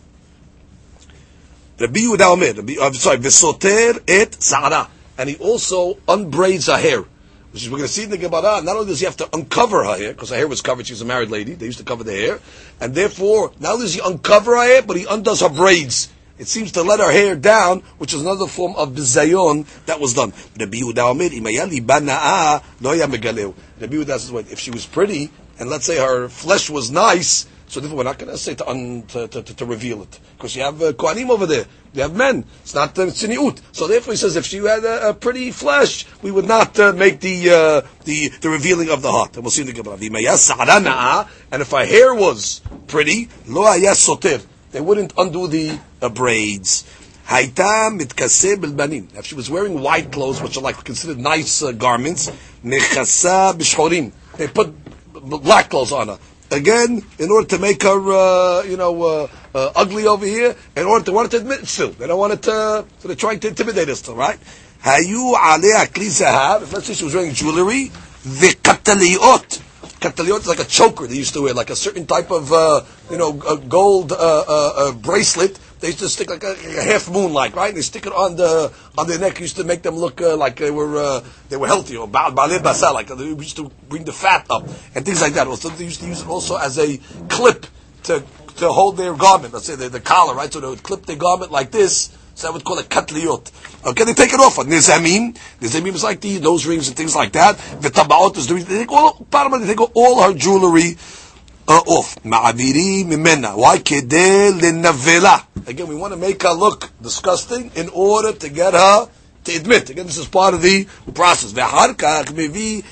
Rabbi 1.81 1.99
Yehuda 1.99 2.31
Omer, 2.31 2.83
I'm 2.83 2.93
sorry, 2.93 3.17
v'soter 3.17 4.01
et 4.07 4.41
sa'ara. 4.41 4.87
And 5.17 5.29
he 5.29 5.35
also 5.37 5.97
unbraids 6.07 6.67
her 6.67 6.77
hair. 6.77 7.03
Which 7.51 7.63
is, 7.63 7.69
we're 7.69 7.77
going 7.77 7.87
to 7.87 7.93
see 7.93 8.03
in 8.03 8.11
the 8.11 8.17
Gemara, 8.17 8.61
not 8.61 8.75
only 8.75 8.87
does 8.87 8.99
he 8.99 9.05
have 9.05 9.17
to 9.17 9.29
uncover 9.33 9.83
her 9.83 9.97
hair, 9.97 10.13
because 10.13 10.29
her 10.29 10.35
hair 10.35 10.47
was 10.47 10.61
covered, 10.61 10.87
she 10.87 10.93
was 10.93 11.01
a 11.01 11.05
married 11.05 11.29
lady, 11.29 11.53
they 11.53 11.65
used 11.65 11.79
to 11.79 11.83
cover 11.83 12.03
the 12.03 12.13
hair, 12.13 12.39
and 12.79 12.95
therefore, 12.95 13.51
not 13.59 13.73
only 13.73 13.85
does 13.85 13.95
he 13.95 14.01
uncover 14.03 14.55
her 14.55 14.63
hair, 14.63 14.81
but 14.83 14.95
he 14.95 15.05
undoes 15.09 15.41
her 15.41 15.49
braids. 15.49 16.09
It 16.37 16.47
seems 16.47 16.71
to 16.73 16.81
let 16.81 16.99
her 16.99 17.11
hair 17.11 17.35
down, 17.35 17.81
which 17.97 18.13
is 18.13 18.21
another 18.21 18.47
form 18.47 18.75
of 18.75 18.93
bizayon 18.93 19.65
that 19.85 19.99
was 19.99 20.13
done. 20.13 20.33
Rabbi 20.59 20.79
Yehuda 20.79 20.99
Omer, 21.09 21.25
"Im 21.25 21.45
haya 21.45 21.65
liba 21.65 21.99
na'a, 21.99 22.63
lo 22.79 22.91
haya 22.91 23.07
megaleu." 23.07 23.53
Rabbi 23.79 23.95
Yehuda 23.95 24.19
says, 24.19 24.31
"Wait, 24.31 24.51
if 24.51 24.59
she 24.59 24.71
was 24.71 24.85
pretty, 24.85 25.29
and 25.59 25.69
let's 25.69 25.85
say 25.85 25.97
her 25.97 26.29
flesh 26.29 26.69
was 26.69 26.89
nice, 26.89 27.45
so 27.71 27.79
therefore 27.79 27.99
we're 27.99 28.03
not 28.03 28.19
going 28.19 28.29
to 28.29 28.37
say 28.37 28.53
to, 28.53 28.67
un, 28.67 29.03
to, 29.03 29.29
to, 29.29 29.41
to, 29.41 29.65
reveal 29.65 30.01
it. 30.01 30.19
Because 30.35 30.57
you 30.57 30.61
have 30.61 30.81
uh, 30.81 30.91
Kohanim 30.91 31.29
over 31.29 31.45
there. 31.45 31.63
You 31.93 32.01
have 32.01 32.13
men. 32.13 32.43
It's 32.63 32.75
not 32.75 32.99
uh, 32.99 33.05
tziniut. 33.05 33.61
So 33.71 33.87
therefore 33.87 34.11
he 34.11 34.17
says 34.17 34.35
if 34.35 34.45
she 34.45 34.57
had 34.57 34.83
a, 34.83 35.11
a 35.11 35.13
pretty 35.13 35.51
flesh, 35.51 36.05
we 36.21 36.31
would 36.31 36.49
not 36.49 36.77
uh, 36.77 36.91
make 36.91 37.21
the, 37.21 37.49
uh, 37.49 37.87
the, 38.03 38.27
the 38.27 38.49
revealing 38.49 38.89
of 38.89 39.01
the 39.01 39.09
heart. 39.09 39.35
And 39.35 39.45
we'll 39.45 39.51
see 39.51 39.61
in 39.61 39.67
the 39.67 39.73
Gemara. 39.73 39.95
And 41.49 41.61
if 41.61 41.71
her 41.71 41.85
hair 41.85 42.13
was 42.13 42.59
pretty, 42.87 43.29
lo 43.47 43.63
soter. 43.93 44.41
They 44.73 44.81
wouldn't 44.81 45.13
undo 45.17 45.47
the 45.47 45.79
uh, 46.01 46.09
braids. 46.09 46.83
If 47.29 49.25
she 49.25 49.35
was 49.35 49.49
wearing 49.49 49.79
white 49.81 50.11
clothes, 50.11 50.41
which 50.41 50.57
are 50.57 50.61
like 50.61 50.83
considered 50.83 51.19
nice 51.19 51.63
uh, 51.63 51.71
garments. 51.71 52.29
They 52.63 52.79
put 54.49 54.73
black 55.13 55.69
clothes 55.69 55.93
on 55.93 56.09
her. 56.09 56.19
Again, 56.51 57.01
in 57.17 57.31
order 57.31 57.47
to 57.47 57.59
make 57.59 57.81
her, 57.83 58.11
uh, 58.11 58.63
you 58.63 58.75
know, 58.75 59.01
uh, 59.01 59.27
uh, 59.55 59.71
ugly 59.73 60.05
over 60.05 60.25
here, 60.25 60.53
in 60.75 60.85
order 60.85 61.05
to 61.05 61.11
want 61.13 61.31
to 61.31 61.37
admit 61.37 61.61
it 61.61 61.67
still. 61.67 61.91
They 61.91 62.07
don't 62.07 62.19
want 62.19 62.33
it 62.33 62.41
to, 62.43 62.85
so 62.99 63.07
they're 63.07 63.15
trying 63.15 63.39
to 63.39 63.47
intimidate 63.47 63.87
us 63.87 63.99
still, 63.99 64.15
right? 64.15 64.37
Hayu 64.83 65.33
alea 65.33 65.87
kli 65.87 66.09
zahav. 66.09 66.63
If 66.63 66.73
let's 66.73 66.87
say 66.87 66.93
she 66.93 67.05
was 67.05 67.15
wearing 67.15 67.33
jewelry, 67.33 67.91
v'kataliot. 68.23 69.61
Kataliot 70.01 70.39
is 70.39 70.47
like 70.47 70.59
a 70.59 70.65
choker 70.65 71.07
they 71.07 71.15
used 71.15 71.33
to 71.35 71.43
wear, 71.43 71.53
like 71.53 71.69
a 71.69 71.75
certain 71.75 72.07
type 72.07 72.31
of, 72.31 72.51
uh, 72.51 72.81
you 73.09 73.17
know, 73.17 73.33
gold 73.33 74.11
uh, 74.11 74.15
uh, 74.15 74.91
bracelet. 74.93 75.57
They 75.81 75.87
used 75.87 75.99
to 75.99 76.09
stick 76.09 76.29
like 76.29 76.43
a, 76.43 76.49
like 76.49 76.77
a 76.77 76.83
half 76.83 77.09
moon, 77.09 77.33
like 77.33 77.55
right. 77.55 77.69
and 77.69 77.77
They 77.77 77.81
stick 77.81 78.05
it 78.05 78.13
on 78.13 78.35
the 78.35 78.71
on 78.97 79.07
their 79.07 79.17
neck. 79.17 79.39
Used 79.39 79.55
to 79.57 79.63
make 79.63 79.81
them 79.81 79.95
look 79.95 80.21
uh, 80.21 80.37
like 80.37 80.57
they 80.57 80.69
were 80.69 80.95
uh, 80.95 81.23
they 81.49 81.57
were 81.57 81.65
healthy 81.65 81.97
or 81.97 82.07
ba- 82.07 82.31
balei 82.31 82.61
basal, 82.61 82.93
like 82.93 83.07
they 83.07 83.25
used 83.25 83.57
to 83.57 83.71
bring 83.89 84.03
the 84.03 84.13
fat 84.13 84.45
up 84.51 84.67
and 84.95 85.03
things 85.03 85.21
like 85.21 85.33
that. 85.33 85.47
Also, 85.47 85.69
they 85.69 85.85
used 85.85 85.99
to 86.01 86.07
use 86.07 86.21
it 86.21 86.27
also 86.27 86.55
as 86.55 86.77
a 86.77 86.97
clip 87.29 87.65
to 88.03 88.23
to 88.57 88.71
hold 88.71 88.97
their 88.97 89.15
garment. 89.15 89.53
Let's 89.53 89.65
say 89.65 89.75
the, 89.75 89.89
the 89.89 89.99
collar, 89.99 90.35
right? 90.35 90.53
So 90.53 90.59
they 90.59 90.67
would 90.67 90.83
clip 90.83 91.07
their 91.07 91.17
garment 91.17 91.51
like 91.51 91.71
this. 91.71 92.15
So 92.35 92.47
I 92.47 92.51
would 92.51 92.63
call 92.63 92.77
it 92.77 92.87
katliot. 92.87 93.51
Okay, 93.85 94.03
they 94.03 94.13
take 94.13 94.33
it 94.33 94.39
off. 94.39 94.57
Nizamim, 94.57 95.35
nizamim 95.59 95.95
is 95.95 96.03
like 96.03 96.21
the 96.21 96.39
nose 96.39 96.65
rings 96.67 96.87
and 96.87 96.95
things 96.95 97.15
like 97.15 97.33
that. 97.33 97.57
V'tabaot 97.57 98.37
is 98.37 98.45
doing. 98.45 98.63
They 98.65 98.79
take 98.79 98.91
all, 98.91 99.25
Parma, 99.31 99.57
they 99.59 99.73
take 99.73 99.95
all 99.95 100.21
her 100.21 100.33
jewelry 100.33 100.95
uh. 101.67 101.81
Ma'aviri 102.23 103.05
mimena. 103.05 103.55
Why? 103.55 103.75
Again, 105.67 105.87
we 105.87 105.95
want 105.95 106.13
to 106.13 106.17
make 106.19 106.43
her 106.43 106.53
look 106.53 106.89
disgusting 107.01 107.71
in 107.75 107.89
order 107.89 108.33
to 108.33 108.49
get 108.49 108.73
her 108.73 109.09
to 109.43 109.55
admit. 109.55 109.89
Again, 109.89 110.05
this 110.05 110.17
is 110.17 110.27
part 110.27 110.53
of 110.53 110.61
the 110.61 110.85
process. 111.13 111.53
Hevel 111.53 112.83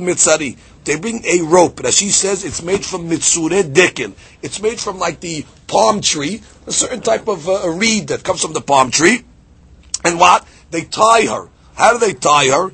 mitzari. 0.00 0.56
They 0.84 0.98
bring 0.98 1.24
a 1.24 1.40
rope. 1.42 1.76
That 1.76 1.94
she 1.94 2.10
says 2.10 2.44
it's 2.44 2.62
made 2.62 2.84
from 2.84 3.08
mitzure 3.08 3.62
dekel. 3.62 4.12
It's 4.42 4.60
made 4.60 4.78
from 4.78 4.98
like 4.98 5.20
the 5.20 5.46
palm 5.66 6.00
tree, 6.00 6.42
a 6.66 6.72
certain 6.72 7.00
type 7.00 7.26
of 7.28 7.48
uh, 7.48 7.70
reed 7.70 8.08
that 8.08 8.22
comes 8.22 8.42
from 8.42 8.52
the 8.52 8.60
palm 8.60 8.90
tree. 8.90 9.24
And 10.04 10.20
what? 10.20 10.46
They 10.70 10.82
tie 10.82 11.26
her. 11.26 11.48
How 11.74 11.92
do 11.92 11.98
they 11.98 12.12
tie 12.12 12.48
her? 12.48 12.70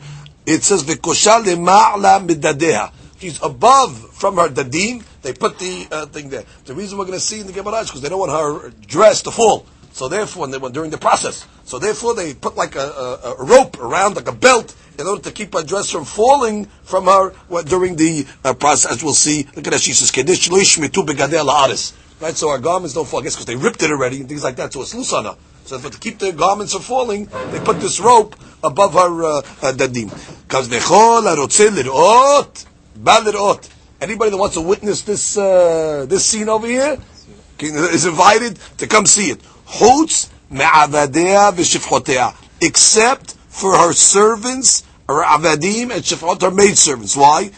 It 0.47 0.63
says. 0.65 0.85
She's 3.21 3.43
above 3.43 4.10
from 4.21 4.37
her 4.37 4.49
dadim. 4.49 5.03
They 5.23 5.33
put 5.33 5.59
the 5.59 5.89
uh, 5.91 6.07
thing 6.07 6.29
there. 6.29 6.45
The 6.67 6.75
reason 6.75 6.99
we're 6.99 7.07
going 7.07 7.19
to 7.19 7.25
see 7.25 7.41
in 7.41 7.47
the 7.47 7.53
Gemara 7.53 7.79
is 7.79 7.89
because 7.89 8.03
they 8.03 8.09
don't 8.11 8.21
want 8.21 8.31
her 8.31 8.71
dress 8.87 9.23
to 9.23 9.31
fall. 9.31 9.67
So 9.93 10.09
therefore, 10.09 10.47
they 10.47 10.59
were 10.59 10.71
during 10.71 10.91
the 10.91 10.99
process, 10.99 11.49
so 11.65 11.81
therefore 11.81 12.15
they 12.15 12.33
put 12.33 12.55
like 12.55 12.77
a, 12.77 12.79
a, 12.79 13.35
a 13.39 13.45
rope 13.45 13.81
around, 13.81 14.15
like 14.15 14.29
a 14.29 14.33
belt, 14.33 14.77
in 14.99 15.07
order 15.07 15.21
to 15.23 15.33
keep 15.33 15.53
her 15.53 15.65
dress 15.65 15.91
from 15.91 16.05
falling 16.05 16.67
from 16.85 17.07
her 17.07 17.35
during 17.65 17.97
the 17.97 18.25
uh, 18.45 18.55
process. 18.55 18.93
As 18.93 19.03
we'll 19.03 19.15
see, 19.15 19.49
look 19.57 19.67
at 19.67 19.73
that. 19.73 19.81
She 19.81 19.93
says. 19.93 20.13
Right, 22.21 22.37
so 22.37 22.51
our 22.51 22.59
garments 22.59 22.95
don't 22.95 23.09
fall. 23.09 23.21
I 23.21 23.25
guess 23.25 23.35
because 23.35 23.47
they 23.47 23.57
ripped 23.57 23.83
it 23.83 23.91
already 23.91 24.21
and 24.21 24.29
things 24.29 24.45
like 24.45 24.57
that. 24.57 24.73
So 24.73 24.83
it's 24.83 24.95
loose 24.95 25.13
on 25.13 25.25
her. 25.25 25.37
So 25.65 25.79
but 25.81 25.93
to 25.93 25.99
keep 25.99 26.19
the 26.19 26.33
garments 26.33 26.73
from 26.73 26.83
falling, 26.83 27.25
they 27.51 27.59
put 27.61 27.81
this 27.81 27.99
rope 27.99 28.37
above 28.63 28.93
her 28.93 29.25
uh, 29.25 29.39
uh, 29.39 29.73
dadim. 29.73 30.11
Because 30.47 30.69
Anybody 34.01 34.31
that 34.31 34.37
wants 34.39 34.55
to 34.55 34.63
witness 34.63 35.03
this 35.03 35.37
uh, 35.37 36.07
this 36.09 36.25
scene 36.25 36.49
over 36.49 36.67
here 36.67 36.99
is 37.59 38.07
invited 38.07 38.59
to 38.79 38.87
come 38.87 39.05
see 39.07 39.31
it. 39.31 39.41
Chutz 39.67 40.31
me'avadea 40.51 41.53
v'shifchotea. 41.53 42.35
Except 42.63 43.33
for 43.49 43.77
her 43.77 43.93
servants, 43.93 44.85
her 45.07 45.23
avadim 45.23 45.91
and 45.91 46.03
shifchot, 46.03 46.41
her 46.41 46.51
maidservants. 46.51 47.17
Why? 47.17 47.51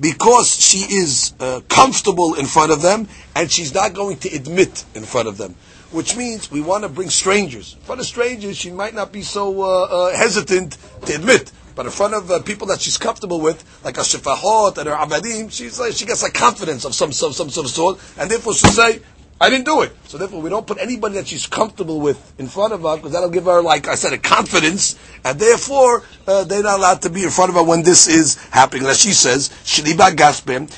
Because 0.00 0.48
she 0.48 0.78
is 0.78 1.34
uh, 1.40 1.60
comfortable 1.68 2.34
in 2.34 2.46
front 2.46 2.72
of 2.72 2.80
them 2.80 3.08
and 3.34 3.50
she's 3.50 3.74
not 3.74 3.92
going 3.92 4.18
to 4.18 4.34
admit 4.34 4.84
in 4.94 5.02
front 5.02 5.28
of 5.28 5.36
them. 5.36 5.54
Which 5.90 6.16
means 6.16 6.50
we 6.50 6.62
want 6.62 6.84
to 6.84 6.88
bring 6.88 7.10
strangers. 7.10 7.74
In 7.74 7.84
front 7.84 8.00
of 8.00 8.06
strangers, 8.06 8.56
she 8.56 8.70
might 8.70 8.94
not 8.94 9.12
be 9.12 9.22
so 9.22 9.62
uh, 9.62 9.66
uh, 9.66 10.16
hesitant 10.16 10.78
to 11.06 11.14
admit. 11.14 11.52
But 11.74 11.86
in 11.86 11.92
front 11.92 12.14
of 12.14 12.30
uh, 12.30 12.42
people 12.42 12.66
that 12.68 12.80
she's 12.80 12.98
comfortable 12.98 13.40
with, 13.40 13.64
like 13.84 13.96
a 13.96 14.00
shifahot 14.00 14.78
and 14.78 14.88
her 14.88 14.94
abadim, 14.94 15.50
she's 15.52 15.80
like, 15.80 15.92
she 15.92 16.06
gets 16.06 16.22
like 16.22 16.34
confidence 16.34 16.84
of 16.84 16.94
some, 16.94 17.12
some, 17.12 17.32
some, 17.32 17.50
some 17.50 17.66
sort, 17.66 17.98
and 18.18 18.30
therefore 18.30 18.54
she'll 18.54 18.70
say, 18.70 19.00
I 19.42 19.50
didn't 19.50 19.64
do 19.64 19.80
it. 19.82 19.96
So 20.04 20.18
therefore, 20.18 20.40
we 20.40 20.50
don't 20.50 20.64
put 20.64 20.78
anybody 20.78 21.16
that 21.16 21.26
she's 21.26 21.48
comfortable 21.48 22.00
with 22.00 22.32
in 22.38 22.46
front 22.46 22.74
of 22.74 22.82
her 22.82 22.94
because 22.94 23.10
that'll 23.10 23.28
give 23.28 23.46
her, 23.46 23.60
like 23.60 23.88
I 23.88 23.96
said, 23.96 24.12
a 24.12 24.18
confidence, 24.18 24.96
and 25.24 25.36
therefore 25.36 26.04
uh, 26.28 26.44
they're 26.44 26.62
not 26.62 26.78
allowed 26.78 27.02
to 27.02 27.10
be 27.10 27.24
in 27.24 27.30
front 27.30 27.48
of 27.48 27.56
her 27.56 27.62
when 27.64 27.82
this 27.82 28.06
is 28.06 28.36
happening. 28.50 28.86
As 28.86 29.00
she 29.00 29.12
says, 29.12 29.48
"Shliba 29.64 30.14
gaspem 30.14 30.70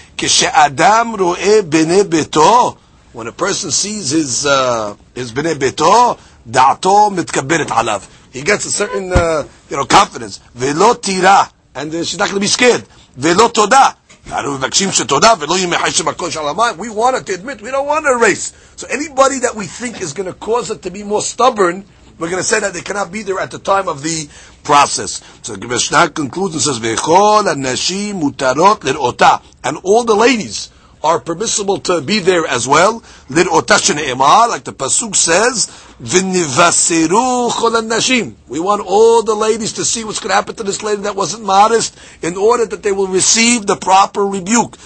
adam 0.54 1.14
roe 1.16 1.34
bene 1.62 2.04
beto." 2.04 2.78
When 3.12 3.26
a 3.26 3.32
person 3.32 3.70
sees 3.70 4.10
his 4.10 4.46
uh, 4.46 4.96
his 5.14 5.32
bene 5.32 5.54
beto, 5.56 6.18
da'ato 6.48 7.14
mitkaberet 7.14 7.66
alav. 7.66 8.08
He 8.34 8.42
gets 8.42 8.66
a 8.66 8.70
certain 8.70 9.12
uh, 9.12 9.48
you 9.70 9.76
know 9.76 9.86
confidence. 9.86 10.38
Velo 10.54 10.94
tira, 10.94 11.50
and 11.74 11.94
uh, 11.94 12.04
she's 12.04 12.18
not 12.18 12.28
going 12.28 12.36
to 12.36 12.40
be 12.40 12.48
scared. 12.48 12.82
Velo 13.16 13.48
toda 13.48 13.96
we 14.26 14.32
want 16.88 17.26
to 17.26 17.34
admit, 17.34 17.60
we 17.60 17.70
don't 17.70 17.86
want 17.86 18.06
to 18.06 18.12
erase. 18.12 18.54
So 18.76 18.86
anybody 18.90 19.40
that 19.40 19.54
we 19.54 19.66
think 19.66 20.00
is 20.00 20.14
going 20.14 20.26
to 20.26 20.32
cause 20.32 20.70
it 20.70 20.80
to 20.82 20.90
be 20.90 21.02
more 21.02 21.20
stubborn, 21.20 21.84
we're 22.18 22.30
going 22.30 22.42
to 22.42 22.48
say 22.48 22.58
that 22.60 22.72
they 22.72 22.80
cannot 22.80 23.12
be 23.12 23.22
there 23.22 23.38
at 23.38 23.50
the 23.50 23.58
time 23.58 23.86
of 23.86 24.02
the 24.02 24.30
process. 24.62 25.22
So 25.42 25.56
the 25.56 26.10
concludes 26.14 26.54
and 26.54 26.62
says, 26.62 26.78
And 29.64 29.76
all 29.82 30.04
the 30.04 30.16
ladies 30.16 30.70
are 31.04 31.20
permissible 31.20 31.78
to 31.78 32.00
be 32.00 32.18
there 32.18 32.46
as 32.46 32.66
well. 32.66 32.94
Like 33.28 33.44
the 33.44 34.72
Pasuk 34.72 35.14
says, 35.14 35.70
We 38.48 38.60
want 38.60 38.82
all 38.86 39.22
the 39.22 39.34
ladies 39.34 39.74
to 39.74 39.84
see 39.84 40.02
what's 40.02 40.18
going 40.18 40.30
to 40.30 40.34
happen 40.34 40.54
to 40.56 40.62
this 40.62 40.82
lady 40.82 41.02
that 41.02 41.14
wasn't 41.14 41.44
modest 41.44 41.98
in 42.22 42.38
order 42.38 42.64
that 42.64 42.82
they 42.82 42.92
will 42.92 43.08
receive 43.08 43.66
the 43.66 43.76
proper 43.76 44.26
rebuke. 44.26 44.78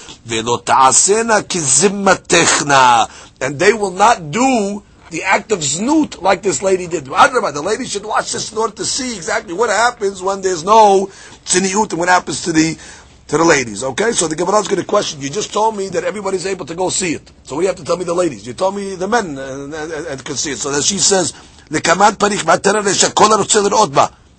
And 3.40 3.58
they 3.60 3.72
will 3.72 3.92
not 3.92 4.30
do 4.32 4.82
the 5.10 5.22
act 5.22 5.52
of 5.52 5.60
znut 5.60 6.20
like 6.20 6.42
this 6.42 6.62
lady 6.62 6.86
did. 6.86 7.04
The 7.04 7.62
lady 7.64 7.86
should 7.86 8.04
watch 8.04 8.32
this 8.32 8.52
in 8.52 8.58
order 8.58 8.74
to 8.74 8.84
see 8.84 9.14
exactly 9.16 9.54
what 9.54 9.70
happens 9.70 10.20
when 10.20 10.42
there's 10.42 10.64
no 10.64 11.06
tziniut 11.44 11.90
and 11.90 11.98
what 11.98 12.08
happens 12.08 12.42
to 12.42 12.52
the 12.52 12.76
to 13.28 13.36
the 13.36 13.44
ladies. 13.44 13.84
Okay, 13.84 14.12
so 14.12 14.26
the 14.26 14.34
Gemara 14.34 14.60
is 14.60 14.68
going 14.68 14.80
to 14.80 14.86
question. 14.86 15.20
You 15.20 15.28
just 15.28 15.52
told 15.52 15.76
me 15.76 15.90
that 15.90 16.02
everybody's 16.02 16.46
able 16.46 16.64
to 16.64 16.74
go 16.74 16.88
see 16.88 17.12
it. 17.12 17.30
So 17.44 17.54
what 17.54 17.60
do 17.60 17.64
you 17.64 17.68
have 17.68 17.76
to 17.76 17.84
tell 17.84 17.98
me 17.98 18.04
the 18.04 18.14
ladies? 18.14 18.46
You 18.46 18.54
told 18.54 18.74
me 18.74 18.94
the 18.94 19.06
men 19.06 19.36
and, 19.36 19.74
and, 19.74 19.92
and 19.92 20.24
can 20.24 20.36
see 20.36 20.52
it. 20.52 20.56
So 20.56 20.72
that 20.72 20.82
she 20.82 20.98
says, 20.98 21.34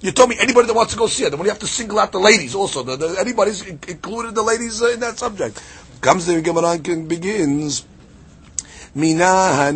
You 0.02 0.12
told 0.12 0.30
me 0.30 0.38
anybody 0.40 0.68
that 0.68 0.74
wants 0.74 0.94
to 0.94 1.00
go 1.00 1.06
see 1.06 1.24
it. 1.24 1.30
Then 1.30 1.38
do 1.38 1.46
you 1.46 1.52
have 1.52 1.60
to 1.60 1.68
single 1.68 2.00
out 2.00 2.12
the 2.12 2.20
ladies 2.20 2.56
also? 2.56 2.82
The, 2.82 2.96
the, 2.96 3.16
anybody's 3.20 3.62
included 3.62 4.34
the 4.34 4.42
ladies 4.42 4.82
uh, 4.82 4.90
in 4.90 5.00
that 5.02 5.20
subject. 5.20 5.62
Comes 6.02 6.26
the 6.26 6.42
Gemara 6.42 6.80
and 6.84 7.08
begins. 7.08 7.86
How 8.96 9.72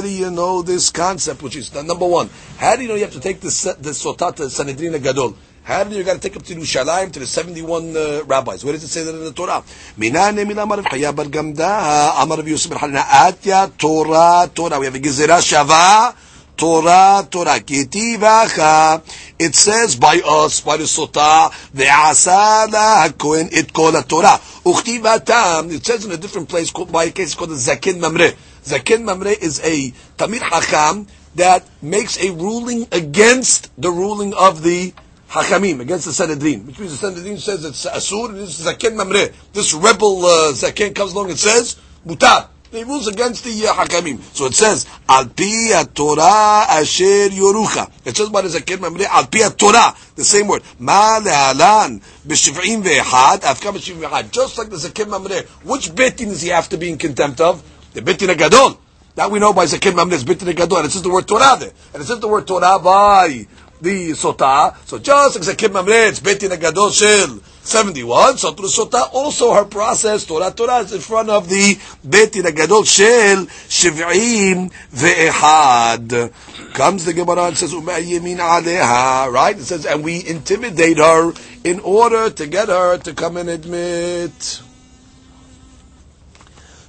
do 0.00 0.08
you 0.08 0.30
know 0.32 0.62
this 0.62 0.90
concept? 0.90 1.42
Which 1.42 1.54
is 1.54 1.72
number 1.72 2.08
one. 2.08 2.28
How 2.56 2.74
do 2.74 2.82
you 2.82 2.88
know 2.88 2.96
you 2.96 3.04
have 3.04 3.12
to 3.12 3.20
take 3.20 3.38
the 3.38 3.76
the 3.80 3.90
sotat 3.90 4.50
Sanhedrin 4.50 5.00
Gadol? 5.00 5.36
How 5.68 5.84
do 5.84 5.94
you 5.94 6.02
got 6.02 6.14
to 6.14 6.18
take 6.18 6.34
up 6.34 6.42
to 6.44 6.54
Yerushalayim 6.54 7.12
to 7.12 7.18
the 7.18 7.26
71 7.26 7.94
uh, 7.94 8.22
rabbis? 8.24 8.64
Where 8.64 8.72
does 8.72 8.84
it 8.84 8.88
say 8.88 9.04
that 9.04 9.14
in 9.14 9.22
the 9.22 9.32
Torah? 9.32 9.62
Minane 9.98 10.48
mila 10.48 10.62
amar 10.62 10.78
Chaya 10.78 11.14
bar 11.14 11.26
Gamda, 11.26 12.22
amar 12.22 12.40
Yosef 12.40 12.70
bar 12.70 12.78
Hanina, 12.78 13.02
atya 13.02 13.76
Torah, 13.76 14.50
Torah. 14.54 14.78
We 14.80 14.86
have 14.86 14.94
a 14.94 14.98
Gezerah 14.98 15.44
Shava, 15.44 16.16
Torah, 16.56 17.28
Torah. 17.30 17.60
Kitivacha. 17.60 19.02
It 19.38 19.54
says 19.54 19.96
by 19.96 20.22
us, 20.24 20.62
by 20.62 20.78
the 20.78 20.84
Sotah, 20.84 21.50
ve'asala 21.76 23.06
hakohen 23.06 23.52
it 23.52 23.70
kol 23.70 23.92
Torah. 23.92 24.40
Uchtivatam. 24.64 25.70
It 25.70 25.84
says 25.84 26.06
in 26.06 26.12
a 26.12 26.16
different 26.16 26.48
place, 26.48 26.72
by 26.72 27.04
a 27.04 27.10
case 27.10 27.34
called 27.34 27.50
the 27.50 27.56
Zaken 27.56 28.00
Mamre. 28.00 28.32
Zaken 28.64 29.04
Mamre 29.04 29.32
is 29.32 29.60
a 29.62 29.90
Tamir 30.16 30.40
Hakam 30.40 31.06
that 31.34 31.68
makes 31.82 32.18
a 32.24 32.30
ruling 32.30 32.88
against 32.90 33.70
the 33.76 33.90
ruling 33.90 34.32
of 34.32 34.62
the 34.62 34.94
Hakamim 35.28 35.80
against 35.80 36.06
the 36.06 36.12
Sanhedrin, 36.12 36.66
which 36.66 36.78
means 36.78 36.92
the 36.92 37.06
Sanhedrin 37.06 37.36
says 37.38 37.64
it's 37.64 37.84
Asur, 37.84 38.32
this 38.32 38.58
is 38.58 38.66
Zaken 38.66 38.96
Mamre. 38.96 39.28
This 39.52 39.74
rebel 39.74 40.24
uh, 40.24 40.52
Zaken 40.52 40.94
comes 40.94 41.12
along 41.12 41.30
and 41.30 41.38
says, 41.38 41.76
Mutar. 42.06 42.48
He 42.70 42.84
rules 42.84 43.08
against 43.08 43.44
the 43.44 43.66
uh, 43.66 43.72
Hakamim. 43.72 44.20
So 44.34 44.46
it 44.46 44.54
says, 44.54 44.86
Al 45.08 45.26
pi 45.26 45.84
Torah 45.94 46.66
asher 46.68 47.28
yorucha. 47.30 47.90
It 48.04 48.16
says 48.16 48.30
the 48.30 48.60
Zaken 48.60 48.80
Mamre, 48.80 49.04
Al 49.04 49.26
pi 49.26 49.48
Torah, 49.50 49.94
the 50.16 50.24
same 50.24 50.48
word. 50.48 50.62
Ma 50.78 51.18
le'alan 51.20 52.00
b'shiv'im 52.26 52.82
ve'ehad, 52.82 53.40
afka 53.40 53.72
b'shiv'im 53.72 54.08
ve'ehad. 54.08 54.30
Just 54.30 54.58
like 54.58 54.68
the 54.70 54.76
Zaken 54.76 55.08
Mamre, 55.08 55.42
which 55.64 55.94
Beit 55.94 56.16
Din 56.18 56.28
does 56.28 56.42
he 56.42 56.48
have 56.48 56.68
to 56.70 56.76
be 56.76 56.90
in 56.90 56.98
contempt 56.98 57.40
of? 57.40 57.62
The 57.94 58.02
Beit 58.02 58.18
Din 58.18 58.36
gadol. 58.36 58.78
That 59.14 59.30
we 59.30 59.38
know 59.38 59.52
by 59.52 59.64
Zaken 59.64 59.94
Mamre 59.94 60.14
is 60.16 60.24
Beit 60.24 60.38
Din 60.38 60.54
gadol, 60.54 60.84
it 60.84 60.90
says 60.90 61.02
the 61.02 61.10
word 61.10 61.26
Torah 61.26 61.56
there. 61.58 61.72
And 61.94 62.02
it 62.02 62.06
says 62.06 62.20
the 62.20 62.28
word 62.28 62.46
Torah 62.46 62.78
by 62.78 63.46
the 63.80 64.10
sota. 64.10 64.76
So 64.86 64.98
just 64.98 65.36
like 65.36 65.56
Zaken 65.56 65.72
Mamre, 65.72 66.08
it's 66.08 66.20
Beit 66.20 66.40
Din 66.40 66.50
HaGadol 66.50 66.92
Shel 66.92 67.40
71. 67.62 68.38
So 68.38 68.52
through 68.52 68.68
sota, 68.68 69.12
also 69.12 69.52
her 69.52 69.64
process, 69.64 70.24
Torah 70.24 70.50
Torah, 70.50 70.78
is 70.78 70.92
in 70.92 71.00
front 71.00 71.30
of 71.30 71.48
the 71.48 71.78
Beit 72.08 72.32
Din 72.32 72.44
HaGadol 72.44 72.86
Shel 72.86 73.46
Shiv'im 73.46 74.70
Ve'ehad. 74.92 76.32
Comes 76.74 77.04
the 77.04 77.12
Gemara 77.12 77.48
and 77.48 77.56
says, 77.56 77.72
U'ma'yemin 77.72 78.38
aleha, 78.38 79.32
right? 79.32 79.56
It 79.56 79.64
says, 79.64 79.86
and 79.86 80.04
we 80.04 80.26
intimidate 80.26 80.98
her 80.98 81.32
in 81.64 81.80
order 81.80 82.30
to 82.30 82.46
get 82.46 82.68
her 82.68 82.98
to 82.98 83.14
come 83.14 83.36
and 83.36 83.48
admit. 83.48 84.62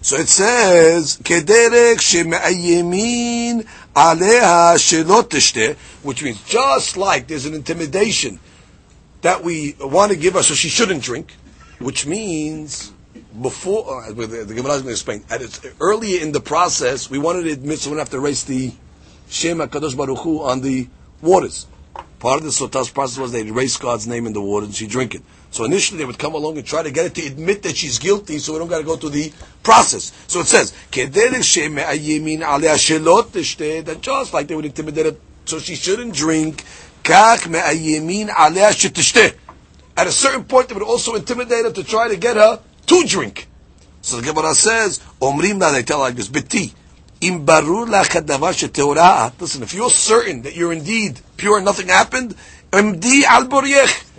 So 0.01 0.15
it 0.15 0.29
says, 0.29 1.17
Kederek 1.17 1.99
she'ma'yemin 1.99 3.67
aleha 3.99 5.65
which 6.03 6.23
means 6.23 6.41
just 6.43 6.95
like 6.95 7.27
there's 7.27 7.45
an 7.45 7.53
intimidation 7.53 8.39
that 9.21 9.43
we 9.43 9.75
want 9.79 10.11
to 10.11 10.17
give 10.17 10.33
her 10.33 10.43
so 10.43 10.53
she 10.53 10.69
shouldn't 10.69 11.03
drink, 11.03 11.33
which 11.79 12.05
means 12.05 12.91
before, 13.41 14.03
uh, 14.03 14.11
the, 14.11 14.53
Gemara 14.53 14.73
is 14.73 14.81
going 14.81 14.83
to 14.83 14.91
explain, 14.91 15.23
at 15.29 15.41
its, 15.41 15.61
earlier 15.79 16.21
in 16.21 16.31
the 16.31 16.39
process, 16.39 17.09
we 17.09 17.19
wanted 17.19 17.43
to 17.43 17.51
admit 17.51 17.79
someone 17.79 17.99
have 17.99 18.09
to 18.09 18.17
erase 18.17 18.43
the 18.43 18.71
Shem 19.29 19.59
HaKadosh 19.59 19.95
Baruch 19.95 20.19
Hu 20.19 20.41
on 20.41 20.61
the 20.61 20.87
waters. 21.21 21.67
Part 22.19 22.39
of 22.39 22.43
the 22.43 22.51
Sotas 22.51 22.89
process 22.89 23.17
was 23.17 23.31
they'd 23.31 23.47
erase 23.47 23.77
God's 23.77 24.07
name 24.07 24.25
in 24.25 24.33
the 24.33 24.41
water 24.41 24.65
and 24.65 24.75
she'd 24.75 24.89
drink 24.89 25.15
it. 25.15 25.21
So 25.51 25.63
initially 25.63 25.97
they 25.97 26.05
would 26.05 26.19
come 26.19 26.35
along 26.35 26.57
and 26.57 26.65
try 26.65 26.83
to 26.83 26.91
get 26.91 27.05
it 27.05 27.15
to 27.15 27.25
admit 27.25 27.63
that 27.63 27.75
she's 27.75 27.97
guilty 27.97 28.37
so 28.39 28.53
we 28.53 28.59
don't 28.59 28.67
got 28.67 28.77
to 28.79 28.83
go 28.83 28.95
through 28.95 29.09
the 29.09 29.33
process. 29.63 30.11
So 30.27 30.41
it 30.41 30.47
says, 30.47 30.71
that 33.85 33.97
just 34.01 34.33
like 34.33 34.47
they 34.47 34.55
would 34.55 34.65
intimidate 34.65 35.05
her 35.05 35.15
so 35.45 35.59
she 35.59 35.75
shouldn't 35.75 36.13
drink, 36.13 36.63
at 37.05 37.47
a 39.97 40.11
certain 40.11 40.43
point 40.43 40.67
they 40.67 40.75
would 40.75 40.83
also 40.83 41.15
intimidate 41.15 41.65
her 41.65 41.71
to 41.71 41.83
try 41.83 42.07
to 42.07 42.17
get 42.17 42.35
her 42.37 42.61
to 42.85 43.03
drink. 43.05 43.47
So 44.01 44.21
the 44.21 44.31
Gemara 44.31 44.53
says, 44.53 44.99
Omrim 45.19 45.59
they 45.73 45.83
tell 45.83 45.99
like 45.99 46.15
this, 46.15 46.29
Biti, 46.29 46.73
Listen, 49.39 49.63
if 49.63 49.73
you're 49.73 49.89
certain 49.89 50.43
that 50.43 50.55
you're 50.55 50.71
indeed 50.71 51.19
pure 51.35 51.57
and 51.57 51.65
nothing 51.65 51.89
happened, 51.89 52.33
MD 52.70 53.22
al 53.24 53.48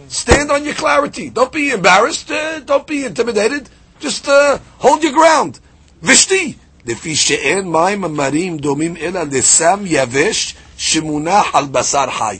Stand 0.08 0.52
on 0.52 0.64
your 0.64 0.76
clarity. 0.76 1.30
Don't 1.30 1.52
be 1.52 1.72
embarrassed. 1.72 2.32
Uh, 2.32 2.60
don't 2.60 2.88
be 2.88 3.04
intimidated. 3.06 3.70
Just 4.00 4.28
uh, 4.28 4.60
hold 4.78 5.04
your 5.04 5.14
ground. 5.14 5.60
Vishti. 6.02 6.56
לפי 6.86 7.16
שאין 7.16 7.72
מים 7.72 8.04
המרים 8.04 8.58
דומים 8.58 8.98
אלא 8.98 9.22
לסם 9.32 9.80
יבש 9.86 10.56
שמונח 10.78 11.56
על 11.56 11.66
בשר 11.66 12.06
חי. 12.12 12.38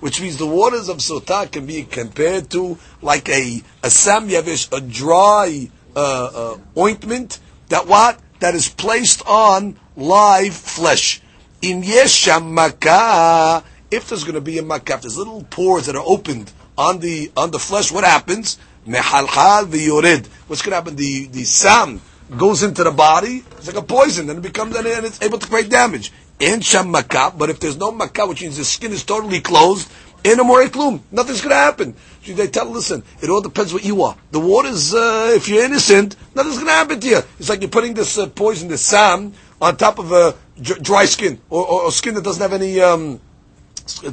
Which 0.00 0.20
means 0.20 0.36
the 0.36 0.46
waters 0.46 0.88
of 0.88 0.98
Sotah 0.98 1.50
can 1.50 1.64
be 1.66 1.84
compared 1.84 2.50
to 2.50 2.78
like 3.00 3.28
a, 3.28 3.62
a 3.82 3.90
sam 3.90 4.28
yavish, 4.28 4.70
a 4.76 4.80
dry 4.80 5.70
uh, 5.96 5.98
uh, 5.98 6.56
ointment 6.76 7.38
that 7.68 7.86
what? 7.86 8.18
That 8.40 8.54
is 8.54 8.68
placed 8.68 9.26
on 9.26 9.78
live 9.96 10.54
flesh. 10.54 11.22
In 11.62 11.82
yesham 11.82 12.52
makah, 12.52 13.64
if 13.91 14.09
there's 14.09 14.23
going 14.23 14.35
to 14.35 14.41
be 14.41 14.57
a 14.57 14.63
makah, 14.63 14.95
if 14.95 15.01
there's 15.01 15.17
little 15.17 15.43
pores 15.43 15.85
that 15.85 15.95
are 15.95 16.03
opened 16.05 16.51
on 16.77 16.99
the 16.99 17.31
on 17.37 17.51
the 17.51 17.59
flesh, 17.59 17.91
what 17.91 18.03
happens? 18.03 18.57
Mehalhal 18.87 19.65
v'yored. 19.65 20.25
What's 20.47 20.61
going 20.61 20.71
to 20.71 20.77
happen? 20.77 20.95
The 20.95 21.27
the 21.27 21.43
sam 21.43 22.01
goes 22.37 22.63
into 22.63 22.83
the 22.83 22.91
body. 22.91 23.43
It's 23.57 23.67
like 23.67 23.75
a 23.75 23.81
poison, 23.81 24.29
and 24.29 24.39
it 24.39 24.41
becomes 24.41 24.75
and 24.75 25.05
it's 25.05 25.21
able 25.21 25.37
to 25.37 25.47
create 25.47 25.69
damage. 25.69 26.11
In 26.39 26.61
sham 26.61 26.91
makah, 26.91 27.37
but 27.37 27.51
if 27.51 27.59
there's 27.59 27.77
no 27.77 27.91
makah, 27.91 28.27
which 28.27 28.41
means 28.41 28.57
the 28.57 28.65
skin 28.65 28.91
is 28.91 29.03
totally 29.03 29.41
closed, 29.41 29.91
in 30.23 30.39
a 30.39 30.43
more 30.43 30.63
klum, 30.65 31.01
nothing's 31.11 31.41
going 31.41 31.51
to 31.51 31.55
happen. 31.55 31.95
So 32.23 32.33
they 32.33 32.47
tell, 32.47 32.67
listen, 32.67 33.03
it 33.21 33.29
all 33.29 33.41
depends 33.41 33.73
what 33.73 33.83
you 33.83 34.03
are. 34.03 34.15
The 34.31 34.39
water's, 34.39 34.93
uh, 34.93 35.33
if 35.35 35.47
you're 35.47 35.63
innocent, 35.63 36.15
nothing's 36.35 36.55
going 36.55 36.67
to 36.67 36.73
happen 36.73 36.99
to 36.99 37.07
you. 37.07 37.19
It's 37.39 37.49
like 37.49 37.61
you're 37.61 37.69
putting 37.69 37.93
this 37.93 38.17
uh, 38.17 38.27
poison, 38.27 38.69
this 38.69 38.81
sam, 38.81 39.33
on 39.61 39.77
top 39.77 39.99
of 39.99 40.11
a 40.11 40.35
dry 40.61 41.05
skin 41.05 41.39
or, 41.49 41.65
or, 41.65 41.81
or, 41.83 41.91
skin 41.91 42.15
that 42.15 42.23
doesn't 42.23 42.41
have 42.41 42.53
any 42.53 42.79
um, 42.81 43.19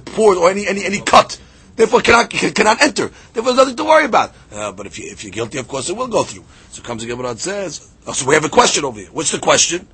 pores 0.05 0.39
or 0.39 0.51
any 0.51 0.67
any 0.67 0.85
any 0.85 1.01
cut. 1.01 1.39
Therefore, 1.77 2.01
cannot 2.01 2.31
cannot 2.31 2.83
enter. 2.83 3.11
Therefore, 3.33 3.53
there's 3.53 3.57
nothing 3.57 3.77
to 3.77 3.85
worry 3.85 4.07
about. 4.07 4.35
Uh, 4.53 4.73
but 4.73 4.87
if 4.87 4.99
you 4.99 5.11
if 5.11 5.23
you're 5.23 5.33
guilty, 5.33 5.59
of 5.59 5.69
course, 5.69 5.89
it 5.89 5.97
will 5.97 6.09
go 6.09 6.25
through. 6.25 6.45
So 6.71 6.83
comes 6.83 7.03
the 7.03 7.09
Gemara 7.09 7.31
and 7.31 7.41
says. 7.41 7.93
Oh, 8.07 8.13
so 8.13 8.27
we 8.27 8.35
have 8.35 8.45
a 8.45 8.49
question 8.49 8.85
over 8.85 9.01
here. 9.01 9.11
What's 9.13 9.33
the 9.33 9.39
question? 9.39 9.87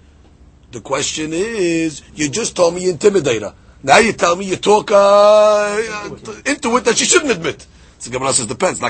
The 0.70 0.80
question 0.80 1.32
is, 1.32 2.02
you 2.14 2.28
just 2.28 2.56
told 2.56 2.74
me 2.74 2.84
you 2.84 2.94
intimidator. 2.94 3.54
Now 3.82 3.98
you 3.98 4.12
tell 4.12 4.34
me 4.34 4.46
you 4.46 4.56
talk 4.56 4.90
uh, 4.90 5.80
into 6.46 6.76
it 6.76 6.84
that 6.84 6.96
she 6.96 7.04
shouldn't 7.04 7.32
admit. 7.32 7.66
So 7.98 8.10
Gemara 8.10 8.32
says 8.32 8.46
depends. 8.46 8.80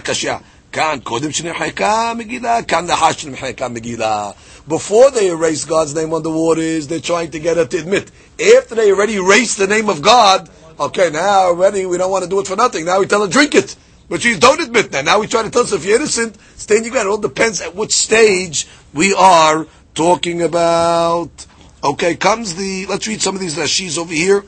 Kan 0.75 1.03
nahash 1.03 3.25
shnimcheka 3.25 3.77
megillah. 3.77 4.35
Before 4.67 5.11
they 5.11 5.29
erase 5.29 5.65
God's 5.65 5.95
name 5.95 6.13
on 6.13 6.23
the 6.23 6.31
waters, 6.31 6.89
they're 6.89 7.01
trying 7.01 7.31
to 7.31 7.39
get 7.39 7.57
her 7.57 7.65
to 7.65 7.79
admit. 7.79 8.11
After 8.41 8.75
they 8.75 8.91
already 8.91 9.15
erased 9.15 9.59
the 9.59 9.67
name 9.67 9.89
of 9.89 10.03
God, 10.03 10.49
okay, 10.79 11.11
now 11.11 11.49
already 11.49 11.87
we 11.87 11.99
don't 11.99 12.11
want 12.11 12.25
to 12.25 12.31
do 12.31 12.41
it 12.41 12.47
for 12.47 12.57
nothing. 12.57 12.85
Now 12.85 13.01
we 13.01 13.07
tell 13.07 13.23
her 13.23 13.29
drink 13.31 13.55
it. 13.55 13.77
But 14.09 14.21
she's 14.21 14.39
don't 14.39 14.61
admit 14.61 14.93
that. 14.93 15.05
Now 15.05 15.21
we 15.21 15.27
try 15.27 15.43
to 15.43 15.51
tell 15.51 15.63
us 15.63 15.73
if 15.73 15.85
you're 15.85 15.97
innocent, 15.97 16.39
stay 16.57 16.77
in 16.77 16.85
your 16.85 16.93
ground. 16.93 17.09
It 17.09 17.11
all 17.11 17.19
depends 17.19 17.61
at 17.61 17.75
which 17.75 17.93
stage 17.93 18.67
we 18.93 19.15
are 19.15 19.67
talking 19.95 20.43
about. 20.43 21.47
Okay, 21.83 22.17
comes 22.17 22.55
the, 22.55 22.87
let's 22.87 23.07
read 23.07 23.21
some 23.21 23.35
of 23.35 23.41
these 23.41 23.57
Rashis 23.57 23.99
over 23.99 24.13
here. 24.13 24.45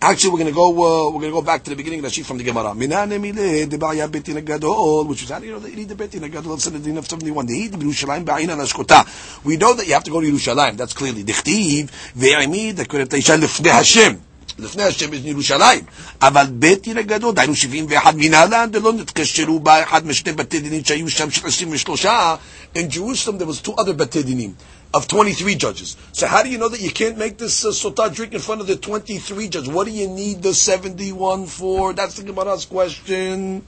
Actually, 0.00 0.30
we're 0.30 0.38
going 0.38 0.46
to 0.46 0.54
go. 0.54 0.70
Uh, 0.70 1.10
we're 1.10 1.20
going 1.20 1.32
to 1.32 1.40
go 1.40 1.42
back 1.42 1.64
to 1.64 1.70
the 1.70 1.76
beginning 1.76 2.08
sheet 2.08 2.24
from 2.24 2.38
the 2.38 2.44
Gemara. 2.44 2.68
Minane 2.68 3.20
mile 3.20 3.66
debaya 3.66 4.44
gadol, 4.44 5.04
which 5.06 5.28
you 5.28 5.50
know 5.50 5.58
need 5.58 5.88
the 5.88 5.96
Beit 5.96 6.12
Din 6.12 6.30
gadol 6.30 6.52
of 6.52 6.62
seventy 6.62 6.92
one? 7.32 7.48
Yerushalayim 7.48 8.24
ba'ina 8.24 8.56
nashkota. 8.56 9.44
We 9.44 9.56
know 9.56 9.74
that 9.74 9.88
you 9.88 9.94
have 9.94 10.04
to 10.04 10.12
go 10.12 10.20
to 10.20 10.26
Yerushalayim. 10.30 10.76
That's 10.76 10.92
clearly 10.92 11.24
dichtiv 11.24 11.90
ve'imi 12.16 12.76
that 12.76 12.88
could 12.88 13.00
have 13.00 13.08
lifnei 13.08 13.70
Hashem. 13.70 14.22
לפני 14.58 14.82
השם 14.82 15.14
יש 15.14 15.20
ירושלים, 15.24 15.84
אבל 16.22 16.46
בית 16.50 16.82
דין 16.82 16.98
הגדול, 16.98 17.34
דהיינו 17.34 17.54
71 17.54 18.14
מנהלן, 18.16 18.70
ולא 18.72 18.92
נתקשרו 18.92 19.60
בה 19.60 19.82
אחד 19.82 20.06
משני 20.06 20.32
בתי 20.32 20.60
דינים 20.60 20.84
שהיו 20.84 21.10
שם 21.10 21.30
של 21.30 21.46
23, 21.46 22.06
in 22.74 22.88
Jerusalem 22.90 23.38
there 23.38 23.46
was 23.46 23.60
two 23.68 23.74
other 23.80 23.92
בתי 23.92 24.22
דינים 24.22 24.52
of 24.94 25.06
23 25.06 25.54
judges. 25.54 25.96
So 26.12 26.26
how 26.26 26.42
do 26.42 26.48
you 26.48 26.58
know 26.58 26.68
that 26.68 26.80
you 26.80 26.90
can't 26.90 27.18
make 27.18 27.36
this 27.36 27.64
uh, 27.64 27.68
sotah 27.68 28.14
drink 28.14 28.32
in 28.32 28.40
front 28.40 28.60
of 28.60 28.66
the 28.66 28.76
23 28.76 29.48
judges? 29.48 29.68
What 29.68 29.86
do 29.86 29.92
you 29.92 30.08
need 30.08 30.42
the 30.42 30.54
71 30.54 31.46
for? 31.46 31.92
That's 31.92 32.14
the 32.16 32.24
Gemara's 32.24 32.64
question. 32.64 33.62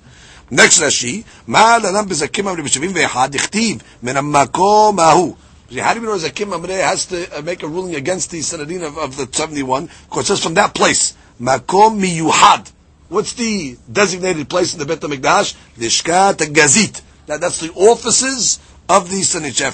Next 0.51 0.80
Rashi, 0.80 1.22
מה 1.47 1.78
לנם 1.78 2.09
בזקים 2.09 2.49
אמרי 2.49 2.62
ב-71, 2.62 3.16
הכתיב, 3.34 3.78
מן 4.03 4.16
המקום 4.16 5.01
ההוא. 5.01 5.34
How 5.78 5.94
do 5.94 6.00
we 6.00 6.06
know 6.06 6.18
that 6.18 6.34
Kim 6.34 6.50
Amre 6.50 6.80
has 6.80 7.06
to 7.06 7.38
uh, 7.38 7.42
make 7.42 7.62
a 7.62 7.68
ruling 7.68 7.94
against 7.94 8.32
the 8.32 8.42
Sanhedrin 8.42 8.82
of, 8.82 8.98
of 8.98 9.16
the 9.16 9.28
71, 9.30 9.88
because 10.08 10.24
it 10.24 10.26
says 10.26 10.42
from 10.42 10.54
that 10.54 10.74
place, 10.74 11.16
Makom 11.40 12.00
Miyuhad. 12.00 12.72
What's 13.08 13.34
the 13.34 13.76
designated 13.90 14.48
place 14.48 14.72
in 14.72 14.80
the 14.80 14.86
Bet 14.86 15.00
HaMikdash? 15.00 15.54
Lishkat 15.78 16.38
Gazit. 16.52 17.02
Now 17.28 17.36
that's 17.36 17.60
the 17.60 17.72
offices 17.72 18.58
of 18.88 19.08
the 19.08 19.22
Sanhedrin. 19.22 19.70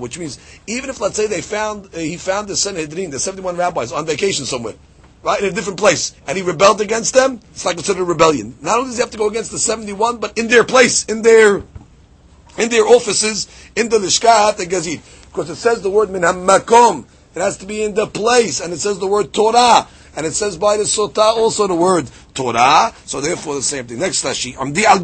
Which 0.00 0.18
means, 0.18 0.38
even 0.66 0.90
if 0.90 1.00
let's 1.00 1.16
say 1.16 1.26
they 1.28 1.40
found, 1.40 1.86
uh, 1.86 1.98
he 1.98 2.16
found 2.16 2.48
the 2.48 2.56
Sanhedrin, 2.56 3.10
the 3.10 3.20
71 3.20 3.56
rabbis, 3.56 3.92
on 3.92 4.04
vacation 4.04 4.44
somewhere, 4.44 4.74
right, 5.22 5.40
in 5.40 5.46
a 5.46 5.52
different 5.52 5.78
place, 5.78 6.14
and 6.26 6.36
he 6.36 6.42
rebelled 6.42 6.80
against 6.80 7.14
them, 7.14 7.40
it's 7.52 7.64
not 7.64 7.74
considered 7.74 8.04
rebellion. 8.04 8.56
Not 8.60 8.78
only 8.78 8.90
does 8.90 8.96
he 8.96 9.02
have 9.02 9.12
to 9.12 9.18
go 9.18 9.28
against 9.28 9.52
the 9.52 9.60
71, 9.60 10.18
but 10.18 10.36
in 10.36 10.48
their 10.48 10.64
place, 10.64 11.04
in 11.04 11.22
their 11.22 11.62
in 12.58 12.68
their 12.68 12.84
offices, 12.84 13.48
in 13.76 13.88
the 13.88 13.98
Lishkat, 13.98 14.56
the 14.56 14.66
Gazit. 14.66 15.00
Because 15.26 15.50
it 15.50 15.56
says 15.56 15.82
the 15.82 15.90
word 15.90 16.10
min 16.10 16.22
makom. 16.22 17.06
It 17.34 17.40
has 17.40 17.56
to 17.58 17.66
be 17.66 17.82
in 17.82 17.94
the 17.94 18.06
place, 18.06 18.60
and 18.60 18.72
it 18.72 18.78
says 18.78 18.98
the 18.98 19.06
word 19.06 19.32
Torah 19.32 19.88
and 20.16 20.26
it 20.26 20.32
says 20.32 20.56
by 20.56 20.76
the 20.76 20.84
sotah 20.84 21.36
also 21.36 21.66
the 21.66 21.74
word 21.74 22.10
Torah, 22.34 22.92
so 23.04 23.20
therefore 23.20 23.54
the 23.54 23.62
same 23.62 23.86
thing. 23.86 23.98
Next 23.98 24.24
Rashi, 24.24 24.54
Amdi 24.54 24.84
al 24.84 25.00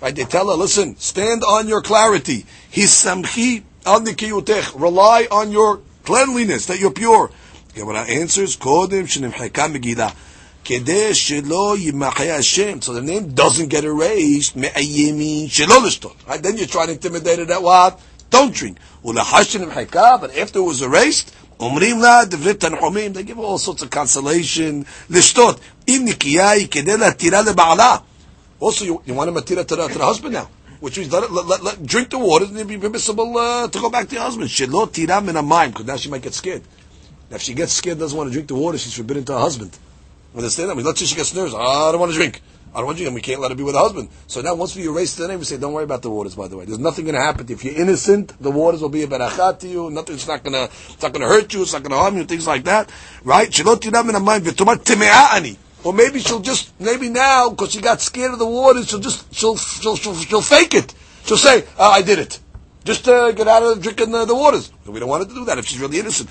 Right, 0.00 0.14
they 0.14 0.24
tell 0.24 0.48
her, 0.48 0.56
listen, 0.56 0.96
stand 0.96 1.44
on 1.44 1.68
your 1.68 1.80
clarity. 1.80 2.44
Hisamchi 2.72 3.62
al 3.86 4.00
nikiyutech. 4.00 4.80
Rely 4.80 5.28
on 5.30 5.52
your 5.52 5.80
cleanliness, 6.04 6.66
that 6.66 6.80
you're 6.80 6.92
pure. 6.92 7.30
Gemara 7.74 8.00
answers, 8.00 8.56
Kodim 8.56 9.06
shenimcheka 9.06 9.72
megillah 9.72 10.14
So 10.65 10.73
the 12.93 13.01
name 13.01 13.33
doesn't 13.33 13.69
get 13.69 13.85
erased. 13.85 14.55
Right? 14.55 16.43
Then 16.43 16.57
you're 16.57 16.67
trying 16.67 16.87
to 16.87 16.93
intimidate 16.93 17.39
it 17.39 17.49
at 17.49 17.63
what? 17.63 18.01
Don't 18.29 18.53
drink. 18.53 18.77
But 19.01 19.17
after 19.17 20.59
it 20.59 20.61
was 20.61 20.81
erased, 20.81 21.31
אומרים 21.59 21.99
לה 21.99 22.25
דברי 22.25 22.53
תנחומים, 22.53 23.13
they 23.13 23.23
give 23.23 23.39
all 23.39 23.57
sorts 23.57 23.81
of 23.81 23.89
consolation, 23.89 24.83
לשתות. 25.09 25.59
אם 25.87 26.01
נקייה 26.05 26.49
היא 26.49 26.67
כדי 26.67 26.97
להתירה 26.97 27.41
לבעלה. 27.41 27.97
Also, 28.59 28.85
you, 28.85 29.01
you 29.05 29.13
want 29.13 29.27
to 29.27 29.31
matira 29.31 29.65
to 29.65 29.75
the, 29.75 29.87
to 29.87 29.97
the 29.97 30.05
husband 30.05 30.33
now. 30.33 30.49
Which 30.79 30.97
means 30.97 31.11
let, 31.11 31.31
let, 31.31 31.45
let, 31.45 31.63
let 31.63 31.85
drink 31.85 32.09
the 32.09 32.19
water 32.19 32.45
and 32.45 32.57
it 32.57 32.67
be 32.67 32.77
permissible 32.77 33.37
uh, 33.37 33.67
to 33.67 33.79
go 33.79 33.89
back 33.89 34.07
to 34.09 34.15
your 34.15 34.23
husband. 34.23 34.49
Shelo 34.49 34.91
tira 34.91 35.21
min 35.21 35.43
mind 35.45 35.73
because 35.73 35.87
now 35.87 35.95
she 35.95 36.09
might 36.09 36.21
get 36.21 36.33
scared. 36.33 36.61
Now, 37.29 37.35
if 37.37 37.41
she 37.41 37.53
gets 37.53 37.73
scared, 37.73 37.99
doesn't 37.99 38.17
want 38.17 38.29
to 38.29 38.33
drink 38.33 38.47
the 38.47 38.55
water, 38.55 38.77
she's 38.77 38.93
forbidden 38.93 39.25
to 39.25 39.33
her 39.33 39.39
husband. 39.39 39.77
Understand 40.34 40.70
that? 40.70 40.76
Let's 40.76 41.00
say 41.00 41.06
she 41.06 41.16
gets 41.16 41.34
nervous. 41.34 41.54
I 41.54 41.92
don't 41.92 42.00
want 42.00 42.12
to 42.12 42.18
drink. 42.18 42.40
I 42.74 42.78
don't 42.78 42.86
want 42.86 42.98
you, 42.98 43.06
and 43.06 43.14
we 43.14 43.20
can't 43.20 43.38
let 43.38 43.50
her 43.50 43.54
be 43.54 43.62
with 43.62 43.74
her 43.74 43.80
husband. 43.82 44.08
So 44.26 44.40
now, 44.40 44.54
once 44.54 44.74
we 44.74 44.84
erase 44.86 45.14
the 45.16 45.28
name, 45.28 45.38
we 45.40 45.44
say, 45.44 45.58
don't 45.58 45.74
worry 45.74 45.84
about 45.84 46.00
the 46.00 46.08
waters. 46.08 46.34
By 46.34 46.48
the 46.48 46.56
way, 46.56 46.64
there's 46.64 46.78
nothing 46.78 47.04
going 47.04 47.16
to 47.16 47.20
happen. 47.20 47.46
If 47.50 47.64
you're 47.64 47.74
innocent, 47.74 48.32
the 48.40 48.50
waters 48.50 48.80
will 48.80 48.88
be 48.88 49.02
a 49.02 49.06
berachat 49.06 49.58
to 49.60 49.68
you. 49.68 49.90
Nothing. 49.90 50.14
It's 50.14 50.26
not 50.26 50.42
going 50.42 50.54
to. 50.54 50.64
It's 50.64 51.02
not 51.02 51.12
going 51.12 51.20
to 51.20 51.28
hurt 51.28 51.52
you. 51.52 51.60
It's 51.60 51.74
not 51.74 51.82
going 51.82 51.90
to 51.90 51.98
harm 51.98 52.16
you. 52.16 52.24
Things 52.24 52.46
like 52.46 52.64
that, 52.64 52.90
right? 53.24 53.52
Or 55.84 55.92
maybe 55.92 56.20
she'll 56.20 56.40
just 56.40 56.80
maybe 56.80 57.10
now 57.10 57.50
because 57.50 57.72
she 57.72 57.80
got 57.82 58.00
scared 58.00 58.32
of 58.32 58.38
the 58.38 58.46
waters, 58.46 58.88
she'll 58.88 59.00
just 59.00 59.34
she'll 59.34 59.56
she'll 59.56 59.96
she'll, 59.96 60.14
she'll 60.14 60.40
fake 60.40 60.74
it. 60.74 60.94
She'll 61.26 61.36
say, 61.36 61.64
oh, 61.78 61.90
"I 61.90 62.00
did 62.00 62.18
it." 62.18 62.38
Just 62.84 63.04
to 63.04 63.34
get 63.36 63.48
out 63.48 63.62
of 63.62 63.82
drinking 63.82 64.12
the, 64.12 64.24
the 64.24 64.34
waters. 64.34 64.72
We 64.86 64.98
don't 64.98 65.08
want 65.08 65.24
her 65.24 65.28
to 65.28 65.34
do 65.34 65.44
that 65.44 65.58
if 65.58 65.66
she's 65.66 65.78
really 65.78 65.98
innocent. 65.98 66.30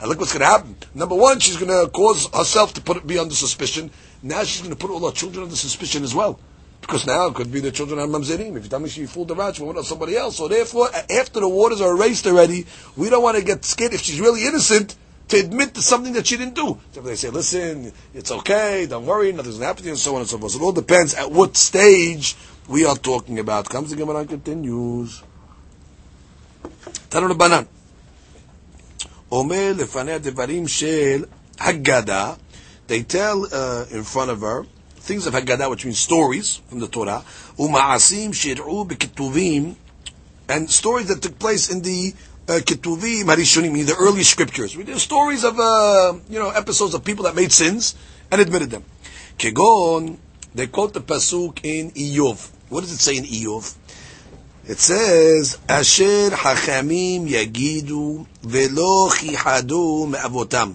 And 0.00 0.08
look 0.08 0.18
what's 0.18 0.32
going 0.32 0.40
to 0.40 0.46
happen. 0.46 0.76
Number 0.94 1.14
one, 1.14 1.40
she's 1.40 1.58
going 1.58 1.68
to 1.68 1.90
cause 1.90 2.28
herself 2.34 2.72
to 2.74 2.80
put 2.80 3.06
be 3.06 3.18
under 3.18 3.34
suspicion. 3.34 3.90
Now 4.22 4.44
she's 4.44 4.62
going 4.62 4.74
to 4.74 4.78
put 4.78 4.90
all 4.90 5.06
her 5.06 5.14
children 5.14 5.44
under 5.44 5.56
suspicion 5.56 6.02
as 6.02 6.14
well. 6.14 6.40
Because 6.80 7.06
now 7.06 7.26
it 7.26 7.34
could 7.34 7.52
be 7.52 7.60
the 7.60 7.70
children 7.70 8.00
of 8.00 8.08
Mamzerim. 8.08 8.56
If 8.56 8.64
you 8.64 8.70
tell 8.70 8.80
me 8.80 8.88
she 8.88 9.04
fooled 9.04 9.30
around, 9.30 9.54
she 9.54 9.62
went 9.62 9.76
with 9.76 9.86
somebody 9.86 10.16
else. 10.16 10.38
So 10.38 10.48
therefore, 10.48 10.88
after 11.10 11.40
the 11.40 11.48
waters 11.48 11.82
are 11.82 11.92
erased 11.92 12.26
already, 12.26 12.66
we 12.96 13.10
don't 13.10 13.22
want 13.22 13.36
to 13.36 13.44
get 13.44 13.64
scared 13.64 13.92
if 13.92 14.00
she's 14.00 14.20
really 14.20 14.46
innocent 14.46 14.96
to 15.28 15.38
admit 15.38 15.74
to 15.74 15.82
something 15.82 16.14
that 16.14 16.26
she 16.26 16.36
didn't 16.36 16.54
do. 16.54 16.80
So 16.92 17.02
they 17.02 17.14
say, 17.14 17.28
listen, 17.28 17.92
it's 18.14 18.32
okay, 18.32 18.86
don't 18.86 19.06
worry, 19.06 19.32
nothing's 19.32 19.58
going 19.58 19.60
to 19.60 19.66
happen 19.66 19.82
to 19.82 19.88
you, 19.88 19.92
and 19.92 19.98
so 19.98 20.14
on 20.14 20.22
and 20.22 20.28
so 20.28 20.38
forth. 20.38 20.52
So 20.52 20.58
it 20.58 20.62
all 20.62 20.72
depends 20.72 21.14
at 21.14 21.30
what 21.30 21.56
stage 21.56 22.36
we 22.68 22.84
are 22.84 22.96
talking 22.96 23.38
about. 23.38 23.68
Comes 23.68 23.90
the 23.90 23.96
Gemara 23.96 24.24
continues. 24.24 25.22
Tanu 27.10 27.32
Rabanan. 27.32 27.68
Omer 29.32 29.74
lefaneh 29.74 30.20
devarim 30.20 30.68
shel 30.68 31.28
Haggadah. 31.56 32.38
They 32.86 33.02
tell 33.02 33.46
uh, 33.52 33.86
in 33.90 34.02
front 34.02 34.30
of 34.30 34.40
her 34.40 34.64
things 34.96 35.26
of 35.26 35.34
Haggadah, 35.34 35.70
which 35.70 35.84
means 35.84 35.98
stories 35.98 36.56
from 36.68 36.80
the 36.80 36.88
Torah. 36.88 37.24
Uma'asim 37.56 38.30
shir'u 38.30 38.88
b'kituvim. 38.88 39.76
And 40.48 40.68
stories 40.68 41.06
that 41.06 41.22
took 41.22 41.38
place 41.38 41.70
in 41.70 41.82
the 41.82 42.12
uh, 42.48 42.54
Ketuvim, 42.54 43.24
Harishonim, 43.24 43.86
the 43.86 43.94
early 43.94 44.24
scriptures. 44.24 44.76
We 44.76 44.82
did 44.82 44.98
stories 44.98 45.44
of, 45.44 45.60
uh, 45.60 46.14
you 46.28 46.40
know, 46.40 46.50
episodes 46.50 46.94
of 46.94 47.04
people 47.04 47.24
that 47.24 47.36
made 47.36 47.52
sins 47.52 47.94
and 48.32 48.40
admitted 48.40 48.70
them. 48.70 48.84
Kegon, 49.38 50.18
they 50.54 50.66
quote 50.66 50.92
the 50.92 51.00
Pasuk 51.00 51.60
in 51.62 51.92
Iyov. 51.92 52.50
What 52.68 52.80
does 52.80 52.92
it 52.92 52.98
say 52.98 53.16
in 53.16 53.24
Iyov? 53.24 53.76
It 54.66 54.78
says, 54.78 55.58
"Asher 55.68 56.30
hachamim 56.30 57.28
yagidu 57.28 58.26
velo 58.42 59.08
chichadu 59.08 60.08
me'avotam." 60.08 60.74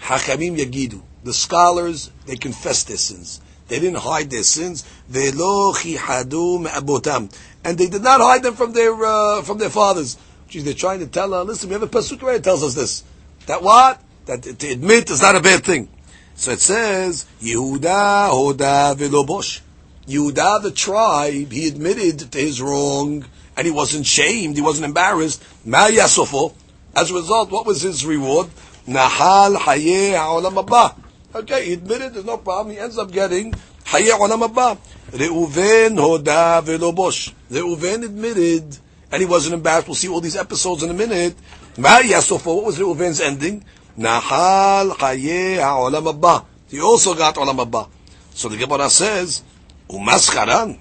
Hachamim 0.00 0.58
yagidu. 0.58 1.00
The 1.24 1.32
scholars 1.32 2.10
they 2.26 2.36
confess 2.36 2.82
their 2.84 2.96
sins. 2.96 3.40
They 3.68 3.80
didn't 3.80 3.98
hide 3.98 4.30
their 4.30 4.42
sins. 4.42 4.84
Velo 5.08 5.72
chichadu 5.72 6.60
me'avotam, 6.62 7.30
and 7.64 7.78
they 7.78 7.86
did 7.88 8.02
not 8.02 8.20
hide 8.20 8.42
them 8.42 8.54
from 8.54 8.72
their 8.72 8.92
uh, 8.92 9.42
from 9.42 9.58
their 9.58 9.70
fathers. 9.70 10.16
Is 10.52 10.64
they're 10.64 10.74
trying 10.74 11.00
to 11.00 11.06
tell. 11.06 11.34
us, 11.34 11.46
listen, 11.46 11.68
we 11.68 11.74
have 11.74 11.82
a 11.82 11.88
pasuk 11.88 12.22
it 12.34 12.44
tells 12.44 12.62
us 12.62 12.74
this. 12.74 13.04
That 13.46 13.62
what? 13.62 14.00
That 14.26 14.42
to 14.42 14.68
admit 14.68 15.10
is 15.10 15.22
not 15.22 15.36
a 15.36 15.40
bad 15.40 15.64
thing. 15.64 15.88
So 16.34 16.50
it 16.52 16.60
says, 16.60 17.26
Yehuda 17.40 18.30
hoda 18.30 18.94
velobosh. 18.94 19.60
Yehuda, 20.08 20.62
the 20.62 20.70
tribe, 20.70 21.50
he 21.50 21.66
admitted 21.66 22.30
to 22.32 22.38
his 22.38 22.62
wrong, 22.62 23.24
and 23.56 23.66
he 23.66 23.72
wasn't 23.72 24.06
shamed, 24.06 24.56
he 24.56 24.62
wasn't 24.62 24.84
embarrassed. 24.84 25.42
Ma 25.64 25.88
yasofo. 25.88 26.54
As 26.94 27.10
a 27.10 27.14
result, 27.14 27.50
what 27.50 27.66
was 27.66 27.82
his 27.82 28.06
reward? 28.06 28.48
Nahal 28.86 29.56
haye 29.58 30.12
ha'olam 30.12 30.62
haba. 30.64 30.94
Okay, 31.34 31.66
he 31.66 31.72
admitted, 31.72 32.14
there's 32.14 32.24
no 32.24 32.38
problem. 32.38 32.74
He 32.74 32.80
ends 32.80 32.98
up 32.98 33.10
getting 33.10 33.52
haye 33.84 34.10
ha'olam 34.10 34.48
haba. 34.48 34.78
Reuven 35.10 35.96
hoda 35.98 36.62
velobosh. 36.62 37.32
Reuven 37.50 38.04
admitted, 38.04 38.78
and 39.10 39.20
he 39.20 39.26
wasn't 39.26 39.54
embarrassed. 39.54 39.88
We'll 39.88 39.96
see 39.96 40.08
all 40.08 40.20
these 40.20 40.36
episodes 40.36 40.84
in 40.84 40.90
a 40.90 40.94
minute. 40.94 41.34
Ma 41.76 41.98
yasofo. 41.98 42.56
What 42.56 42.64
was 42.66 42.78
Reuven's 42.78 43.20
ending? 43.20 43.64
Nahal 43.98 44.96
haye 44.98 45.56
ha'olam 45.56 46.12
haba. 46.12 46.44
He 46.68 46.80
also 46.80 47.14
got 47.14 47.34
olam 47.34 47.64
haba. 47.64 47.88
So 48.30 48.48
the 48.48 48.56
Gemara 48.56 48.88
says, 48.90 49.42
umaskaran. 49.88 50.78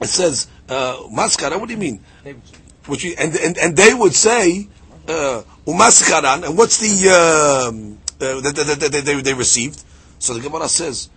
It 0.00 0.08
says, 0.08 0.48
uh, 0.68 0.96
umaskara, 1.10 1.58
what 1.58 1.68
do 1.68 1.74
you 1.74 1.80
mean? 1.80 2.00
Which 2.86 3.04
we, 3.04 3.16
and, 3.16 3.34
and, 3.36 3.58
and 3.58 3.76
they 3.76 3.92
would 3.92 4.14
say, 4.14 4.68
uh, 5.08 5.42
umaskaran, 5.66 6.46
and 6.46 6.56
what's 6.56 6.78
the, 6.78 7.68
um, 7.68 7.98
uh, 8.20 8.40
that, 8.40 8.54
that, 8.56 8.80
that, 8.80 9.04
they, 9.04 9.20
they 9.20 9.34
received? 9.34 9.82
So 10.18 10.34
the 10.34 10.40
Gemara 10.40 10.68
says, 10.68 11.10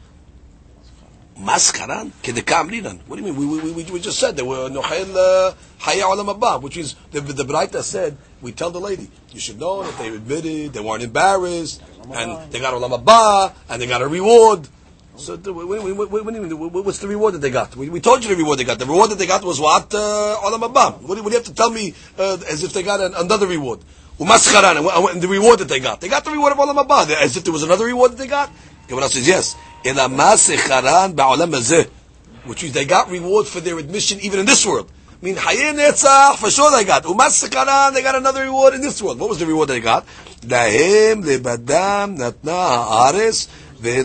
Maskaran? 1.38 2.12
Kedekamrinan. 2.22 3.00
What 3.08 3.18
do 3.18 3.26
you 3.26 3.34
mean? 3.34 3.36
We, 3.36 3.60
we, 3.60 3.72
we, 3.72 3.92
we 3.92 4.00
just 4.00 4.20
said 4.20 4.36
there 4.36 4.46
were 4.46 4.70
Nochel 4.70 5.56
Haya 5.80 6.04
Olam 6.04 6.34
Haba, 6.34 6.62
which 6.62 6.78
is, 6.78 6.96
the, 7.12 7.22
the 7.22 7.44
Braita 7.44 7.82
said, 7.82 8.18
we 8.42 8.52
tell 8.52 8.70
the 8.70 8.80
lady, 8.80 9.10
you 9.32 9.40
should 9.40 9.60
know 9.60 9.84
that 9.84 9.98
they 9.98 10.10
admitted, 10.10 10.74
they 10.74 10.80
weren't 10.80 11.04
embarrassed, 11.04 11.82
and 12.14 12.52
they 12.52 12.60
got 12.60 12.74
Olam 12.74 13.04
Haba, 13.04 13.54
and 13.70 13.82
they 13.82 13.88
got 13.88 14.02
a 14.02 14.08
reward. 14.08 14.68
So? 15.16 15.38
What's 15.38 17.00
the 17.00 17.08
reward 17.08 17.36
that 17.36 17.40
they 17.40 17.52
got? 17.52 17.76
We, 17.76 17.90
we 17.90 18.00
told 18.00 18.24
you 18.24 18.30
the 18.30 18.36
reward 18.36 18.58
they 18.60 18.64
got. 18.64 18.80
The 18.80 18.86
reward 18.86 19.12
that 19.12 19.20
they 19.20 19.28
got 19.28 19.44
was 19.44 19.60
what? 19.60 19.94
Uh, 19.94 20.38
Olam 20.44 20.68
Haba. 20.68 21.02
What, 21.02 21.16
do- 21.18 21.24
you 21.24 21.30
have 21.30 21.44
to 21.44 21.54
tell 21.54 21.70
me 21.70 21.94
uh, 22.18 22.38
as 22.50 22.64
if 22.64 22.74
they 22.74 22.82
got 22.82 23.00
an, 23.00 23.14
another 23.16 23.46
reward? 23.46 23.80
Umaskaran, 24.20 25.12
and, 25.12 25.22
the 25.22 25.28
reward 25.28 25.60
that 25.60 25.68
they 25.68 25.80
got. 25.80 26.02
They 26.02 26.10
got 26.10 26.26
the 26.26 26.32
reward 26.32 26.54
of 26.54 26.58
Olam 26.58 26.84
Haba, 26.84 27.10
as 27.16 27.38
if 27.38 27.44
there 27.44 27.54
was 27.54 27.64
another 27.64 27.86
reward 27.86 28.14
that 28.14 28.18
they 28.18 28.28
got. 28.28 28.52
Gemara 28.88 29.08
says, 29.08 29.28
yes. 29.28 29.56
Which 32.46 32.64
means 32.64 32.74
they 32.74 32.86
got 32.86 33.10
reward 33.10 33.48
for 33.48 33.60
their 33.60 33.78
admission 33.80 34.20
even 34.22 34.40
in 34.40 34.46
this 34.46 34.66
world. 34.66 34.92
I 35.22 35.26
mean, 35.26 35.36
Hayeh 35.36 35.74
Netzach, 35.74 36.36
for 36.36 36.52
sure 36.52 36.70
they 36.76 36.84
got. 36.84 37.04
Umas 37.04 37.48
Sekaran, 37.48 37.94
they 37.94 38.02
got 38.02 38.16
another 38.16 38.42
reward 38.42 38.74
in 38.74 38.82
this 38.82 39.02
world. 39.02 39.20
What 39.20 39.30
was 39.30 39.40
the 39.40 39.46
reward 39.46 39.70
they 39.70 39.80
got? 39.80 40.06
Lahem 40.42 41.24
lebadam 41.24 42.18
natna 42.18 42.34
haaretz 42.44 43.48
The 43.84 44.04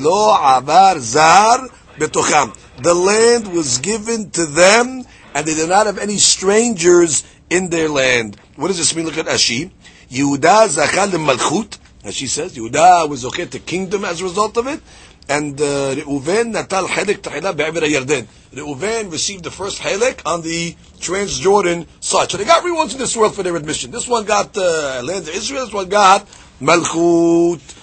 land 2.94 3.52
was 3.52 3.78
given 3.78 4.30
to 4.30 4.46
them, 4.46 5.04
and 5.34 5.46
they 5.46 5.54
did 5.54 5.68
not 5.68 5.86
have 5.86 5.98
any 5.98 6.16
strangers 6.18 7.22
in 7.48 7.68
their 7.70 7.88
land. 7.88 8.36
What 8.56 8.66
does 8.68 8.78
this 8.78 8.96
mean? 8.96 9.06
Look 9.06 9.18
at 9.18 9.26
Rashi. 9.26 9.70
Yehuda 10.10 10.68
zachal 10.68 11.10
malchut. 11.24 11.78
As 12.02 12.16
she 12.16 12.26
says, 12.26 12.56
Yehuda 12.56 13.08
was 13.08 13.24
okay 13.26 13.44
to 13.46 13.60
kingdom 13.60 14.04
as 14.04 14.20
a 14.20 14.24
result 14.24 14.56
of 14.56 14.66
it. 14.66 14.80
And 15.28 15.60
uh, 15.60 15.94
Reuven 15.94 16.52
natal 16.52 16.88
helek 16.88 17.18
tahila 17.18 17.56
be'avir. 17.56 18.26
Reuven 18.54 19.12
received 19.12 19.44
the 19.44 19.50
first 19.52 19.80
helek 19.80 20.22
on 20.26 20.42
the 20.42 20.74
Transjordan 20.98 21.86
side. 22.00 22.30
So 22.32 22.36
they 22.38 22.44
got 22.44 22.64
rewards 22.64 22.94
in 22.94 22.98
this 22.98 23.16
world 23.16 23.34
for 23.36 23.44
their 23.44 23.54
admission. 23.54 23.92
This 23.92 24.08
one 24.08 24.24
got 24.24 24.56
uh, 24.56 25.02
land 25.04 25.28
of 25.28 25.34
Israel. 25.36 25.66
This 25.66 25.74
one 25.74 25.88
got 25.88 26.26
Malchut. 26.60 27.77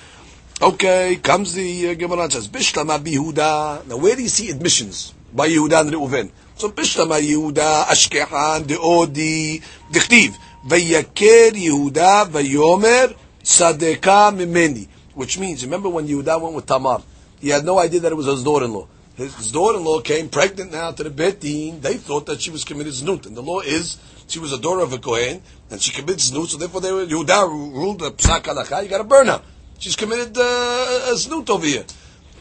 Okay, 0.62 1.18
comes 1.18 1.53
the 1.53 1.89
uh, 1.89 1.93
Gemara 1.95 2.24
and 2.24 2.32
says, 2.32 2.47
Bishlama 2.47 2.97
Yehuda. 2.99 3.88
Now 3.88 3.97
where 3.97 4.16
do 4.16 4.22
you 4.22 4.30
see 4.30 4.49
admissions? 4.49 5.14
By 5.34 5.49
Yehuda 5.49 5.82
and 5.82 5.91
Reuven. 5.91 6.32
So 6.56 6.72
Bishlama 6.72 7.20
Yehuda, 7.20 7.84
Ashkehan, 7.84 8.64
Deodi, 8.64 9.62
Dichtiv. 9.91 10.34
Vayaker 10.66 11.51
Yehuda, 11.51 12.30
Vayomer, 12.30 13.14
Sadeka 13.43 14.32
Mimeni. 14.34 14.88
Which 15.14 15.38
means, 15.38 15.66
remember 15.66 15.89
when 15.89 16.08
Yehuda 16.08 16.41
went 16.41 16.56
with 16.56 16.66
Tamar? 16.66 17.01
He 17.41 17.49
had 17.49 17.66
no 17.66 17.78
idea 17.78 17.99
that 17.99 18.14
it 18.14 18.16
was 18.16 18.28
his 18.28 18.43
daughter-in-law. 18.43 18.88
His, 19.18 19.51
daughter-in-law 19.51 20.01
came 20.01 20.30
pregnant 20.30 20.72
now 20.72 20.91
to 20.91 21.03
the 21.03 21.10
Bet 21.10 21.41
Din. 21.41 21.82
They 21.82 21.95
thought 21.95 22.28
that 22.28 22.41
she 22.41 22.49
was 22.49 22.64
committed 22.64 22.93
znut. 22.93 23.26
And 23.26 23.36
the 23.36 23.41
law 23.41 23.60
is, 23.60 23.97
she 24.28 24.39
was 24.39 24.53
a 24.53 24.58
daughter 24.58 24.82
of 24.82 24.93
a 24.93 24.99
Kohen, 24.99 25.41
and 25.70 25.82
she 25.82 25.91
committed 25.91 26.20
znut, 26.20 26.47
so 26.47 26.58
therefore 26.58 26.80
they 26.80 26.93
were, 26.93 27.06
Yehuda 27.06 27.49
ruled 27.49 27.99
the 27.99 28.12
Psak 28.12 28.84
you 28.84 28.89
gotta 28.89 29.03
burn 29.03 29.28
her. 29.28 29.41
She's 29.80 29.96
committed 29.96 30.38
uh, 30.38 31.12
a 31.12 31.18
snoot 31.18 31.50
over 31.50 31.66
here. 31.66 31.86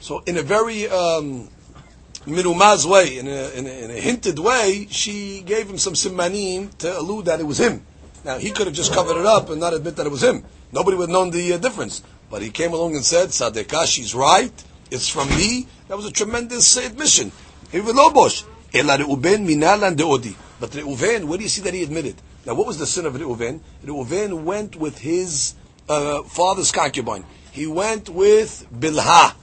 So 0.01 0.22
in 0.26 0.37
a 0.37 0.43
very 0.43 0.89
um, 0.89 1.49
minumaz 2.26 2.87
way, 2.87 3.18
in 3.18 3.26
a, 3.26 3.51
in, 3.51 3.66
a, 3.66 3.85
in 3.85 3.91
a 3.91 4.01
hinted 4.01 4.39
way, 4.39 4.87
she 4.91 5.43
gave 5.45 5.68
him 5.68 5.78
some 5.78 5.95
simanim 5.95 6.76
to 6.78 6.99
allude 6.99 7.26
that 7.26 7.41
it 7.41 7.45
was 7.45 7.59
him. 7.59 7.85
Now 8.24 8.39
he 8.39 8.51
could 8.51 8.66
have 8.66 8.76
just 8.76 8.93
covered 8.93 9.18
it 9.18 9.26
up 9.26 9.51
and 9.51 9.61
not 9.61 9.74
admit 9.74 9.97
that 9.97 10.07
it 10.07 10.11
was 10.11 10.22
him. 10.22 10.45
Nobody 10.72 10.97
would 10.97 11.09
have 11.09 11.12
known 11.12 11.30
the 11.30 11.53
uh, 11.55 11.59
difference. 11.59 12.03
But 12.30 12.43
he 12.43 12.51
came 12.51 12.72
along 12.72 12.97
and 12.97 13.05
said, 13.05 13.28
Sadeka, 13.28 13.87
she's 13.87 14.14
right. 14.14 14.53
It's 14.91 15.09
from 15.09 15.28
me. 15.30 15.66
That 15.89 15.97
was 15.97 16.07
a 16.07 16.12
tremendous 16.12 16.76
uh, 16.76 16.82
admission. 16.82 17.32
But 17.70 17.80
Reuven, 20.70 21.24
where 21.24 21.39
do 21.39 21.43
you 21.45 21.49
see 21.49 21.62
that 21.62 21.74
he 21.74 21.82
admitted? 21.82 22.16
Now, 22.47 22.55
what 22.55 22.66
was 22.66 22.78
the 22.78 22.87
sin 22.87 23.07
of 23.07 23.14
Reuven? 23.14 23.61
Reuven 23.85 24.45
went 24.45 24.76
with 24.76 24.99
his 24.99 25.55
uh, 25.89 26.22
father's 26.22 26.72
concubine. 26.72 27.24
He 27.53 27.66
went 27.66 28.09
with 28.09 28.66
Bilha. 28.72 29.35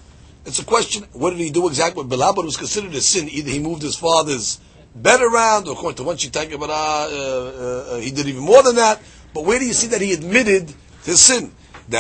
It's 0.46 0.60
a 0.60 0.66
question, 0.66 1.06
what 1.14 1.30
did 1.32 1.40
he 1.40 1.52
do 1.52 1.68
exactly 1.68 2.04
with 2.04 2.12
Bilhah? 2.12 2.36
But 2.36 2.42
it 2.42 2.46
was 2.46 2.58
considered 2.58 2.94
a 2.94 3.02
sin. 3.02 3.30
Either 3.30 3.52
he 3.52 3.60
moved 3.60 3.84
his 3.84 3.96
father's 3.96 4.60
bed 4.96 5.22
around, 5.22 5.68
or 5.68 5.74
according 5.74 5.98
to 5.98 6.04
one 6.04 6.18
Shittak 6.18 6.52
uh, 6.52 6.66
uh, 6.66 7.96
uh, 7.96 8.00
he 8.00 8.12
did 8.12 8.28
even 8.28 8.44
more 8.44 8.62
than 8.64 8.76
that. 8.76 9.02
But 9.34 9.46
where 9.46 9.60
do 9.60 9.66
you 9.66 9.74
see 9.74 9.88
that 9.88 10.02
he 10.02 10.14
admitted 10.14 10.74
his 11.04 11.20
sin? 11.22 11.54
May 11.90 11.98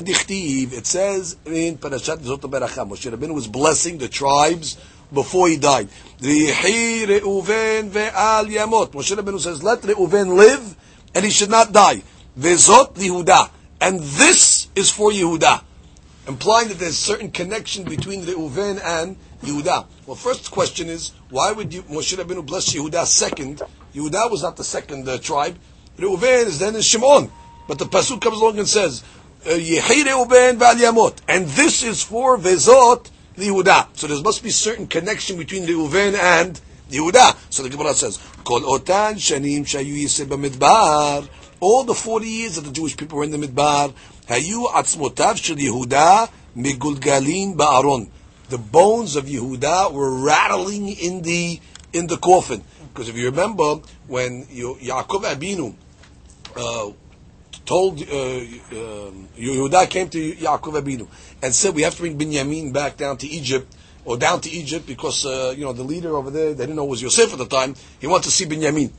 Dichtiv, 0.00 0.72
it 0.72 0.86
says 0.86 1.36
in 1.44 1.78
Parashat 1.78 2.18
Zot 2.18 2.40
Berachah, 2.40 2.88
Moshe 2.88 3.10
Rabbeinu 3.10 3.34
was 3.34 3.46
blessing 3.46 3.98
the 3.98 4.08
tribes 4.08 4.76
before 5.12 5.48
he 5.48 5.56
died. 5.56 5.88
Moshe 6.20 7.06
Rabbeinu 9.16 9.40
says, 9.40 9.62
let 9.62 9.82
Reuven 9.82 10.36
live, 10.36 10.76
and 11.14 11.24
he 11.24 11.30
should 11.30 11.50
not 11.50 11.72
die. 11.72 12.02
Vezot 12.38 12.94
Yehuda. 12.94 13.50
And 13.80 14.00
this 14.00 14.68
is 14.74 14.90
for 14.90 15.10
Yehuda. 15.10 15.62
Implying 16.28 16.68
that 16.68 16.78
there's 16.78 16.98
certain 16.98 17.30
connection 17.30 17.84
between 17.84 18.22
Reuven 18.24 18.80
and 18.82 19.16
Yehuda. 19.42 19.86
Well, 20.06 20.16
first 20.16 20.50
question 20.50 20.88
is, 20.88 21.12
why 21.30 21.52
would 21.52 21.72
you, 21.72 21.82
Moshe 21.84 22.16
Rabbeinu 22.16 22.44
bless 22.44 22.74
Yehuda 22.74 23.06
second? 23.06 23.62
Yehuda 23.94 24.30
was 24.30 24.42
not 24.42 24.56
the 24.56 24.64
second 24.64 25.08
uh, 25.08 25.18
tribe. 25.18 25.56
Reuven 25.98 26.46
is 26.46 26.58
then 26.58 26.74
in 26.74 26.82
Shimon. 26.82 27.30
But 27.68 27.78
the 27.78 27.84
Pasuk 27.84 28.20
comes 28.20 28.40
along 28.40 28.58
and 28.58 28.68
says, 28.68 29.02
uh, 29.46 29.50
Yehi 29.50 30.04
Reuven. 30.04 31.20
And 31.28 31.46
this 31.48 31.82
is 31.82 32.02
for 32.02 32.36
Vezot 32.36 33.10
Yehuda. 33.36 33.88
So 33.96 34.06
there 34.06 34.20
must 34.20 34.42
be 34.42 34.50
certain 34.50 34.86
connection 34.86 35.38
between 35.38 35.66
Reuven 35.66 36.14
and 36.14 36.60
Yehuda. 36.90 37.36
So 37.50 37.62
the 37.62 37.68
Gemara 37.68 37.94
says, 37.94 38.18
Kol 38.44 38.60
otan 38.60 39.14
shanim 39.14 39.64
shayu 39.64 40.02
yiseh 40.02 40.26
b'midbar. 40.26 41.28
All 41.60 41.84
the 41.84 41.94
40 41.94 42.26
years 42.26 42.56
that 42.56 42.62
the 42.62 42.72
Jewish 42.72 42.96
people 42.96 43.18
were 43.18 43.24
in 43.24 43.30
the 43.30 43.38
Midbar, 43.38 43.94
hayu 44.26 44.66
atzmotav 44.66 45.42
shel 45.42 45.56
Yehuda 45.56 46.28
migulgalin 46.56 47.56
ba'aron. 47.56 48.10
The 48.48 48.58
bones 48.58 49.16
of 49.16 49.24
Yehuda 49.24 49.92
were 49.92 50.22
rattling 50.22 50.88
in 50.88 51.22
the 51.22 51.60
in 51.92 52.06
the 52.06 52.16
coffin. 52.18 52.62
Because 52.92 53.08
if 53.08 53.16
you 53.16 53.26
remember, 53.26 53.76
when 54.06 54.44
Yaakov 54.46 55.24
Abinu 55.24 55.74
uh, 56.56 56.92
told 57.64 58.00
uh, 58.00 58.04
um, 58.04 59.28
Yehuda 59.36 59.88
came 59.88 60.08
to 60.10 60.32
Yaakov 60.34 60.82
Abinu 60.82 61.08
and 61.42 61.54
said, 61.54 61.74
"We 61.74 61.82
have 61.82 61.94
to 61.96 62.02
bring 62.02 62.18
Binyamin 62.18 62.72
back 62.72 62.96
down 62.96 63.16
to 63.18 63.26
Egypt." 63.26 63.74
Or 64.04 64.16
down 64.16 64.40
to 64.42 64.48
Egypt 64.48 64.86
because 64.86 65.26
uh, 65.26 65.52
you 65.56 65.64
know 65.64 65.72
the 65.72 65.82
leader 65.82 66.14
over 66.14 66.30
there 66.30 66.54
they 66.54 66.62
didn't 66.62 66.76
know 66.76 66.84
was 66.84 67.02
Yosef 67.02 67.32
at 67.32 67.38
the 67.38 67.46
time. 67.46 67.74
He 67.98 68.06
wanted 68.06 68.26
to 68.26 68.30
see 68.30 68.44
Binyamin. 68.46 68.92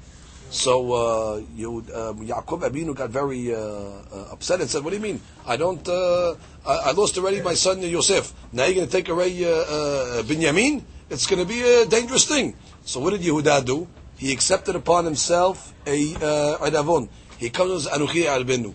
So 0.49 0.93
uh, 0.93 1.41
you, 1.55 1.83
um, 1.93 2.25
Yaakov 2.25 2.61
Abinu 2.69 2.95
got 2.95 3.09
very 3.09 3.53
uh, 3.53 3.59
uh, 3.59 4.31
upset 4.31 4.61
and 4.61 4.69
said, 4.69 4.83
"What 4.83 4.91
do 4.91 4.95
you 4.95 5.01
mean? 5.03 5.21
I 5.45 5.57
don't. 5.57 5.85
Uh, 5.87 6.35
I, 6.65 6.89
I 6.89 6.91
lost 6.91 7.17
already 7.17 7.41
my 7.41 7.53
son 7.53 7.81
Yosef. 7.81 8.33
Now 8.53 8.65
you're 8.65 8.75
going 8.75 8.87
to 8.87 8.91
take 8.91 9.09
away 9.09 9.43
uh, 9.43 10.23
Binyamin? 10.23 10.83
It's 11.09 11.27
going 11.27 11.41
to 11.41 11.47
be 11.47 11.61
a 11.61 11.85
dangerous 11.85 12.25
thing." 12.25 12.55
So 12.85 13.01
what 13.01 13.11
did 13.11 13.21
Yehuda 13.21 13.65
do? 13.65 13.87
He 14.17 14.31
accepted 14.31 14.75
upon 14.75 15.05
himself 15.05 15.73
a 15.85 16.15
uh, 16.15 16.57
adavon. 16.65 17.09
He 17.37 17.49
comes 17.49 17.85
anuchi 17.87 18.23
albenu. 18.25 18.73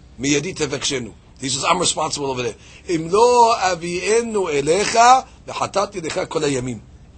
He 1.41 1.49
says, 1.49 1.65
"I'm 1.65 1.79
responsible 1.81 2.31
over 2.31 2.43
there." 2.43 2.55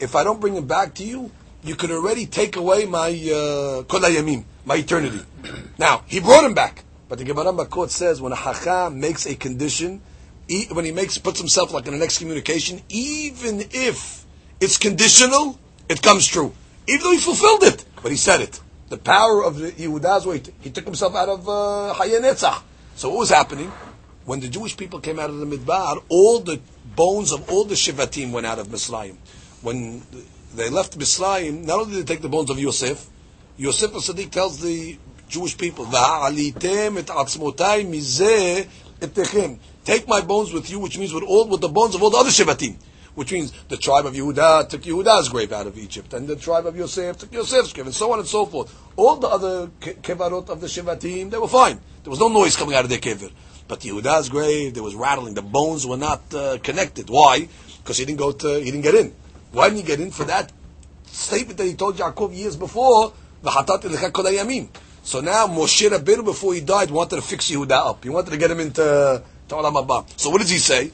If 0.00 0.16
I 0.16 0.24
don't 0.24 0.40
bring 0.40 0.55
him 0.57 0.66
back 0.66 0.94
to 0.94 1.05
you, 1.05 1.30
you 1.64 1.74
could 1.74 1.90
already 1.90 2.26
take 2.26 2.56
away 2.56 2.84
my 2.84 3.08
uh, 3.08 3.82
kol 3.84 4.00
hayamim, 4.00 4.44
my 4.64 4.76
eternity. 4.76 5.20
now 5.78 6.04
he 6.06 6.20
brought 6.20 6.44
him 6.44 6.54
back, 6.54 6.84
but 7.08 7.18
the 7.18 7.24
Gemara 7.24 7.52
Makot 7.52 7.88
says 7.88 8.20
when 8.20 8.32
a 8.32 8.36
hacham 8.36 8.96
makes 8.96 9.26
a 9.26 9.34
condition, 9.34 10.02
when 10.70 10.84
he 10.84 10.92
makes 10.92 11.16
puts 11.16 11.40
himself 11.40 11.72
like 11.72 11.86
in 11.86 11.94
an 11.94 12.02
excommunication, 12.02 12.82
even 12.90 13.64
if 13.72 14.24
it's 14.60 14.76
conditional, 14.76 15.58
it 15.88 16.02
comes 16.02 16.26
true. 16.26 16.52
Even 16.86 17.02
though 17.02 17.12
he 17.12 17.18
fulfilled 17.18 17.62
it, 17.62 17.84
but 18.02 18.10
he 18.10 18.16
said 18.18 18.42
it. 18.42 18.60
The 18.90 18.98
power 18.98 19.42
of 19.42 19.58
the 19.58 19.72
Yehuda's 19.72 20.26
way, 20.26 20.42
he 20.60 20.70
took 20.70 20.84
himself 20.84 21.14
out 21.16 21.30
of 21.30 21.48
uh, 21.48 21.94
So 22.94 23.08
what 23.08 23.18
was 23.18 23.30
happening? 23.30 23.72
When 24.26 24.40
the 24.40 24.48
Jewish 24.48 24.76
people 24.76 25.00
came 25.00 25.18
out 25.18 25.30
of 25.30 25.38
the 25.38 25.46
Midbar, 25.46 26.02
all 26.10 26.40
the 26.40 26.60
bones 26.94 27.32
of 27.32 27.50
all 27.50 27.64
the 27.64 27.74
Shivatim 27.74 28.32
went 28.32 28.46
out 28.46 28.58
of 28.58 28.68
Misraim. 28.68 29.16
When 29.62 30.02
they 30.57 30.70
left 30.70 30.98
Misraim, 30.98 31.64
not 31.64 31.80
only 31.80 31.96
did 31.96 32.07
they 32.07 32.14
take 32.14 32.22
the 32.22 32.28
bones 32.28 32.50
of 32.50 32.59
Yosef, 32.59 33.07
Yosef 33.57 33.92
Sadiq 33.92 34.30
tells 34.30 34.61
the 34.61 34.98
Jewish 35.28 35.57
people, 35.57 35.84
"Va'alitem 35.86 36.98
et 36.98 37.07
atzmotai 37.07 37.86
mizeh 37.86 38.66
etechem." 39.00 39.59
Take 39.84 40.09
my 40.09 40.20
bones 40.20 40.52
with 40.52 40.70
you, 40.70 40.78
which 40.78 40.98
means 40.98 41.12
with 41.12 41.24
all 41.24 41.46
with 41.46 41.61
the 41.61 41.68
bones 41.68 41.94
of 41.94 42.02
all 42.02 42.11
the 42.11 42.16
other 42.16 42.30
Shivatim. 42.30 42.76
Which 43.14 43.30
means 43.30 43.52
the 43.68 43.76
tribe 43.76 44.07
of 44.07 44.14
Yehuda 44.14 44.68
took 44.68 44.82
Yehuda's 44.82 45.28
grave 45.28 45.52
out 45.52 45.68
of 45.68 45.78
Egypt, 45.78 46.12
and 46.14 46.26
the 46.26 46.34
tribe 46.34 46.66
of 46.66 46.76
Yosef 46.76 47.18
took 47.18 47.32
Yosef's 47.32 47.72
grave, 47.72 47.86
and 47.86 47.94
so 47.94 48.12
on 48.12 48.18
and 48.18 48.26
so 48.26 48.44
forth. 48.44 48.74
All 48.96 49.16
the 49.16 49.28
other 49.28 49.68
kevarot 49.80 50.48
of 50.48 50.61
the 50.61 50.66
Shivatim, 50.66 51.30
they 51.30 51.38
were 51.38 51.46
fine. 51.46 51.80
There 52.02 52.11
was 52.11 52.18
no 52.18 52.28
noise 52.28 52.57
coming 52.57 52.74
out 52.74 52.82
of 52.82 52.90
their 52.90 52.98
kever. 52.98 53.30
But 53.68 53.80
Yehuda's 53.80 54.28
grave, 54.28 54.74
there 54.74 54.82
was 54.82 54.96
rattling. 54.96 55.34
The 55.34 55.42
bones 55.42 55.86
were 55.86 55.96
not 55.96 56.34
uh, 56.34 56.59
connected. 56.59 57.09
Why? 57.09 57.48
Because 57.78 57.98
he 57.98 58.05
didn't 58.05 58.18
go 58.18 58.32
to, 58.32 58.59
he 58.59 58.64
didn't 58.64 58.82
get 58.82 58.96
in. 58.96 59.14
Why 59.55 59.68
didn't 59.68 59.82
he 59.82 59.86
get 59.86 60.00
in? 60.00 60.11
For 60.11 60.24
that 60.24 60.52
statement 61.07 61.59
that 61.59 61.64
he 61.66 61.74
told 61.74 61.96
Yaakov 61.96 62.36
years 62.36 62.57
before. 62.57 63.12
So 63.42 63.61
now 65.20 65.46
Moshe 65.46 65.88
Rabbeinu, 65.88 66.24
before 66.24 66.55
he 66.55 66.61
died, 66.61 66.90
wanted 66.90 67.16
to 67.16 67.22
fix 67.22 67.50
Yehuda 67.50 67.72
up. 67.72 68.02
He 68.02 68.11
wanted 68.11 68.30
to 68.30 68.36
get 68.36 68.50
him 68.50 68.59
into 68.59 69.22
to 69.48 69.55
Olam 69.55 69.74
Haba. 69.74 70.05
So 70.18 70.30
what 70.30 70.40
does 70.40 70.50
he 70.50 70.59
say? 70.59 70.90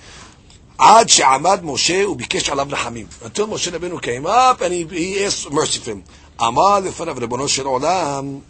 Moshe 0.78 2.04
ubikesh 2.06 2.50
alav 2.50 2.68
rachamim. 2.70 3.24
Until 3.24 3.46
Moshe 3.46 3.70
Rabbeinu 3.70 4.02
came 4.02 4.26
up 4.26 4.60
and 4.62 4.72
he, 4.74 4.84
he 4.84 5.24
asked 5.24 5.50
mercy 5.52 5.78
for 5.78 5.92
him. 5.92 6.04
Rebbeinu 6.38 7.48
shel 7.48 7.66
olam, 7.66 8.42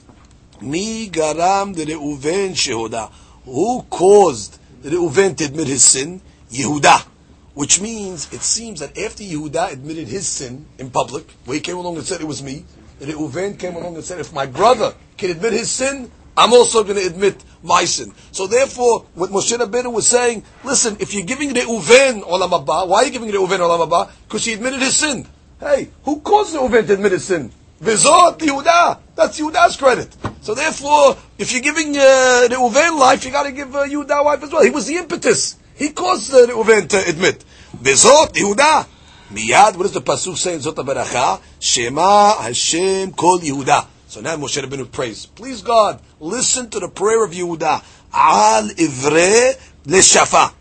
mi 0.62 1.08
garam 1.10 1.74
de 1.74 1.84
Reuven. 1.86 3.10
Who 3.44 3.82
caused 3.82 4.58
Reuven 4.82 5.36
to 5.36 5.44
admit 5.44 5.66
his 5.66 5.84
sin? 5.84 6.20
Yehuda. 6.50 7.09
Which 7.54 7.80
means, 7.80 8.32
it 8.32 8.42
seems 8.42 8.80
that 8.80 8.96
after 8.96 9.22
Yehuda 9.22 9.72
admitted 9.72 10.08
his 10.08 10.26
sin 10.26 10.66
in 10.78 10.90
public, 10.90 11.28
where 11.44 11.56
he 11.56 11.60
came 11.60 11.76
along 11.76 11.96
and 11.96 12.06
said 12.06 12.20
it 12.20 12.26
was 12.26 12.42
me, 12.42 12.64
Reuven 13.00 13.58
came 13.58 13.76
along 13.76 13.96
and 13.96 14.04
said, 14.04 14.20
if 14.20 14.32
my 14.32 14.46
brother 14.46 14.94
can 15.16 15.30
admit 15.30 15.52
his 15.52 15.70
sin, 15.70 16.10
I'm 16.36 16.52
also 16.52 16.84
going 16.84 16.96
to 16.96 17.06
admit 17.06 17.42
my 17.62 17.84
sin. 17.84 18.12
So 18.32 18.46
therefore, 18.46 19.06
what 19.14 19.30
Moshe 19.30 19.56
Rabbeinu 19.56 19.92
was 19.92 20.06
saying, 20.06 20.44
listen, 20.64 20.96
if 21.00 21.12
you're 21.12 21.26
giving 21.26 21.50
Reuven 21.50 22.22
Olam 22.22 22.50
Haba, 22.50 22.86
why 22.88 23.02
are 23.02 23.04
you 23.06 23.10
giving 23.10 23.30
Reuven 23.30 23.58
Olam 23.58 23.88
Haba? 23.88 24.10
Because 24.28 24.44
he 24.44 24.52
admitted 24.54 24.80
his 24.80 24.96
sin. 24.96 25.26
Hey, 25.58 25.90
who 26.04 26.20
caused 26.20 26.54
the 26.54 26.58
Reuven 26.58 26.86
to 26.86 26.94
admit 26.94 27.12
his 27.12 27.24
sin? 27.24 27.50
Vizot 27.82 28.38
Yehuda. 28.38 28.98
That's 29.14 29.40
Yehuda's 29.40 29.76
credit. 29.76 30.14
So 30.42 30.54
therefore, 30.54 31.16
if 31.38 31.52
you're 31.52 31.62
giving 31.62 31.96
uh, 31.96 32.48
Reuven 32.50 32.98
life, 32.98 33.24
you 33.24 33.30
got 33.30 33.44
to 33.44 33.52
give 33.52 33.74
uh, 33.74 33.84
Yehuda 33.86 34.24
life 34.24 34.42
as 34.42 34.52
well. 34.52 34.62
He 34.62 34.70
was 34.70 34.86
the 34.86 34.96
impetus. 34.96 35.56
He 35.80 35.88
caused 35.88 36.34
uh, 36.34 36.46
Reuven 36.46 36.90
to 36.90 37.08
admit. 37.08 37.42
Vizot 37.74 38.34
Yehuda. 38.34 38.86
Miyad, 39.32 39.76
what 39.76 39.84
does 39.84 39.92
the 39.92 40.02
pasuk 40.02 40.36
say 40.36 40.52
in 40.52 40.60
Zot? 40.60 41.40
Shema 41.58 42.42
Hashem 42.42 43.12
Kol 43.12 43.38
Yehuda. 43.38 43.86
So 44.06 44.20
now 44.20 44.36
Moshe 44.36 44.62
Rabbeinu 44.62 44.92
prays. 44.92 45.24
Please 45.24 45.62
God, 45.62 46.02
listen 46.20 46.68
to 46.68 46.80
the 46.80 46.88
prayer 46.88 47.24
of 47.24 47.30
Yehuda. 47.30 47.82
Al 48.12 48.64
Ivre 48.64 49.58
Leshafa. 49.86 50.52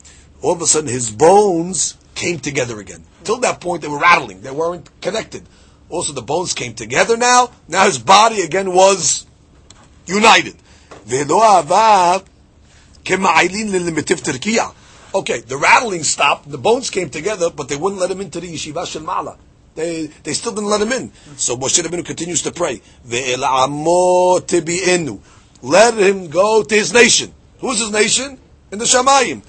All 0.42 0.54
of 0.54 0.62
a 0.62 0.66
sudden 0.66 0.90
his 0.90 1.10
bones 1.10 1.98
came 2.16 2.40
together 2.40 2.80
again. 2.80 3.04
Till 3.26 3.40
that 3.40 3.60
point 3.60 3.82
they 3.82 3.90
were 3.90 4.00
rattling. 4.00 4.40
They 4.40 4.52
weren't 4.52 4.90
connected. 5.02 5.46
Also 5.90 6.14
the 6.14 6.22
bones 6.22 6.54
came 6.54 6.76
together 6.76 7.18
now. 7.18 7.52
Now 7.68 7.88
his 7.88 7.98
body 7.98 8.40
again 8.40 8.72
was 8.72 9.26
united. 10.06 10.56
Velo 11.04 11.44
Ava 11.44 12.24
Kema'ilin 13.04 13.72
Lilimitiv 13.72 14.22
Turkiya. 14.24 14.76
Okay, 15.14 15.40
the 15.40 15.58
rattling 15.58 16.04
stopped, 16.04 16.50
the 16.50 16.58
bones 16.60 16.92
came 16.92 17.10
together, 17.10 17.50
but 17.50 17.68
they 17.68 17.76
wouldn't 17.76 18.00
let 18.00 18.12
him 18.12 18.22
into 18.22 18.40
the 18.40 18.48
yeshiva 18.48 18.86
shel 18.86 19.02
Ma'ala. 19.02 19.38
They, 19.74 20.06
they 20.24 20.34
still 20.34 20.52
didn't 20.54 20.70
let 20.70 20.82
him 20.82 20.92
in. 20.92 21.12
So 21.36 21.58
Moshe 21.58 21.82
Rabbeinu 21.82 22.06
continues 22.06 22.44
to 22.44 22.52
pray. 22.52 22.82
Let 25.62 25.94
him 25.98 26.30
go 26.30 26.64
to 26.64 26.76
his 26.76 26.94
nation. 26.94 27.34
Who's 27.60 27.80
his 27.80 27.90
nation? 27.92 28.38
In 28.72 28.78
the 28.78 28.86
Shamayim. 28.86 29.42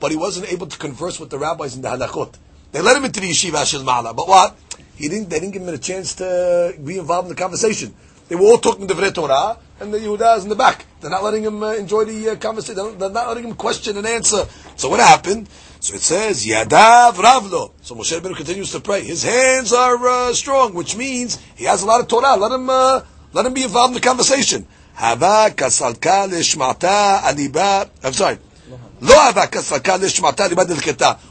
But 0.00 0.10
he 0.10 0.16
wasn't 0.16 0.52
able 0.52 0.66
to 0.66 0.78
converse 0.78 1.20
with 1.20 1.30
the 1.30 1.38
rabbis 1.38 1.76
in 1.76 1.82
the 1.82 1.88
halachot. 1.88 2.34
They 2.72 2.80
let 2.82 2.96
him 2.96 3.04
into 3.04 3.20
the 3.20 3.30
yeshiva 3.30 3.64
shel 3.64 3.82
Ma'ala. 3.82 4.14
But 4.14 4.28
what? 4.28 4.56
He 4.96 5.08
didn't, 5.08 5.30
they 5.30 5.40
didn't 5.40 5.52
give 5.52 5.62
him 5.62 5.68
a 5.72 5.78
chance 5.78 6.14
to 6.16 6.74
be 6.84 6.98
involved 6.98 7.30
in 7.30 7.34
the 7.34 7.40
conversation. 7.40 7.94
They 8.28 8.36
were 8.36 8.42
all 8.42 8.58
talking 8.58 8.86
the 8.86 9.10
Torah, 9.10 9.56
and 9.80 9.92
the 9.92 9.98
Yehuda 9.98 10.36
is 10.38 10.44
in 10.44 10.50
the 10.50 10.56
back. 10.56 10.84
They're 11.00 11.10
not 11.10 11.24
letting 11.24 11.42
him 11.42 11.62
uh, 11.62 11.72
enjoy 11.72 12.04
the 12.04 12.30
uh, 12.30 12.36
conversation. 12.36 12.98
They're 12.98 13.10
not 13.10 13.28
letting 13.28 13.44
him 13.44 13.54
question 13.54 13.96
and 13.96 14.06
answer. 14.06 14.46
So 14.76 14.90
what 14.90 15.00
happened? 15.00 15.48
So 15.80 15.94
it 15.94 16.02
says, 16.02 16.46
Yadav 16.46 17.14
Ravlo. 17.14 17.72
So 17.80 17.94
Moshe 17.94 18.18
Rabbeinu 18.18 18.36
continues 18.36 18.70
to 18.72 18.80
pray. 18.80 19.02
His 19.02 19.22
hands 19.22 19.72
are 19.72 19.96
uh, 20.06 20.32
strong, 20.34 20.74
which 20.74 20.96
means 20.96 21.40
he 21.56 21.64
has 21.64 21.82
a 21.82 21.86
lot 21.86 22.00
of 22.00 22.08
Torah. 22.08 22.36
Let 22.36 22.52
him, 22.52 22.68
uh, 22.68 23.00
let 23.32 23.46
him 23.46 23.54
be 23.54 23.62
involved 23.62 23.94
in 23.96 24.00
the 24.00 24.06
conversation. 24.06 24.66
Hava 24.94 25.50
kasalka 25.54 26.28
lishmata 26.28 27.20
aliba. 27.20 27.88
I'm 28.04 28.12
sorry. 28.12 28.36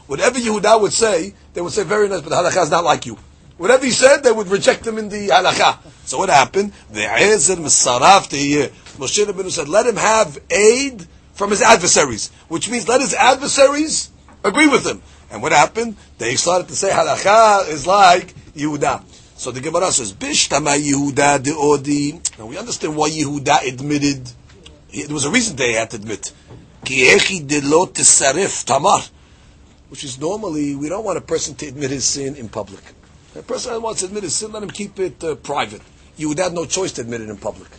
Whatever 0.06 0.38
Yehuda 0.40 0.80
would 0.80 0.92
say, 0.92 1.34
they 1.54 1.60
would 1.60 1.72
say, 1.72 1.84
very 1.84 2.08
nice, 2.08 2.20
but 2.20 2.30
the 2.30 2.36
halakha 2.36 2.64
is 2.64 2.70
not 2.70 2.82
like 2.82 3.06
you. 3.06 3.16
Whatever 3.60 3.84
he 3.84 3.90
said, 3.90 4.22
they 4.22 4.32
would 4.32 4.48
reject 4.48 4.86
him 4.86 4.96
in 4.96 5.10
the 5.10 5.28
halakha. 5.28 5.76
So 6.06 6.16
what 6.16 6.30
happened? 6.30 6.72
The 6.90 7.02
Ezer 7.02 7.56
Misaraf 7.56 8.24
uh, 8.32 8.68
Moshe 8.96 9.22
Rabbeinu 9.22 9.50
said, 9.50 9.68
let 9.68 9.84
him 9.84 9.96
have 9.96 10.38
aid 10.48 11.06
from 11.34 11.50
his 11.50 11.60
adversaries, 11.60 12.30
which 12.48 12.70
means 12.70 12.88
let 12.88 13.02
his 13.02 13.12
adversaries 13.12 14.12
agree 14.42 14.66
with 14.66 14.86
him. 14.86 15.02
And 15.30 15.42
what 15.42 15.52
happened? 15.52 15.96
They 16.16 16.36
started 16.36 16.68
to 16.68 16.74
say 16.74 16.88
halakha 16.88 17.68
is 17.68 17.86
like 17.86 18.34
Yehuda. 18.54 19.04
So 19.36 19.50
the 19.50 19.60
Gemara 19.60 19.92
says, 19.92 20.14
Bishtama 20.14 20.80
Yehuda 20.80 21.42
de 21.42 21.54
Odi. 21.54 22.18
Now 22.38 22.46
we 22.46 22.56
understand 22.56 22.96
why 22.96 23.10
Yehuda 23.10 23.68
admitted. 23.68 24.26
There 24.90 25.14
was 25.14 25.26
a 25.26 25.30
reason 25.30 25.56
they 25.56 25.74
had 25.74 25.90
to 25.90 25.98
admit. 25.98 26.32
Ki 26.86 27.04
echi 27.08 27.46
de 27.46 27.60
tamar. 28.64 29.00
Which 29.90 30.04
is 30.04 30.18
normally, 30.18 30.74
we 30.76 30.88
don't 30.88 31.04
want 31.04 31.18
a 31.18 31.20
person 31.20 31.56
to 31.56 31.66
admit 31.66 31.90
his 31.90 32.06
sin 32.06 32.36
in 32.36 32.48
public. 32.48 32.80
A 33.36 33.42
person 33.42 33.72
that 33.72 33.80
wants 33.80 34.00
to 34.00 34.06
admit 34.06 34.24
his 34.24 34.34
sin, 34.34 34.50
let 34.52 34.62
him 34.62 34.70
keep 34.70 34.98
it 34.98 35.22
uh, 35.22 35.36
private. 35.36 35.82
You 36.16 36.28
would 36.28 36.38
have 36.38 36.52
no 36.52 36.66
choice 36.66 36.92
to 36.92 37.02
admit 37.02 37.20
it 37.20 37.30
in 37.30 37.36
public. 37.36 37.70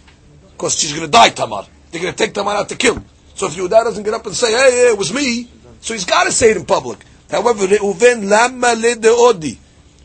Because 0.54 0.80
she's 0.80 0.94
going 0.94 1.06
to 1.06 1.12
die, 1.12 1.30
Tamar. 1.30 1.66
They're 1.92 2.02
going 2.02 2.14
to 2.14 2.18
take 2.18 2.34
Tamar 2.34 2.54
out 2.54 2.70
to 2.70 2.76
kill. 2.76 3.04
So 3.36 3.48
if 3.48 3.56
Yehuda 3.56 3.84
doesn't 3.84 4.04
get 4.04 4.14
up 4.14 4.26
and 4.26 4.36
say, 4.36 4.52
hey, 4.52 4.72
hey, 4.72 4.92
it 4.92 4.98
was 4.98 5.14
me, 5.14 5.50
so 5.82 5.94
he's 5.94 6.06
got 6.06 6.24
to 6.26 6.32
say 6.32 6.52
it 6.52 6.58
in 6.58 6.66
public. 6.66 7.00
However, 7.30 7.68
Reuven 7.68 8.30
lama 8.30 8.76
odi. 9.10 9.58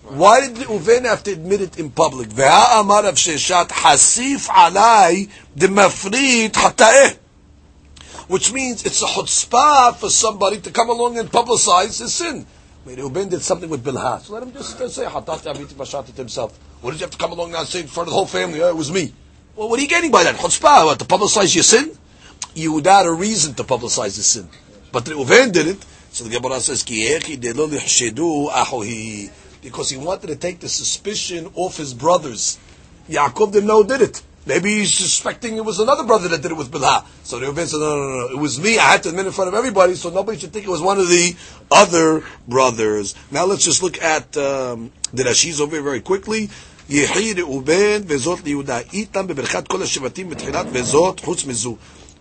Why 0.08 0.46
did 0.46 0.56
Reuven 0.56 1.04
have 1.04 1.22
to 1.24 1.32
admit 1.32 1.60
it 1.60 1.78
in 1.78 1.90
public? 1.90 2.28
Ve'ha 2.28 2.80
amar 2.80 3.04
av 3.06 3.14
sheshat 3.14 3.68
hasif 3.68 4.48
alai 4.48 5.28
de 5.56 5.68
mafrit 5.68 6.52
hata'eh. 6.52 7.18
Which 8.28 8.52
means 8.52 8.84
it's 8.84 9.02
a 9.02 9.06
chutzpah 9.06 9.96
for 9.96 10.10
somebody 10.10 10.60
to 10.60 10.70
come 10.70 10.90
along 10.90 11.18
and 11.18 11.30
publicize 11.30 12.00
his 12.00 12.14
sin. 12.14 12.46
Reuben 12.94 13.28
did 13.28 13.42
something 13.42 13.68
with 13.68 13.84
Bilha. 13.84 14.20
So 14.20 14.34
let 14.34 14.44
him 14.44 14.52
just 14.52 14.80
uh, 14.80 14.88
say, 14.88 15.04
Hatati 15.04 15.52
Aviti 15.52 15.74
Bashat 15.74 16.06
to 16.06 16.12
himself. 16.12 16.56
What 16.80 16.92
did 16.92 17.00
you 17.00 17.04
have 17.04 17.10
to 17.10 17.18
come 17.18 17.32
along 17.32 17.50
now 17.50 17.60
and 17.60 17.68
say 17.68 17.80
in 17.80 17.88
front 17.88 18.08
of 18.08 18.12
the 18.12 18.16
whole 18.16 18.26
family, 18.26 18.62
oh, 18.62 18.68
it 18.68 18.76
was 18.76 18.92
me? 18.92 19.12
Well, 19.56 19.68
what 19.68 19.78
are 19.78 19.82
you 19.82 19.88
getting 19.88 20.10
by 20.12 20.22
that? 20.22 20.36
Chutzpah, 20.36 20.86
what, 20.86 20.98
to 21.00 21.04
publicize 21.04 21.54
your 21.54 21.64
sin? 21.64 21.98
You 22.54 22.78
had 22.78 23.06
a 23.06 23.12
reason 23.12 23.54
to 23.54 23.64
publicize 23.64 24.16
the 24.16 24.22
sin. 24.22 24.48
But 24.92 25.04
Reuven 25.04 25.52
did 25.52 25.66
it. 25.66 25.84
So 26.12 26.24
the 26.24 26.30
Gemara 26.30 26.60
says, 26.60 26.82
because 29.62 29.90
he 29.90 29.96
wanted 29.96 30.28
to 30.28 30.36
take 30.36 30.60
the 30.60 30.68
suspicion 30.68 31.50
off 31.54 31.76
his 31.76 31.92
brothers. 31.92 32.58
Yaakov 33.08 33.52
didn't 33.52 33.66
know 33.66 33.82
did 33.82 34.00
it. 34.00 34.22
Maybe 34.45 34.79
he's 34.79 34.93
suspecting 34.93 35.57
it 35.57 35.63
was 35.63 35.79
another 35.79 36.03
brother 36.03 36.27
that 36.29 36.41
did 36.41 36.49
it 36.51 36.57
with 36.57 36.71
Bilha. 36.71 37.05
So 37.23 37.37
the 37.37 37.45
Reuven 37.45 37.67
said, 37.67 37.77
no, 37.79 37.95
no, 37.95 38.07
no, 38.07 38.27
no, 38.27 38.33
it 38.33 38.39
was 38.39 38.59
me. 38.59 38.79
I 38.79 38.93
had 38.93 39.03
to 39.03 39.09
admit 39.09 39.27
in 39.27 39.31
front 39.31 39.49
of 39.49 39.53
everybody, 39.53 39.93
so 39.93 40.09
nobody 40.09 40.39
should 40.39 40.51
think 40.51 40.65
it 40.65 40.69
was 40.69 40.81
one 40.81 40.99
of 40.99 41.09
the 41.09 41.35
other 41.69 42.23
brothers. 42.47 43.13
Now 43.29 43.45
let's 43.45 43.63
just 43.63 43.83
look 43.83 44.01
at 44.01 44.35
um, 44.37 44.91
the 45.13 45.23
Rashi's 45.23 45.61
over 45.61 45.75
here 45.75 45.83
very 45.83 46.01
quickly. 46.01 46.49
יחי 46.89 47.33
ראובן 47.33 48.01
וזאת 48.07 48.39
ליהודה. 48.43 48.79
איתם 48.93 49.27
בברכת 49.27 49.67
כל 49.67 49.83
השבטים 49.83 50.29
בתחילת 50.29 50.65
וזאת 50.71 51.19
חוץ 51.19 51.45
מזו. 51.45 51.75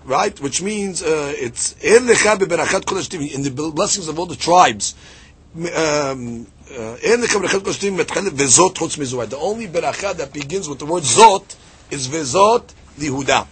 Right? 0.07 0.41
Which 0.41 0.63
means 0.63 1.03
uh, 1.03 1.33
it's 1.37 1.75
אין 1.83 2.07
לך 2.07 2.27
בברכת 2.27 2.85
כל 2.85 2.99
השבטים, 2.99 3.21
in 3.21 3.43
the 3.43 3.51
blessings 3.51 4.09
of 4.09 4.19
all 4.19 4.27
the 4.27 4.45
tribes. 4.45 4.95
Um, 5.57 5.59
uh, 5.59 6.73
אין 7.03 7.21
לך 7.21 7.37
בברכת 7.37 7.65
כל 7.65 7.71
השבטים 7.71 7.97
בתחילת 7.97 8.33
וזאת 8.37 8.79
חוץ 8.79 8.99
מזו. 8.99 9.23
The 9.23 9.35
only 9.35 9.67
ברכה 9.73 10.13
that 10.13 10.39
begins 10.39 10.69
with 10.69 10.79
the 10.79 10.87
word 10.87 11.03
זאת 11.03 11.55
is 11.91 12.09
וזאת 12.11 12.73
ליהודה. 12.99 13.43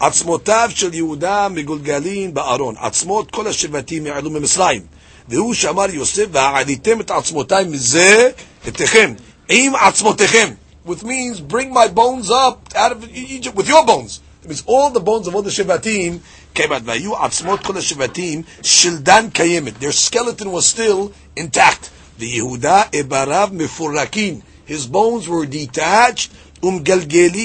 עצמותיו 0.00 0.70
של 0.74 0.94
יהודה 0.94 1.48
מגולגלים 1.48 2.34
בארון. 2.34 2.74
עצמות 2.78 3.30
כל 3.30 3.46
השבטים 3.46 4.06
יעלו 4.06 4.30
ממצרים. 4.30 4.82
והוא 5.28 5.54
שאמר 5.54 5.90
יוסף, 5.90 6.26
והעליתם 6.32 7.00
את 7.00 7.10
עצמותיי 7.10 7.64
מזה 7.64 8.30
אתכם. 8.68 9.14
עם 9.48 9.74
עצמותיכם. 9.74 10.50
Which 10.86 11.02
means, 11.02 11.40
bring 11.40 11.72
my 11.72 11.88
bones 11.88 12.30
up 12.30 12.74
out 12.74 12.92
of 12.92 13.04
Egypt 13.14 13.54
with 13.54 13.68
your 13.68 13.84
bones. 13.84 14.20
It 14.42 14.48
means 14.48 14.62
all 14.66 14.90
the 14.90 15.00
bones 15.00 15.26
of 15.28 15.34
all 15.34 15.42
the 15.42 15.50
Shevatim 15.50 16.20
came 16.54 16.72
out. 16.72 16.82
והיו 16.84 17.16
עצמות 17.16 17.60
כל 17.66 17.76
השבטים 17.76 18.42
של 18.62 18.96
דן 18.96 19.30
קיימת. 19.32 19.72
Their 19.80 19.92
skeleton 19.92 20.46
was 20.46 20.66
still 20.66 21.12
intact. 21.40 21.88
ויהודה 22.18 22.82
איבריו 22.92 23.48
מפורקים. 23.52 24.40
His 24.68 24.86
bones 24.86 25.28
were 25.28 25.46
detached 25.46 26.30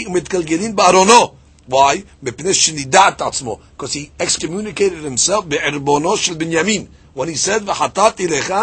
ומתגלגלים 0.07 0.77
בארונו. 0.77 1.33
Why? 1.71 1.97
מפני 2.23 2.55
שנידע 2.55 3.09
את 3.09 3.23
עצמו. 3.23 3.59
Because 3.79 3.93
he 3.93 4.23
excommunicated 4.23 5.05
himself 5.05 5.41
בערבונו 5.49 6.17
של 6.17 6.35
בנימין. 6.35 6.85
When 7.17 7.21
he 7.21 7.47
said, 7.47 7.63
וחטאתי 7.67 8.27
לך 8.27 8.55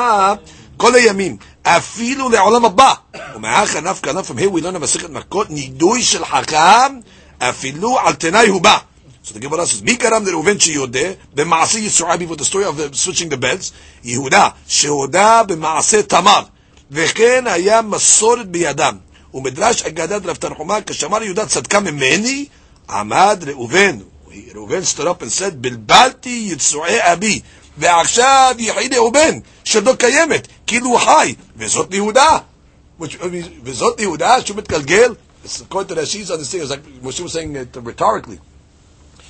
כל 0.78 0.96
הימים, 0.96 1.38
אפילו 1.64 2.30
לעולם 2.30 2.66
הבא. 2.66 2.94
ומאחר 3.36 3.82
נפקא 3.82 4.10
נפקא, 4.10 4.34
from 4.34 4.38
here 4.38 4.50
we 4.50 4.62
learn 4.62 4.76
a 4.76 4.80
מסכת 4.80 5.10
מכות, 5.10 5.50
נידוי 5.50 6.04
של 6.04 6.26
חכם, 6.26 7.00
אפילו 7.40 8.00
על 8.00 8.14
תנאי 8.14 8.48
הוא 8.48 8.62
בא. 8.62 8.78
So 9.26 9.34
the 9.34 9.40
Gemara 9.40 9.66
says, 9.66 9.84
מי 9.84 9.96
גרם 9.96 10.26
לראובן 10.26 10.60
שיודה 10.60 11.10
במעשה 11.34 11.80
יצועי 11.80 12.18
before 12.18 12.36
the 12.36 12.46
story 12.46 12.64
of 12.64 12.96
switching 12.96 13.30
the 13.30 13.38
beds? 13.38 13.72
יהודה, 14.04 14.50
שהודה 14.68 15.44
במעשה 15.44 16.04
תמר. 16.04 16.42
וכן 16.92 17.44
היה 17.48 17.82
מסורת 17.82 18.48
בידם. 18.48 18.98
ומדרש 19.38 19.82
אגדת 19.82 20.26
רב 20.26 20.36
תנחומה, 20.36 20.82
כשאמר 20.82 21.24
יהודה 21.24 21.46
צדקה 21.46 21.80
ממני, 21.80 22.46
עמד 22.90 23.44
ראובן. 23.48 23.98
ראובן 24.56 24.80
stood 24.82 25.08
up 25.08 25.22
and 25.22 25.40
said, 25.40 25.54
בלבלתי 25.56 26.48
יצועי 26.52 27.14
אבי. 27.14 27.40
ועכשיו 27.78 28.56
יחי 28.60 28.90
ראובן, 28.96 29.40
שלא 29.64 29.94
קיימת, 29.94 30.48
כאילו 30.68 30.88
הוא 30.88 31.00
חי, 31.00 31.36
וזאת 31.58 31.94
יהודה. 31.94 32.38
וזאת 33.64 34.00
יהודה 34.00 34.42
שהוא 34.42 34.58
מתגלגל, 34.58 35.14
according 35.46 35.88
to 35.88 35.96
the 35.96 36.06
she's 36.06 36.32
on 36.32 36.40
the 36.40 36.46
thing, 36.46 36.62
it's 36.62 37.20
was 37.22 37.34
saying 37.34 37.56
it 37.56 37.78
rhetorically. 37.84 38.38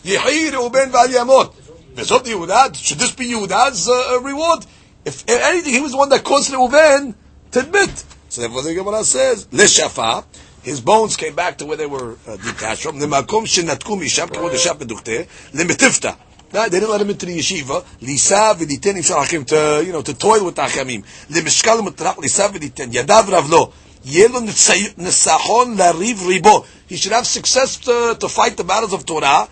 יחי 0.06 0.50
ראובן 0.50 0.90
ואל 0.92 1.14
ימות. 1.14 1.54
וזאת 1.96 2.28
יהודה, 2.28 2.64
should 2.74 3.00
this 3.00 3.12
be 3.12 3.26
Yehuda's 3.26 3.90
uh, 3.90 4.20
reward? 4.22 4.66
If, 5.06 5.24
anything, 5.30 5.74
he 5.74 5.82
was 5.82 5.92
the 5.92 5.98
one 5.98 6.10
that 6.10 6.24
caused 6.24 6.52
Reuven 6.52 7.14
to 7.52 7.60
admit 7.60 8.04
So 8.29 8.41
therefore 8.41 8.63
the 8.63 8.75
Gemara 8.75 9.05
says, 9.05 9.47
לשפה, 9.47 10.25
his 10.63 10.81
bones 10.81 11.17
came 11.17 11.35
back 11.35 11.59
to 11.59 11.67
where 11.67 11.77
they 11.77 11.87
were 11.87 12.17
uh, 12.27 12.37
detached 12.37 12.83
from, 12.83 13.01
למקום 13.01 13.47
שנתקו 13.47 13.97
משם, 13.97 14.27
כמו 14.27 14.49
דשף 14.49 14.75
מדוכתה, 14.81 15.13
למטיפתא. 15.55 16.11
No, 16.53 16.69
they 16.69 16.81
didn't 16.81 16.91
let 16.91 17.01
him 17.01 17.09
into 17.09 17.25
the 17.25 17.39
yeshiva. 17.39 17.83
Lisa 18.03 18.55
v'diten 18.55 18.97
imshal 18.97 19.25
hachim 19.25 19.47
to 19.47 19.83
you 19.87 19.91
know 19.91 20.03
to 20.03 20.13
toil 20.13 20.45
with 20.45 20.55
the 20.55 20.63
hachamim. 20.63 21.03
Lemishkal 21.31 21.81
mutrach 21.81 22.19
lisa 22.19 22.43
v'diten 22.49 22.93
yadav 22.93 23.23
ravlo. 23.23 23.73
Yelo 24.05 24.43
nesachon 24.43 25.77
lariv 25.79 26.17
ribo. 26.17 26.67
He 26.87 26.97
should 26.97 27.13
have 27.13 27.27
success 27.27 27.79
to, 27.79 28.17
to 28.21 28.29
fight 28.29 28.59
the 28.59 28.65
battles 28.65 28.93
of 28.93 29.07
Torah. 29.07 29.49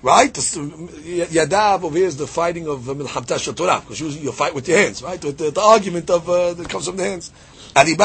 Right? 0.00 0.32
Yadav 0.32 1.82
over 1.82 1.96
here 1.96 2.06
is 2.06 2.16
the 2.16 2.26
fighting 2.26 2.68
of 2.68 2.80
Milchamta 2.80 3.38
Shel 3.38 3.52
Torah. 3.52 3.80
Because 3.80 4.00
usually 4.00 4.22
you 4.24 4.32
fight 4.32 4.54
with 4.54 4.68
your 4.68 4.78
hands, 4.78 5.02
right? 5.02 5.22
With 5.22 5.36
the, 5.36 5.50
the 5.50 5.60
argument 5.60 6.08
of 6.08 6.28
uh, 6.28 6.54
that 6.54 6.68
comes 6.68 6.86
from 6.86 6.96
the 6.96 7.04
hands. 7.04 7.32
He 7.75 7.95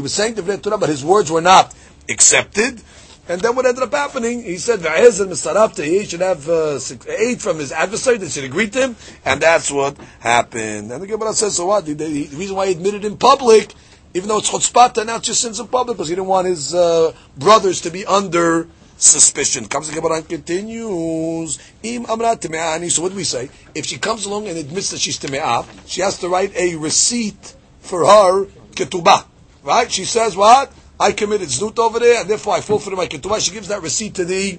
was 0.00 0.14
saying 0.14 0.34
the 0.34 0.58
Torah, 0.62 0.78
but 0.78 0.88
his 0.88 1.04
words 1.04 1.30
were 1.30 1.40
not 1.40 1.74
accepted. 2.08 2.80
And 3.28 3.40
then 3.40 3.54
what 3.54 3.66
ended 3.66 3.84
up 3.84 3.92
happening, 3.92 4.42
he 4.42 4.58
said, 4.58 4.80
V'ezel 4.80 5.28
mistarafta, 5.28 5.84
he 5.84 6.04
should 6.04 6.20
have 6.20 6.48
uh, 6.48 6.80
aid 7.08 7.40
from 7.40 7.58
his 7.58 7.70
adversary 7.70 8.18
that 8.18 8.30
should 8.30 8.42
agree 8.44 8.68
to 8.70 8.80
him, 8.80 8.96
and 9.24 9.40
that's 9.40 9.70
what 9.70 9.96
happened. 10.18 10.90
And 10.90 11.00
the 11.02 11.06
Gemara 11.06 11.32
says, 11.32 11.56
so 11.56 11.66
what? 11.66 11.86
The, 11.86 11.94
the, 11.94 12.24
the 12.24 12.36
reason 12.36 12.56
why 12.56 12.66
he 12.66 12.72
admitted 12.72 13.04
in 13.04 13.16
public, 13.16 13.72
even 14.12 14.28
though 14.28 14.38
it's 14.38 14.50
chutzpah 14.50 14.92
to 14.94 15.02
announce 15.02 15.28
your 15.28 15.36
sins 15.36 15.60
in 15.60 15.68
public, 15.68 15.96
because 15.96 16.08
he 16.08 16.16
didn't 16.16 16.26
want 16.26 16.48
his 16.48 16.74
uh, 16.74 17.12
brothers 17.38 17.82
to 17.82 17.90
be 17.90 18.04
under 18.04 18.66
suspicion. 19.02 19.66
Comes 19.66 19.88
the 19.88 20.00
Gemara 20.00 20.22
continues, 20.22 21.58
Im 21.82 22.04
teme'ani, 22.04 22.90
so 22.90 23.02
what 23.02 23.10
do 23.10 23.16
we 23.16 23.24
say? 23.24 23.50
If 23.74 23.86
she 23.86 23.98
comes 23.98 24.26
along 24.26 24.46
and 24.46 24.56
admits 24.56 24.90
that 24.90 25.00
she's 25.00 25.18
teme'ah, 25.18 25.66
she 25.86 26.00
has 26.02 26.18
to 26.18 26.28
write 26.28 26.54
a 26.56 26.76
receipt 26.76 27.54
for 27.80 28.06
her 28.06 28.46
ketubah. 28.70 29.24
Right? 29.64 29.90
She 29.90 30.04
says 30.04 30.36
what? 30.36 30.72
I 30.98 31.12
committed 31.12 31.48
znut 31.48 31.78
over 31.78 31.98
there, 31.98 32.20
and 32.20 32.30
therefore 32.30 32.54
I 32.54 32.60
forfeited 32.60 32.96
my 32.96 33.06
ketubah. 33.06 33.40
She 33.40 33.52
gives 33.52 33.68
that 33.68 33.82
receipt 33.82 34.14
to 34.14 34.24
the 34.24 34.58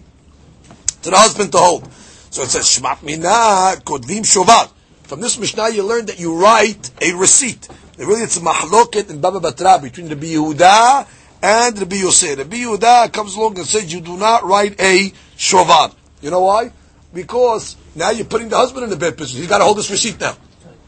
to 1.03 1.09
the 1.09 1.17
husband 1.17 1.51
to 1.53 1.57
hold. 1.57 1.91
So 2.29 2.43
it 2.43 2.49
says 2.49 2.65
shmat 2.65 3.01
mina 3.03 3.79
kodvim 3.83 4.23
shovar. 4.23 4.71
From 5.03 5.21
this 5.21 5.37
Mishnah, 5.37 5.69
you 5.69 5.83
learn 5.83 6.05
that 6.07 6.19
you 6.19 6.35
write 6.35 6.91
a 7.01 7.13
receipt. 7.13 7.67
Really, 7.97 8.23
it's 8.23 8.37
a 8.37 8.39
mahloket 8.41 9.09
in 9.09 9.21
Baba 9.21 9.39
Batra 9.39 9.81
between 9.81 10.07
the 10.07 10.15
Yehuda 10.15 11.07
and 11.43 11.75
the 11.75 11.97
Yosef. 11.97 12.37
The 12.37 12.45
Yehuda 12.45 13.11
comes 13.11 13.35
along 13.35 13.57
and 13.57 13.67
says 13.67 13.93
you 13.93 13.99
do 13.99 14.15
not 14.17 14.45
write 14.45 14.79
a 14.79 15.11
shovar. 15.37 15.93
You 16.21 16.31
know 16.31 16.41
why? 16.41 16.71
Because 17.13 17.75
now 17.95 18.11
you're 18.11 18.25
putting 18.25 18.47
the 18.47 18.55
husband 18.55 18.85
in 18.85 18.89
the 18.89 18.95
bad 18.95 19.17
position. 19.17 19.41
He's 19.41 19.49
got 19.49 19.57
to 19.57 19.65
hold 19.65 19.77
this 19.77 19.91
receipt 19.91 20.19
now. 20.21 20.37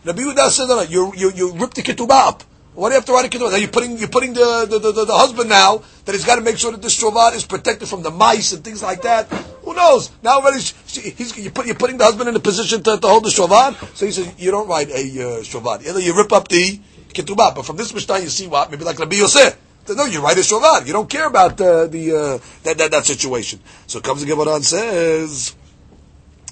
The 0.05 0.13
Yehuda 0.13 0.49
says, 0.49 0.69
no, 0.69 0.77
no, 0.77 0.81
you, 0.83 1.11
you, 1.15 1.31
you 1.31 1.53
rip 1.53 1.73
the 1.73 1.81
ketubah 1.81 2.29
up. 2.29 2.43
Why 2.73 2.89
do 2.89 2.93
you 2.93 2.99
have 2.99 3.05
to 3.05 3.11
write 3.13 3.25
a 3.25 3.29
kedusha? 3.29 3.51
Now 3.51 3.57
you're 3.57 3.69
putting 3.69 3.97
you're 3.97 4.09
putting 4.09 4.33
the 4.33 4.65
the, 4.69 4.79
the, 4.79 5.05
the 5.05 5.15
husband 5.15 5.49
now 5.49 5.81
that 6.03 6.11
he's 6.11 6.25
got 6.25 6.35
to 6.35 6.41
make 6.41 6.57
sure 6.57 6.71
that 6.71 6.81
this 6.81 7.01
shovar 7.01 7.33
is 7.33 7.45
protected 7.45 7.87
from 7.87 8.03
the 8.03 8.11
mice 8.11 8.51
and 8.51 8.65
things 8.65 8.83
like 8.83 9.01
that. 9.03 9.27
Who 9.63 9.73
knows? 9.73 10.11
Now 10.21 10.39
already 10.39 10.59
he's 10.59 11.37
you 11.37 11.51
put, 11.51 11.67
you're 11.67 11.75
putting 11.75 11.97
the 11.97 12.03
husband 12.03 12.27
in 12.27 12.35
a 12.35 12.39
position 12.39 12.83
to, 12.83 12.97
to 12.97 13.07
hold 13.07 13.23
the 13.23 13.29
shovar. 13.29 13.75
So 13.95 14.05
he 14.05 14.11
says 14.11 14.29
you 14.37 14.51
don't 14.51 14.67
write 14.67 14.89
a 14.89 14.91
uh, 14.93 15.39
shovar. 15.43 15.87
Either 15.87 16.01
you 16.01 16.17
rip 16.17 16.33
up 16.33 16.49
the 16.49 16.79
ketubah. 17.13 17.55
But 17.55 17.65
from 17.65 17.77
this 17.77 17.93
mishnah 17.93 18.19
you 18.19 18.27
see 18.27 18.47
what 18.47 18.69
maybe 18.69 18.83
like 18.83 18.99
Rabbi 18.99 19.15
Yosef. 19.15 19.57
No, 19.87 20.05
you 20.05 20.21
write 20.21 20.37
a 20.37 20.41
shovar. 20.41 20.85
You 20.85 20.93
don't 20.93 21.09
care 21.09 21.27
about 21.27 21.61
uh, 21.61 21.85
the 21.85 22.11
uh, 22.11 22.45
that, 22.63 22.77
that 22.77 22.91
that 22.91 23.05
situation. 23.05 23.59
So 23.85 23.99
comes 23.99 24.21
the 24.21 24.27
Gemara 24.27 24.55
and 24.55 24.65
says, 24.65 25.55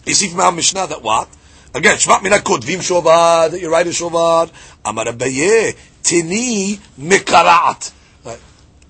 you 0.06 0.14
see 0.14 0.30
from 0.30 0.42
our 0.42 0.52
mishnah 0.52 0.88
that 0.88 1.02
what. 1.02 1.28
Again, 1.74 1.96
Shvat 1.96 2.22
mina 2.22 2.38
kodvim 2.38 2.78
shovar, 2.78 3.50
that 3.50 3.60
you 3.60 3.72
write 3.72 3.88
a 3.88 3.90
shovar. 3.90 4.52
Amar 4.86 5.06
Abaye, 5.06 5.76
tini 6.04 6.80
mikara'at. 7.00 7.92
Right. 8.24 8.40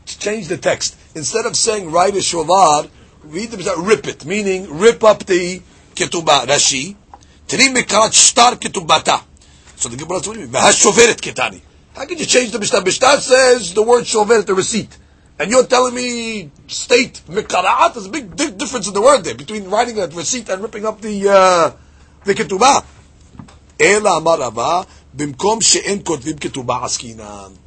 Change 0.05 0.49
the 0.49 0.57
text. 0.57 0.97
Instead 1.15 1.45
of 1.45 1.55
saying 1.55 1.89
write 1.89 2.15
a 2.15 2.19
shovar, 2.19 2.89
read 3.23 3.51
the 3.51 3.81
rip 3.81 4.05
it, 4.07 4.25
meaning 4.25 4.77
rip 4.77 5.05
up 5.05 5.25
the 5.25 5.61
ketubah, 5.95 6.45
Rashi. 6.45 6.95
Tini 7.47 7.73
mikarat 7.73 8.13
shtar 8.13 8.55
ketubata. 8.55 9.23
So 9.77 9.87
the 9.87 9.95
Gemara 9.95 10.19
says, 10.21 10.35
shoferet 10.83 11.21
ketani. 11.21 11.61
How 11.95 12.05
can 12.05 12.17
you 12.17 12.25
change 12.25 12.51
the 12.51 12.59
Mishnah? 12.59 12.83
Mishnah 12.83 13.21
says 13.21 13.73
the 13.73 13.83
word 13.83 14.03
shoferet, 14.03 14.45
the 14.45 14.55
receipt. 14.55 14.97
And 15.39 15.51
you're 15.51 15.65
telling 15.65 15.93
me 15.93 16.51
state 16.67 17.21
mikara'at? 17.27 17.93
There's 17.93 18.07
a 18.07 18.09
big 18.09 18.35
difference 18.35 18.87
in 18.87 18.93
the 18.93 19.01
word 19.01 19.23
there 19.23 19.35
between 19.35 19.69
writing 19.69 19.99
a 19.99 20.07
receipt 20.07 20.49
and 20.49 20.61
ripping 20.61 20.85
up 20.85 21.01
the 21.01 21.29
uh, 21.29 21.71
the 22.23 22.33
ketubah. 22.33 22.85
Ela 23.79 24.21
Rava, 24.21 24.87
bimkom 25.15 25.61
she'en 25.61 25.99
kotvim 25.99 26.39
ketubah 26.39 26.81
askinan. 26.83 27.57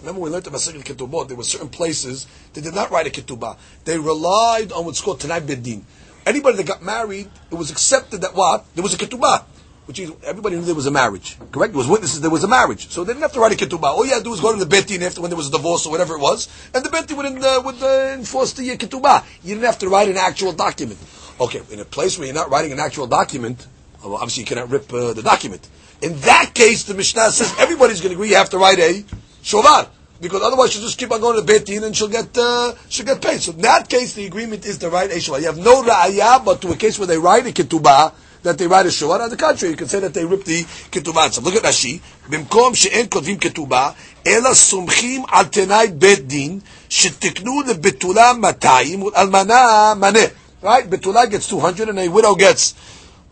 Remember 0.00 0.20
we 0.20 0.30
learned 0.30 0.44
the 0.44 0.50
Masechet 0.50 0.84
Ketubot, 0.84 1.26
there 1.26 1.36
were 1.36 1.42
certain 1.42 1.68
places 1.68 2.26
they 2.52 2.60
did 2.60 2.74
not 2.74 2.90
write 2.90 3.06
a 3.06 3.10
ketubah. 3.10 3.56
They 3.84 3.98
relied 3.98 4.70
on 4.70 4.84
what's 4.84 5.00
called 5.00 5.20
Tanai 5.20 5.40
Bedin. 5.40 5.82
Anybody 6.26 6.58
that 6.58 6.66
got 6.66 6.82
married, 6.82 7.28
it 7.50 7.54
was 7.54 7.70
accepted 7.70 8.20
that 8.20 8.34
what? 8.34 8.66
There 8.74 8.82
was 8.82 8.94
a 8.94 8.98
ketubah. 8.98 9.44
Which 9.86 10.00
is, 10.00 10.10
everybody 10.24 10.56
knew 10.56 10.62
there 10.62 10.74
was 10.74 10.86
a 10.86 10.90
marriage. 10.90 11.36
Correct? 11.52 11.72
There 11.72 11.78
was 11.78 11.86
witnesses, 11.86 12.20
there 12.20 12.30
was 12.30 12.42
a 12.42 12.48
marriage. 12.48 12.88
So 12.88 13.04
they 13.04 13.12
didn't 13.12 13.22
have 13.22 13.32
to 13.34 13.40
write 13.40 13.52
a 13.52 13.64
ketubah. 13.64 13.84
All 13.84 14.04
you 14.04 14.10
had 14.10 14.18
to 14.18 14.24
do 14.24 14.30
was 14.30 14.40
go 14.40 14.52
to 14.52 14.58
the 14.58 14.66
Beit 14.66 14.88
Din 14.88 15.02
after 15.02 15.20
when 15.20 15.30
there 15.30 15.36
was 15.36 15.48
a 15.48 15.52
divorce 15.52 15.86
or 15.86 15.92
whatever 15.92 16.14
it 16.14 16.20
was, 16.20 16.48
and 16.74 16.84
the 16.84 16.90
Beit 16.90 17.06
Din 17.06 17.16
would, 17.16 17.26
uh, 17.26 17.62
would 17.64 17.82
uh, 17.82 18.14
enforce 18.14 18.52
the 18.54 18.70
uh, 18.72 18.76
ketubah. 18.76 19.24
You 19.44 19.54
didn't 19.54 19.66
have 19.66 19.78
to 19.78 19.88
write 19.88 20.08
an 20.08 20.16
actual 20.16 20.52
document. 20.52 20.98
Okay, 21.40 21.62
in 21.70 21.78
a 21.78 21.84
place 21.84 22.18
where 22.18 22.26
you're 22.26 22.34
not 22.34 22.50
writing 22.50 22.72
an 22.72 22.80
actual 22.80 23.06
document, 23.06 23.64
well, 24.02 24.14
obviously 24.14 24.42
you 24.42 24.46
cannot 24.46 24.70
rip 24.70 24.92
uh, 24.92 25.12
the 25.12 25.22
document. 25.22 25.68
In 26.02 26.18
that 26.20 26.52
case, 26.52 26.84
the 26.84 26.94
Mishnah 26.94 27.30
says 27.30 27.54
everybody's 27.58 28.00
going 28.00 28.10
to 28.10 28.16
agree 28.16 28.30
you 28.30 28.36
have 28.36 28.50
to 28.50 28.58
write 28.58 28.78
a 28.78 29.04
shovar. 29.42 29.88
Because 30.20 30.42
otherwise 30.42 30.72
she'll 30.72 30.82
just 30.82 30.98
keep 30.98 31.12
on 31.12 31.20
going 31.20 31.36
to 31.38 31.44
Beit 31.44 31.66
Din 31.66 31.84
and 31.84 31.94
she'll 31.94 32.08
get, 32.08 32.36
uh, 32.36 32.74
she'll 32.88 33.06
get 33.06 33.20
paid. 33.20 33.40
So 33.40 33.52
in 33.52 33.60
that 33.62 33.88
case, 33.88 34.14
the 34.14 34.26
agreement 34.26 34.64
is 34.64 34.78
to 34.78 34.88
write 34.88 35.10
a 35.10 35.16
shovar. 35.16 35.40
You 35.40 35.46
have 35.46 35.58
no 35.58 35.82
ra'ayah, 35.82 36.44
but 36.44 36.62
to 36.62 36.72
a 36.72 36.76
case 36.76 36.98
where 36.98 37.06
they 37.06 37.18
write 37.18 37.46
a 37.46 37.50
ketubah, 37.50 38.14
that 38.46 38.58
they 38.58 38.66
write 38.66 38.86
a 38.86 38.90
short. 38.90 39.20
On 39.20 39.28
the 39.28 39.36
contrary, 39.36 39.72
you 39.72 39.76
can 39.76 39.88
say 39.88 40.00
that 40.00 40.14
they 40.14 40.24
rip 40.24 40.44
the 40.44 40.62
ketubah. 40.90 41.42
Look 41.42 41.54
at 41.56 41.62
Rashi. 41.62 42.00
במקום 42.28 42.74
שאין 42.74 43.06
כותבים 43.10 43.38
כתובה, 43.38 43.90
אלא 44.26 44.54
סומכים 44.54 45.22
על 45.28 45.44
תנאי 45.46 45.88
בית 45.88 46.26
דין, 46.26 46.60
שתקנו 46.88 47.60
matayim 47.62 48.36
200 48.38 49.02
ולאלמנה 49.02 49.94
mane 50.00 50.30
Right? 50.62 50.90
בתולה 50.90 51.26
gets 51.26 51.52
200 51.52 51.88
and 51.88 51.98
a 51.98 52.08
widow 52.08 52.34
gets... 52.34 52.74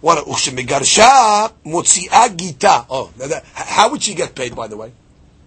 What? 0.01 0.29
וכשמגרשה 0.29 1.47
מוציאה 1.65 2.25
gita. 2.37 2.85
Oh, 2.91 3.11
that, 3.17 3.43
how 3.55 3.91
would 3.91 4.03
she 4.03 4.15
get 4.15 4.35
paid, 4.35 4.55
by 4.55 4.69
the 4.69 4.77
way? 4.77 4.93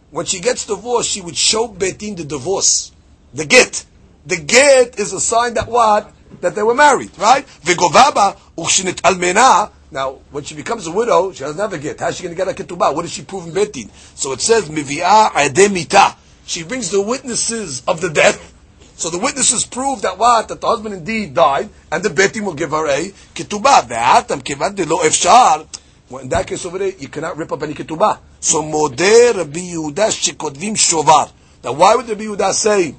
When 0.10 0.26
she 0.26 0.40
gets 0.40 0.66
divorced, 0.66 1.10
she 1.10 1.22
would 1.22 1.38
show 1.38 1.68
Beit 1.68 2.00
Din 2.00 2.16
the 2.16 2.24
divorce, 2.24 2.92
the 3.34 3.46
get. 3.46 3.86
The 4.26 4.38
get 4.38 5.00
is 5.00 5.14
a 5.14 5.20
sign 5.20 5.54
that 5.54 5.68
what? 5.68 6.12
That 6.42 6.56
they 6.56 6.64
were 6.64 6.76
married, 6.76 7.18
right? 7.18 7.46
Vigovaba 7.64 8.38
almena. 8.58 9.72
Now, 9.90 10.20
when 10.32 10.44
she 10.44 10.56
becomes 10.56 10.86
a 10.86 10.92
widow, 10.92 11.32
she 11.32 11.40
doesn't 11.40 11.60
have 11.60 11.72
a 11.72 11.78
get. 11.78 12.00
How's 12.00 12.18
she 12.18 12.24
going 12.24 12.36
to 12.36 12.46
get 12.46 12.48
a 12.48 12.64
ketubah? 12.64 12.94
What 12.94 13.04
does 13.04 13.12
she 13.12 13.24
prove 13.24 13.48
in 13.48 13.54
Beit 13.54 13.72
Din? 13.72 13.90
So 14.16 14.34
it 14.34 14.42
says, 14.42 14.68
mivi'ah 14.68 15.30
ademita. 15.30 16.16
She 16.46 16.64
brings 16.64 16.92
the 16.92 17.02
witnesses 17.02 17.84
of 17.88 18.02
the 18.02 18.10
death. 18.10 18.54
So 18.96 19.10
the 19.10 19.18
witnesses 19.18 19.66
prove 19.66 20.02
that 20.02 20.18
what? 20.18 20.50
That 20.50 20.60
the 20.60 20.68
husband 20.68 20.96
indeed 20.96 21.34
died, 21.34 21.70
and 21.92 22.04
the 22.04 22.10
Beit 22.10 22.34
Din 22.34 22.46
will 22.46 22.54
give 22.54 22.72
her 22.72 22.88
a 22.88 23.12
ketubah. 23.34 23.88
Ve'atam 23.88 24.44
kivan 24.44 24.76
de 24.76 24.86
lo 24.86 24.98
efshar. 25.00 25.66
Well, 26.10 26.22
in 26.22 26.30
that 26.30 26.48
case 26.48 26.66
over 26.66 26.78
there, 26.78 26.92
you 26.98 27.08
cannot 27.08 27.38
rip 27.38 27.52
up 27.52 27.64
any 27.64 27.74
ketubah. 27.74 28.20
So 28.40 28.64
modeh 28.64 29.36
Rabbi 29.36 29.60
Yehuda 29.60 30.10
shekodvim 30.10 30.76
shovar. 30.76 31.32
Now 31.64 31.74
why 31.74 31.96
would 31.96 32.08
Rabbi 32.08 32.24
Yehuda 32.24 32.54
say, 32.54 32.96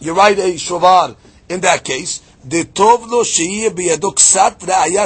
you 0.00 0.14
write 0.14 0.38
eh, 0.38 0.48
a 0.48 0.54
shovar 0.54 1.16
in 1.48 1.60
that 1.60 1.84
case? 1.84 2.22
Detovlo 2.46 3.24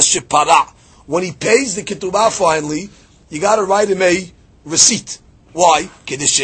shepara. 0.01 0.69
When 1.07 1.23
he 1.25 1.33
pays 1.33 1.75
the 1.75 1.83
ketubah 1.83 2.31
finally, 2.37 2.89
you 3.31 3.41
got 3.41 3.57
to 3.57 3.65
write 3.65 3.89
him 3.89 4.03
a 4.03 4.31
receipt. 4.65 5.19
Why? 5.53 5.89
Because 6.07 6.35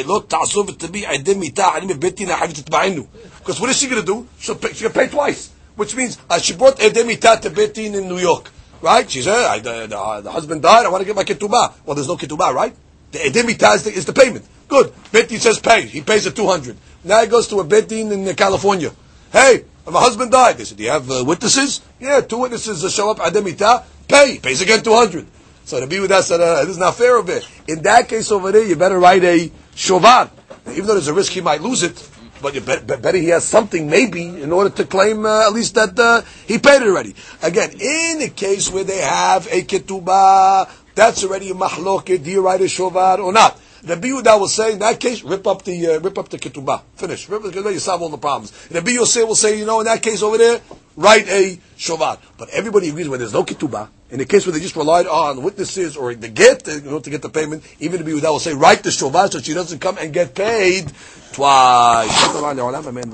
what 3.61 3.71
is 3.71 3.79
she 3.79 3.89
going 3.89 4.01
to 4.01 4.07
do? 4.07 4.29
She'll 4.39 4.57
pay, 4.57 4.73
she'll 4.73 4.91
pay 4.91 5.09
twice. 5.09 5.51
Which 5.77 5.95
means, 5.97 6.19
uh, 6.29 6.39
she 6.39 6.55
brought 6.57 6.83
a 6.83 6.91
to 6.91 7.51
Beit 7.51 7.75
Din 7.75 7.95
in 7.95 8.09
New 8.09 8.19
York. 8.19 8.51
Right? 8.83 9.09
She 9.11 9.23
said, 9.23 9.35
I, 9.35 9.59
the, 9.61 9.87
the, 9.87 10.21
the, 10.23 10.31
husband 10.31 10.63
died, 10.63 10.85
I 10.87 10.89
want 10.89 11.03
to 11.03 11.07
get 11.07 11.17
my 11.17 11.25
ketubah. 11.25 11.75
Well, 11.85 11.95
there's 11.95 12.09
no 12.09 12.17
ketubah, 12.17 12.53
right? 12.53 12.75
The 13.13 13.19
Edemita 13.19 13.77
is 13.77 13.85
the, 13.85 13.91
is 13.93 14.05
the 14.05 14.13
payment. 14.13 14.45
Good. 14.69 14.93
Beit 15.13 15.29
Din 15.29 15.41
says 15.41 15.59
pay. 15.59 15.87
He 15.87 16.03
pays 16.03 16.25
the 16.25 16.31
200. 16.31 16.77
Now 17.05 17.23
he 17.23 17.29
goes 17.29 17.49
to 17.49 17.61
a 17.61 17.65
Beit 17.65 17.89
Din 17.89 18.13
in 18.13 18.35
California. 18.35 18.93
Hey, 19.33 19.65
my 19.91 20.01
husband 20.01 20.31
died, 20.31 20.59
they 20.59 20.65
said, 20.65 20.79
do 20.79 20.85
you 20.85 20.91
have 20.91 21.11
uh, 21.11 21.25
witnesses? 21.27 21.81
Yeah, 22.01 22.21
two 22.21 22.39
witnesses 22.39 22.83
to 22.83 22.91
show 22.91 23.11
up, 23.11 23.19
ademita, 23.19 23.85
pay, 24.07 24.39
pays 24.39 24.61
again 24.61 24.83
200. 24.83 25.27
So 25.65 25.85
the 25.85 25.87
Biudah 25.87 26.23
said, 26.23 26.41
uh, 26.41 26.61
this 26.63 26.71
is 26.71 26.79
not 26.79 26.95
fair 26.95 27.19
of 27.19 27.29
it. 27.29 27.47
In 27.67 27.83
that 27.83 28.09
case 28.09 28.31
over 28.31 28.53
there, 28.53 28.65
you 28.65 28.77
better 28.77 28.99
write 28.99 29.23
a 29.25 29.51
shovar. 29.75 30.31
Even 30.71 30.87
though 30.87 30.95
there's 30.95 31.09
a 31.09 31.15
risk 31.15 31.33
he 31.33 31.41
might 31.41 31.61
lose 31.61 31.83
it, 31.83 32.09
but 32.41 32.55
you 32.55 32.61
bet, 32.61 32.87
bet, 32.87 33.03
better 33.03 33.19
he 33.19 33.29
has 33.29 33.45
something 33.45 33.89
maybe 33.89 34.27
in 34.27 34.53
order 34.53 34.71
to 34.71 34.85
claim 34.85 35.27
uh, 35.27 35.47
at 35.47 35.53
least 35.53 35.75
that 35.75 35.99
uh, 35.99 36.23
he 36.47 36.59
paid 36.59 36.83
it 36.83 36.89
already. 36.89 37.15
Again, 37.43 37.71
in 37.81 38.23
a 38.23 38.29
case 38.29 38.71
where 38.71 38.85
they 38.85 38.99
have 38.99 39.47
a 39.49 39.63
ketubah, 39.63 40.71
that's 40.95 41.25
already 41.25 41.51
a 41.51 42.19
do 42.19 42.31
you 42.31 42.45
write 42.45 42.61
a 42.61 42.65
shovar 42.65 43.19
or 43.19 43.33
not? 43.33 43.61
Rabbi 43.85 44.09
Yehuda 44.09 44.41
will 44.41 44.49
say, 44.49 44.73
in 44.73 44.79
that 44.81 44.99
case, 44.99 45.23
rip 45.23 45.47
up 45.47 45.63
the 45.63 45.87
uh, 45.87 46.01
rip 46.01 46.19
up 46.19 46.29
the 46.29 46.39
ketubah. 46.39 46.83
Finish. 46.97 47.29
Rip, 47.29 47.43
because 47.43 47.63
then 47.63 47.73
you 47.73 47.79
solve 47.79 48.03
all 48.03 48.09
the 48.09 48.19
problems. 48.19 48.53
Rabbi 48.71 48.93
Yosef 48.93 49.27
will 49.27 49.35
say, 49.35 49.59
you 49.59 49.67
know, 49.67 49.81
in 49.81 49.87
that 49.87 50.03
case 50.03 50.23
over 50.23 50.39
there, 50.39 50.61
write 50.97 51.29
a 51.29 51.59
shovar. 51.77 52.19
But 52.37 52.51
everybody 52.51 52.89
agrees 52.89 53.09
when 53.09 53.21
there's 53.21 53.33
no 53.33 53.45
ketubah, 53.45 53.89
in 54.11 54.19
the 54.19 54.25
case 54.25 54.47
where 54.47 54.53
they 54.53 54.61
just 54.61 54.75
relied 54.75 55.07
on 55.07 55.43
witnesses 55.43 55.97
or 55.97 56.15
the 56.15 56.29
get 56.29 56.67
in 56.67 56.87
order 56.89 57.05
to 57.05 57.11
get 57.11 57.23
the 57.23 57.29
payment, 57.29 57.63
even 57.79 58.01
Rabbi 58.01 58.11
Yehuda 58.13 58.31
will 58.31 58.39
say, 58.39 58.55
write 58.55 58.83
the 58.83 58.91
shovar 58.91 59.31
so 59.31 59.39
she 59.39 59.55
doesn't 59.55 59.79
come 59.79 59.99
and 59.99 60.13
get 60.13 60.35
paid 60.35 60.91
twice. 61.33 62.09